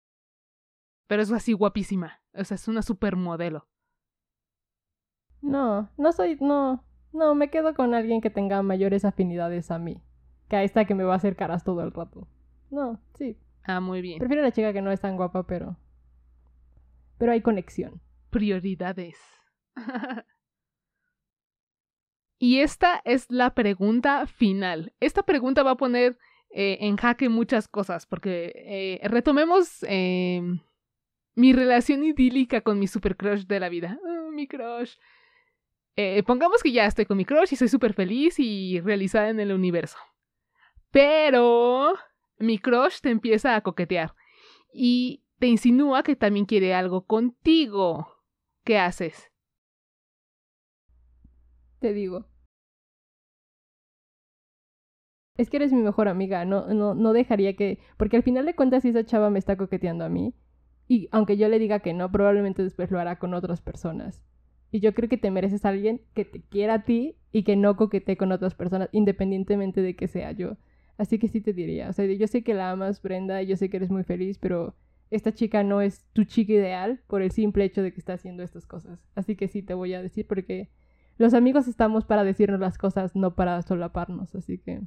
Pero 1.07 1.21
es 1.23 1.31
así 1.33 1.51
guapísima, 1.51 2.21
o 2.33 2.45
sea, 2.45 2.55
es 2.55 2.69
una 2.69 2.81
supermodelo. 2.83 3.67
No, 5.45 5.91
no 5.95 6.11
soy, 6.11 6.37
no, 6.41 6.83
no, 7.13 7.35
me 7.35 7.51
quedo 7.51 7.75
con 7.75 7.93
alguien 7.93 8.19
que 8.19 8.31
tenga 8.31 8.63
mayores 8.63 9.05
afinidades 9.05 9.69
a 9.69 9.77
mí. 9.77 10.01
Que 10.49 10.55
a 10.55 10.63
esta 10.63 10.85
que 10.85 10.95
me 10.95 11.03
va 11.03 11.13
a 11.13 11.17
hacer 11.17 11.35
caras 11.35 11.63
todo 11.63 11.83
el 11.83 11.91
rato. 11.91 12.27
No, 12.71 12.99
sí. 13.13 13.37
Ah, 13.63 13.79
muy 13.79 14.01
bien. 14.01 14.17
Prefiero 14.17 14.41
a 14.41 14.45
la 14.45 14.51
chica 14.51 14.73
que 14.73 14.81
no 14.81 14.91
es 14.91 15.01
tan 15.01 15.15
guapa, 15.17 15.43
pero... 15.45 15.77
Pero 17.19 17.31
hay 17.31 17.41
conexión. 17.41 18.01
prioridades. 18.31 19.19
y 22.39 22.59
esta 22.59 23.01
es 23.05 23.27
la 23.29 23.53
pregunta 23.53 24.25
final. 24.25 24.93
Esta 24.99 25.21
pregunta 25.21 25.61
va 25.61 25.71
a 25.71 25.77
poner 25.77 26.17
eh, 26.49 26.79
en 26.81 26.97
jaque 26.97 27.29
muchas 27.29 27.67
cosas, 27.67 28.07
porque 28.07 28.51
eh, 28.55 29.07
retomemos 29.07 29.85
eh, 29.87 30.41
mi 31.35 31.53
relación 31.53 32.03
idílica 32.03 32.61
con 32.61 32.79
mi 32.79 32.87
super 32.87 33.15
crush 33.15 33.45
de 33.45 33.59
la 33.59 33.69
vida. 33.69 33.99
Ah, 34.03 34.29
mi 34.31 34.47
crush. 34.47 34.95
Eh, 35.97 36.23
pongamos 36.23 36.61
que 36.61 36.73
ya 36.73 36.85
estoy 36.85 37.05
con 37.05 37.17
mi 37.17 37.25
crush 37.25 37.53
y 37.53 37.55
soy 37.55 37.69
súper 37.69 37.93
feliz 37.93 38.35
y 38.37 38.81
realizada 38.81 39.29
en 39.29 39.39
el 39.39 39.53
universo. 39.53 39.97
Pero 40.91 41.93
mi 42.37 42.59
crush 42.59 42.99
te 43.01 43.09
empieza 43.09 43.55
a 43.55 43.61
coquetear 43.61 44.13
y 44.73 45.23
te 45.39 45.47
insinúa 45.47 46.03
que 46.03 46.15
también 46.15 46.45
quiere 46.45 46.73
algo 46.73 47.05
contigo. 47.05 48.07
¿Qué 48.63 48.77
haces? 48.77 49.31
Te 51.79 51.93
digo. 51.93 52.25
Es 55.37 55.49
que 55.49 55.57
eres 55.57 55.73
mi 55.73 55.81
mejor 55.81 56.07
amiga, 56.07 56.45
no, 56.45 56.67
no, 56.73 56.95
no 56.95 57.13
dejaría 57.13 57.55
que... 57.55 57.79
Porque 57.97 58.15
al 58.15 58.23
final 58.23 58.45
de 58.45 58.55
cuentas 58.55 58.85
esa 58.85 59.05
chava 59.05 59.29
me 59.29 59.39
está 59.39 59.57
coqueteando 59.57 60.05
a 60.05 60.09
mí. 60.09 60.33
Y 60.87 61.09
aunque 61.11 61.37
yo 61.37 61.49
le 61.49 61.59
diga 61.59 61.79
que 61.81 61.93
no, 61.93 62.11
probablemente 62.11 62.63
después 62.63 62.91
lo 62.91 62.99
hará 62.99 63.19
con 63.19 63.33
otras 63.33 63.61
personas. 63.61 64.23
Y 64.71 64.79
yo 64.79 64.93
creo 64.93 65.09
que 65.09 65.17
te 65.17 65.31
mereces 65.31 65.65
a 65.65 65.69
alguien 65.69 66.01
que 66.13 66.25
te 66.25 66.41
quiera 66.41 66.75
a 66.75 66.83
ti 66.83 67.15
y 67.31 67.43
que 67.43 67.55
no 67.55 67.77
coquetee 67.77 68.17
con 68.17 68.31
otras 68.31 68.55
personas, 68.55 68.89
independientemente 68.91 69.81
de 69.81 69.95
que 69.95 70.07
sea 70.07 70.31
yo. 70.31 70.57
Así 70.97 71.19
que 71.19 71.27
sí 71.27 71.41
te 71.41 71.53
diría. 71.53 71.89
O 71.89 71.93
sea, 71.93 72.05
yo 72.05 72.27
sé 72.27 72.43
que 72.43 72.53
la 72.53 72.71
amas, 72.71 73.01
Brenda, 73.01 73.41
yo 73.41 73.57
sé 73.57 73.69
que 73.69 73.77
eres 73.77 73.91
muy 73.91 74.03
feliz, 74.03 74.37
pero 74.37 74.75
esta 75.11 75.33
chica 75.33 75.63
no 75.63 75.81
es 75.81 76.05
tu 76.13 76.23
chica 76.23 76.53
ideal 76.53 77.01
por 77.07 77.21
el 77.21 77.31
simple 77.31 77.63
hecho 77.63 77.81
de 77.81 77.93
que 77.93 77.99
está 77.99 78.13
haciendo 78.13 78.43
estas 78.43 78.65
cosas. 78.65 78.99
Así 79.15 79.35
que 79.35 79.47
sí 79.47 79.61
te 79.61 79.73
voy 79.73 79.93
a 79.93 80.01
decir 80.01 80.25
porque 80.27 80.69
los 81.17 81.33
amigos 81.33 81.67
estamos 81.67 82.05
para 82.05 82.23
decirnos 82.23 82.59
las 82.59 82.77
cosas, 82.77 83.15
no 83.15 83.35
para 83.35 83.61
solaparnos. 83.61 84.35
Así 84.35 84.57
que 84.57 84.81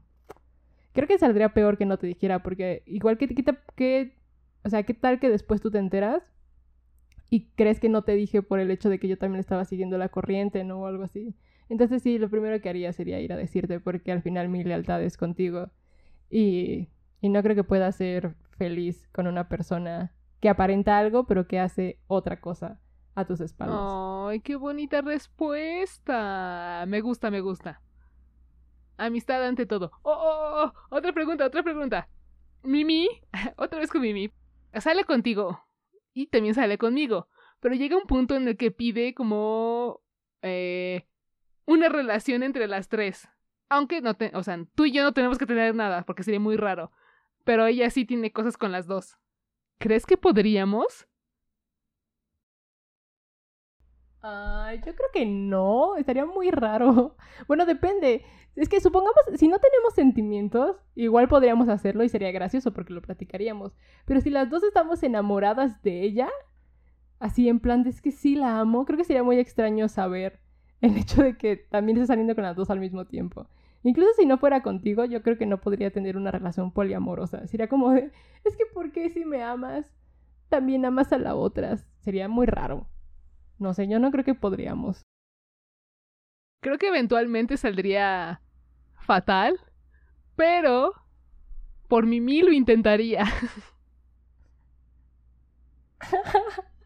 creo 0.93 1.09
que 1.09 1.19
saldría 1.19 1.55
peor 1.55 1.79
que 1.79 1.87
no 1.87 1.99
te 1.99 2.07
dijera 2.07 2.43
porque 2.43 2.83
igual 2.87 3.19
que, 3.19 3.29
que, 3.29 3.45
que 3.77 4.15
o 4.65 4.71
sea, 4.71 4.83
¿qué 4.83 4.95
tal 4.95 5.21
que 5.21 5.29
después 5.29 5.61
tú 5.61 5.71
te 5.71 5.79
enteras 5.79 6.23
y 7.31 7.47
crees 7.57 7.81
que 7.81 7.89
no 7.89 8.03
te 8.03 8.13
dije 8.13 8.43
por 8.43 8.59
el 8.59 8.71
hecho 8.71 8.89
de 8.89 8.99
que 8.99 9.09
yo 9.09 9.19
también 9.19 9.41
estaba 9.41 9.65
siguiendo 9.65 9.99
la 9.99 10.09
corriente, 10.09 10.65
¿no? 10.65 10.81
O 10.81 10.87
algo 10.87 11.05
así. 11.05 11.35
Entonces 11.69 12.03
sí, 12.03 12.19
lo 12.19 12.31
primero 12.31 12.61
que 12.61 12.69
haría 12.69 12.93
sería 12.93 13.21
ir 13.21 13.33
a 13.33 13.37
decirte 13.37 13.81
porque 13.81 14.13
al 14.13 14.23
final 14.23 14.49
mi 14.49 14.65
lealtad 14.65 15.03
es 15.03 15.17
contigo 15.19 15.71
y, 16.31 16.89
y 17.21 17.29
no 17.29 17.43
creo 17.43 17.55
que 17.55 17.65
pueda 17.65 17.93
ser 17.93 18.35
feliz 18.57 19.07
con 19.13 19.27
una 19.27 19.49
persona 19.49 20.15
que 20.41 20.49
aparenta 20.49 20.99
algo 20.99 21.27
pero 21.27 21.47
que 21.47 21.59
hace 21.59 21.99
otra 22.07 22.41
cosa 22.41 22.81
a 23.15 23.27
tus 23.27 23.41
espaldas. 23.41 23.79
¡Ay, 23.79 24.41
qué 24.41 24.57
bonita 24.57 25.03
respuesta! 25.03 26.85
Me 26.89 27.03
gusta, 27.03 27.31
me 27.31 27.41
gusta. 27.41 27.83
Amistad 28.97 29.45
ante 29.45 29.67
todo. 29.67 29.93
¡Oh, 30.03 30.13
oh, 30.13 30.65
oh! 30.65 30.97
Otra 30.97 31.13
pregunta, 31.13 31.45
otra 31.45 31.63
pregunta. 31.63 32.09
Mimi, 32.63 33.09
otra 33.57 33.81
vez 33.81 33.91
con 33.91 34.01
Mimi. 34.01 34.31
Sale 34.73 35.05
contigo 35.05 35.68
y 36.23 36.27
también 36.27 36.55
sale 36.55 36.79
conmigo, 36.79 37.29
pero 37.61 37.75
llega 37.75 37.97
un 37.97 38.07
punto 38.07 38.37
en 38.37 38.49
el 38.49 38.57
que 38.57 38.71
pide 38.71 39.15
como 39.15 40.01
eh, 40.43 41.07
una 41.65 41.89
relación 41.89 42.43
entre 42.43 42.67
las 42.67 42.89
tres. 42.89 43.29
Aunque 43.69 44.01
no 44.01 44.15
te, 44.15 44.31
o 44.35 44.43
sea, 44.43 44.59
tú 44.75 44.87
y 44.87 44.93
yo 44.93 45.03
no 45.03 45.13
tenemos 45.13 45.39
que 45.39 45.47
tener 45.47 45.75
nada 45.75 46.03
porque 46.05 46.23
sería 46.23 46.41
muy 46.41 46.57
raro, 46.57 46.91
pero 47.45 47.67
ella 47.67 47.91
sí 47.91 48.05
tiene 48.05 48.33
cosas 48.33 48.57
con 48.57 48.73
las 48.73 48.87
dos. 48.87 49.19
¿Crees 49.79 50.07
que 50.07 50.17
podríamos? 50.17 51.08
Ay, 54.21 54.79
yo 54.79 54.95
creo 54.95 55.09
que 55.13 55.27
no, 55.27 55.97
estaría 55.97 56.27
muy 56.27 56.51
raro. 56.51 57.17
Bueno, 57.47 57.67
depende. 57.67 58.25
Es 58.57 58.69
que 58.69 58.81
supongamos, 58.81 59.15
si 59.37 59.47
no 59.47 59.59
tenemos 59.59 59.95
sentimientos, 59.95 60.77
igual 60.97 61.29
podríamos 61.29 61.69
hacerlo 61.69 62.03
y 62.03 62.09
sería 62.09 62.33
gracioso 62.33 62.73
porque 62.73 62.93
lo 62.93 63.03
platicaríamos. 63.03 63.73
Pero 64.05 64.21
si 64.21 64.31
las 64.31 64.51
dos 64.51 64.65
estamos 64.65 65.03
enamoradas 65.05 65.81
de 65.83 66.03
ella, 66.03 66.29
así 67.21 67.49
en 67.49 67.61
plan 67.61 67.85
de 67.85 67.91
es 67.91 68.01
que 68.03 68.11
sí 68.11 68.35
la 68.35 68.59
amo, 68.59 68.85
creo 68.85 68.99
que 68.99 69.05
sería 69.05 69.23
muy 69.23 69.39
extraño 69.39 69.89
saber 69.89 70.41
el 70.81 70.97
hecho 70.97 71.23
de 71.23 71.37
que 71.37 71.57
también 71.57 71.99
esté 71.99 72.09
saliendo 72.09 72.35
con 72.35 72.45
las 72.45 72.57
dos 72.57 72.71
al 72.71 72.81
mismo 72.81 73.07
tiempo. 73.07 73.47
Incluso 73.85 74.11
si 74.17 74.27
no 74.27 74.39
fuera 74.39 74.63
contigo, 74.63 75.05
yo 75.05 75.23
creo 75.23 75.39
que 75.39 75.47
no 75.47 75.61
podría 75.61 75.93
tener 75.93 76.17
una 76.17 76.33
relación 76.33 76.73
poliamorosa. 76.73 77.47
Sería 77.47 77.69
como 77.69 77.91
de, 77.93 78.11
es 78.45 78.57
que 78.57 78.67
¿por 78.75 78.91
qué 78.91 79.11
si 79.11 79.25
me 79.25 79.43
amas, 79.45 79.87
también 80.49 80.85
amas 80.85 81.13
a 81.13 81.19
la 81.19 81.37
otra? 81.37 81.77
Sería 82.01 82.29
muy 82.29 82.47
raro. 82.47 82.89
No 83.59 83.75
sé, 83.75 83.89
yo 83.89 83.99
no 83.99 84.11
creo 84.11 84.25
que 84.25 84.35
podríamos. 84.35 85.03
Creo 86.61 86.79
que 86.79 86.89
eventualmente 86.89 87.57
saldría 87.57 88.41
fatal, 88.95 89.59
pero 90.37 90.93
por 91.89 92.07
Mimi 92.07 92.43
lo 92.43 92.53
intentaría. 92.53 93.25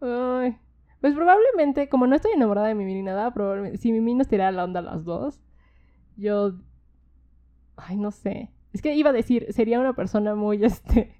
Ay, 0.00 0.58
pues 1.00 1.14
probablemente, 1.14 1.88
como 1.88 2.06
no 2.06 2.16
estoy 2.16 2.32
enamorada 2.32 2.68
de 2.68 2.74
Mimi 2.74 2.94
ni 2.94 3.02
nada, 3.02 3.32
probablemente, 3.32 3.78
si 3.78 3.92
Mimi 3.92 4.14
nos 4.14 4.28
tirara 4.28 4.52
la 4.52 4.64
onda 4.64 4.80
a 4.80 4.82
las 4.82 5.04
dos, 5.04 5.40
yo... 6.16 6.52
Ay, 7.76 7.96
no 7.96 8.10
sé. 8.10 8.50
Es 8.72 8.82
que 8.82 8.94
iba 8.94 9.10
a 9.10 9.12
decir, 9.12 9.46
sería 9.52 9.80
una 9.80 9.94
persona 9.94 10.34
muy, 10.34 10.64
este, 10.64 11.16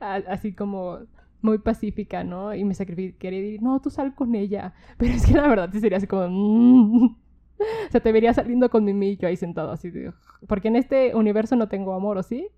así 0.00 0.54
como 0.54 1.00
muy 1.42 1.58
pacífica, 1.58 2.24
¿no? 2.24 2.54
Y 2.54 2.64
me 2.64 2.74
sacrificaría 2.74 3.38
y 3.38 3.42
decir, 3.42 3.62
no, 3.62 3.80
tú 3.80 3.90
sal 3.90 4.14
con 4.14 4.34
ella. 4.34 4.74
Pero 4.98 5.12
es 5.12 5.26
que 5.26 5.34
la 5.34 5.48
verdad 5.48 5.70
sí 5.72 5.80
sería 5.80 5.98
así 5.98 6.06
como... 6.06 6.28
Mm". 6.28 7.16
O 7.60 7.90
sea, 7.90 8.00
te 8.00 8.10
vería 8.10 8.32
saliendo 8.32 8.70
con 8.70 8.84
Mimi 8.84 9.10
y 9.10 9.16
yo 9.18 9.28
ahí 9.28 9.36
sentado 9.36 9.70
así 9.70 9.90
de... 9.90 10.14
Porque 10.48 10.68
en 10.68 10.76
este 10.76 11.14
universo 11.14 11.56
no 11.56 11.68
tengo 11.68 11.92
amor, 11.92 12.16
¿o 12.16 12.22
sí? 12.22 12.48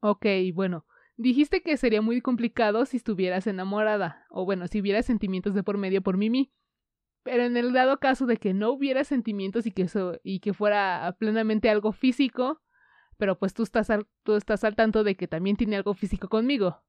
Ok, 0.00 0.24
bueno. 0.54 0.86
Dijiste 1.18 1.62
que 1.62 1.76
sería 1.76 2.00
muy 2.00 2.22
complicado 2.22 2.86
si 2.86 2.98
estuvieras 2.98 3.46
enamorada, 3.46 4.26
o 4.30 4.46
bueno, 4.46 4.66
si 4.68 4.80
hubiera 4.80 5.02
sentimientos 5.02 5.54
de 5.54 5.62
por 5.62 5.76
medio 5.76 6.02
por 6.02 6.16
Mimi. 6.16 6.52
Pero 7.24 7.42
en 7.42 7.56
el 7.56 7.72
dado 7.72 7.98
caso 7.98 8.24
de 8.24 8.36
que 8.36 8.54
no 8.54 8.70
hubiera 8.70 9.04
sentimientos 9.04 9.66
y 9.66 9.72
que, 9.72 9.82
eso, 9.82 10.18
y 10.22 10.40
que 10.40 10.54
fuera 10.54 11.14
plenamente 11.18 11.68
algo 11.68 11.92
físico, 11.92 12.62
pero 13.18 13.38
pues 13.38 13.54
tú 13.54 13.62
estás, 13.62 13.90
al, 13.90 14.06
tú 14.22 14.36
estás 14.36 14.62
al 14.64 14.76
tanto 14.76 15.04
de 15.04 15.16
que 15.16 15.26
también 15.26 15.56
tiene 15.56 15.76
algo 15.76 15.94
físico 15.94 16.28
conmigo. 16.28 16.82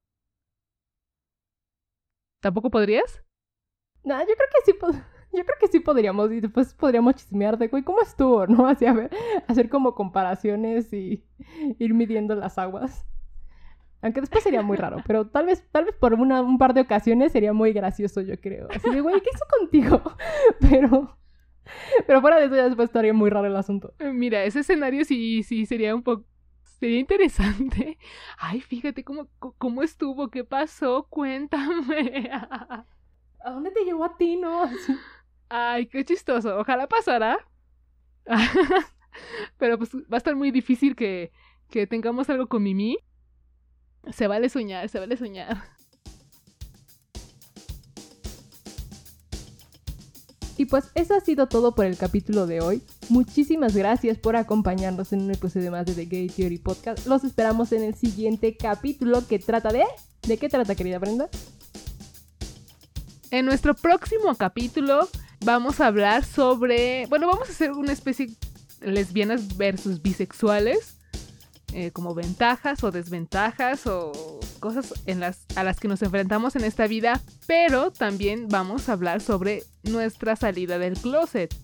¿Tampoco 2.40 2.70
podrías? 2.70 3.22
No, 4.04 4.18
yo 4.20 4.26
creo 4.26 4.48
que 4.54 4.72
sí, 4.72 4.78
yo 5.36 5.44
creo 5.44 5.58
que 5.60 5.68
sí 5.68 5.80
podríamos 5.80 6.30
y 6.32 6.40
después 6.40 6.72
podríamos 6.74 7.16
chismear 7.16 7.58
de, 7.58 7.68
güey, 7.68 7.82
¿cómo 7.82 8.00
estuvo? 8.00 8.46
¿No? 8.46 8.66
Así 8.68 8.86
a 8.86 8.92
ver, 8.92 9.10
hacer 9.46 9.68
como 9.68 9.94
comparaciones 9.94 10.92
y 10.92 11.24
ir 11.78 11.94
midiendo 11.94 12.34
las 12.34 12.58
aguas. 12.58 13.06
Aunque 14.00 14.20
después 14.20 14.44
sería 14.44 14.62
muy 14.62 14.76
raro, 14.76 14.98
pero 15.04 15.26
tal 15.26 15.46
vez, 15.46 15.66
tal 15.72 15.84
vez 15.84 15.94
por 15.96 16.14
una, 16.14 16.40
un 16.40 16.56
par 16.56 16.72
de 16.72 16.82
ocasiones 16.82 17.32
sería 17.32 17.52
muy 17.52 17.72
gracioso, 17.72 18.20
yo 18.20 18.40
creo. 18.40 18.68
Así 18.70 18.88
de, 18.88 19.00
güey, 19.00 19.20
¿qué 19.20 19.30
hizo 19.34 19.44
contigo? 19.58 20.00
Pero, 20.60 21.18
pero 22.06 22.20
fuera 22.20 22.38
de 22.38 22.46
eso 22.46 22.54
ya 22.54 22.66
después 22.66 22.90
estaría 22.90 23.12
muy 23.12 23.28
raro 23.28 23.48
el 23.48 23.56
asunto. 23.56 23.94
Mira, 23.98 24.44
ese 24.44 24.60
escenario 24.60 25.04
sí, 25.04 25.42
sí 25.42 25.66
sería 25.66 25.96
un 25.96 26.04
poco, 26.04 26.24
sería 26.80 26.98
interesante. 26.98 27.98
Ay, 28.38 28.60
fíjate 28.60 29.04
cómo, 29.04 29.28
cómo 29.38 29.82
estuvo, 29.82 30.28
qué 30.30 30.44
pasó, 30.44 31.06
cuéntame. 31.08 32.30
¿A 33.44 33.50
dónde 33.50 33.70
te 33.70 33.84
llevó 33.84 34.04
a 34.04 34.16
ti, 34.16 34.36
no? 34.36 34.68
Ay, 35.48 35.86
qué 35.86 36.04
chistoso. 36.04 36.58
Ojalá 36.58 36.88
pasara. 36.88 37.38
Pero 39.58 39.78
pues 39.78 39.94
va 39.94 40.16
a 40.16 40.18
estar 40.18 40.36
muy 40.36 40.50
difícil 40.50 40.94
que, 40.94 41.32
que 41.70 41.86
tengamos 41.86 42.28
algo 42.30 42.48
con 42.48 42.62
Mimi. 42.62 42.98
Se 44.10 44.26
vale 44.26 44.48
soñar, 44.48 44.88
se 44.88 44.98
vale 45.00 45.16
soñar. 45.16 45.77
Pues 50.68 50.86
eso 50.94 51.14
ha 51.14 51.20
sido 51.20 51.48
todo 51.48 51.74
por 51.74 51.84
el 51.84 51.96
capítulo 51.96 52.46
de 52.46 52.60
hoy. 52.60 52.82
Muchísimas 53.08 53.74
gracias 53.74 54.18
por 54.18 54.36
acompañarnos 54.36 55.12
en 55.12 55.22
un 55.22 55.30
episodio 55.30 55.70
más 55.70 55.86
de 55.86 55.94
The 55.94 56.04
Gay 56.04 56.28
Theory 56.28 56.58
Podcast. 56.58 57.06
Los 57.06 57.24
esperamos 57.24 57.72
en 57.72 57.82
el 57.82 57.94
siguiente 57.94 58.56
capítulo 58.56 59.26
que 59.26 59.38
trata 59.38 59.70
de... 59.70 59.84
¿De 60.22 60.36
qué 60.36 60.48
trata, 60.48 60.74
querida 60.74 60.98
Brenda? 60.98 61.28
En 63.30 63.46
nuestro 63.46 63.74
próximo 63.74 64.34
capítulo 64.34 65.08
vamos 65.44 65.80
a 65.80 65.86
hablar 65.86 66.24
sobre... 66.24 67.06
Bueno, 67.06 67.26
vamos 67.26 67.48
a 67.48 67.52
hacer 67.52 67.72
una 67.72 67.92
especie 67.92 68.30
de 68.80 68.92
lesbianas 68.92 69.56
versus 69.56 70.02
bisexuales. 70.02 70.94
Eh, 71.74 71.90
como 71.90 72.14
ventajas 72.14 72.82
o 72.82 72.90
desventajas 72.90 73.86
o 73.86 74.37
cosas 74.58 74.92
a 75.56 75.64
las 75.64 75.80
que 75.80 75.88
nos 75.88 76.02
enfrentamos 76.02 76.56
en 76.56 76.64
esta 76.64 76.86
vida, 76.86 77.20
pero 77.46 77.90
también 77.90 78.48
vamos 78.48 78.88
a 78.88 78.92
hablar 78.92 79.20
sobre 79.20 79.64
nuestra 79.82 80.36
salida 80.36 80.78
del 80.78 80.98
closet. 80.98 81.54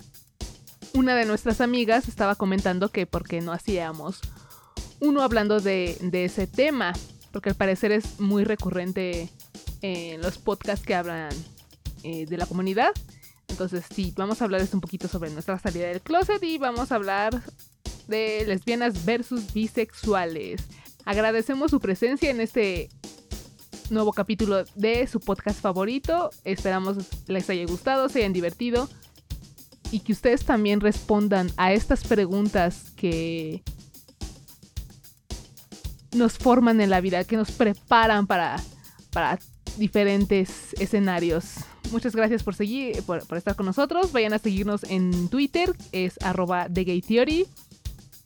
Una 0.94 1.14
de 1.14 1.26
nuestras 1.26 1.60
amigas 1.60 2.08
estaba 2.08 2.36
comentando 2.36 2.90
que 2.90 3.06
por 3.06 3.26
qué 3.26 3.40
no 3.40 3.52
hacíamos 3.52 4.20
uno 5.00 5.22
hablando 5.22 5.60
de, 5.60 5.98
ese 6.12 6.46
tema, 6.46 6.92
porque 7.32 7.50
al 7.50 7.56
parecer 7.56 7.92
es 7.92 8.20
muy 8.20 8.44
recurrente 8.44 9.28
en 9.82 10.22
los 10.22 10.38
podcasts 10.38 10.84
que 10.84 10.94
hablan 10.94 11.30
eh, 12.02 12.26
de 12.26 12.36
la 12.36 12.46
comunidad. 12.46 12.90
Entonces 13.48 13.84
sí, 13.94 14.12
vamos 14.16 14.40
a 14.40 14.44
hablar 14.44 14.66
un 14.72 14.80
poquito 14.80 15.06
sobre 15.08 15.30
nuestra 15.30 15.58
salida 15.58 15.88
del 15.88 16.00
closet 16.00 16.42
y 16.42 16.58
vamos 16.58 16.90
a 16.90 16.94
hablar 16.96 17.42
de 18.08 18.44
lesbianas 18.46 19.04
versus 19.04 19.52
bisexuales. 19.52 20.62
Agradecemos 21.04 21.70
su 21.70 21.80
presencia 21.80 22.30
en 22.30 22.40
este 22.40 22.88
nuevo 23.90 24.12
capítulo 24.12 24.64
de 24.74 25.06
su 25.06 25.20
podcast 25.20 25.60
favorito. 25.60 26.30
Esperamos 26.44 26.96
les 27.26 27.48
haya 27.50 27.66
gustado, 27.66 28.08
se 28.08 28.20
hayan 28.20 28.32
divertido 28.32 28.88
y 29.90 30.00
que 30.00 30.12
ustedes 30.12 30.44
también 30.44 30.80
respondan 30.80 31.50
a 31.56 31.72
estas 31.72 32.04
preguntas 32.04 32.92
que 32.96 33.62
nos 36.12 36.38
forman 36.38 36.80
en 36.80 36.90
la 36.90 37.00
vida, 37.00 37.24
que 37.24 37.36
nos 37.36 37.50
preparan 37.52 38.26
para, 38.26 38.56
para 39.12 39.38
diferentes 39.76 40.74
escenarios. 40.80 41.56
Muchas 41.92 42.16
gracias 42.16 42.42
por 42.42 42.54
seguir, 42.54 43.02
por, 43.02 43.22
estar 43.36 43.56
con 43.56 43.66
nosotros. 43.66 44.12
Vayan 44.12 44.32
a 44.32 44.38
seguirnos 44.38 44.84
en 44.84 45.28
Twitter, 45.28 45.76
es 45.92 46.14
arroba 46.22 46.68
TheGayTheory. 46.68 47.46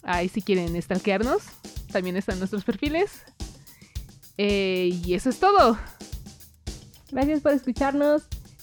Ahí 0.03 0.29
si 0.29 0.43
quieren 0.43 0.81
stalkearnos, 0.81 1.43
también 1.93 2.17
están 2.17 2.39
nuestros 2.39 2.65
perfiles. 2.65 3.11
Eh, 4.37 4.91
y 5.05 5.15
eso 5.15 5.31
es 5.31 5.39
todo. 5.39 5.79
Gracias 7.11 7.41
por 7.41 7.53
escucharnos. 7.53 8.23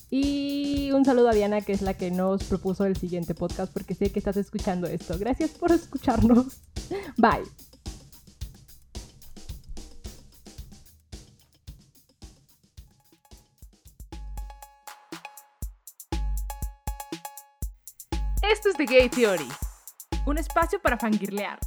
Y 0.10 0.92
un 0.92 1.04
saludo 1.04 1.30
a 1.30 1.34
Diana, 1.34 1.62
que 1.62 1.74
es 1.74 1.82
la 1.82 1.96
que 1.96 2.12
nos 2.12 2.44
propuso 2.44 2.86
el 2.86 2.96
siguiente 2.96 3.34
podcast, 3.34 3.74
porque 3.74 3.96
sé 3.96 4.12
que 4.12 4.20
estás 4.20 4.38
escuchando 4.38 4.88
esto. 4.88 5.18
Gracias 5.18 5.52
por 5.52 5.72
escucharnos. 5.72 6.62
Bye. 7.18 7.44
Esto 18.42 18.70
es 18.70 18.78
The 18.78 18.86
Gay 18.86 19.10
Theory 19.10 19.65
un 20.26 20.38
espacio 20.38 20.82
para 20.82 20.98
fangirlear 20.98 21.60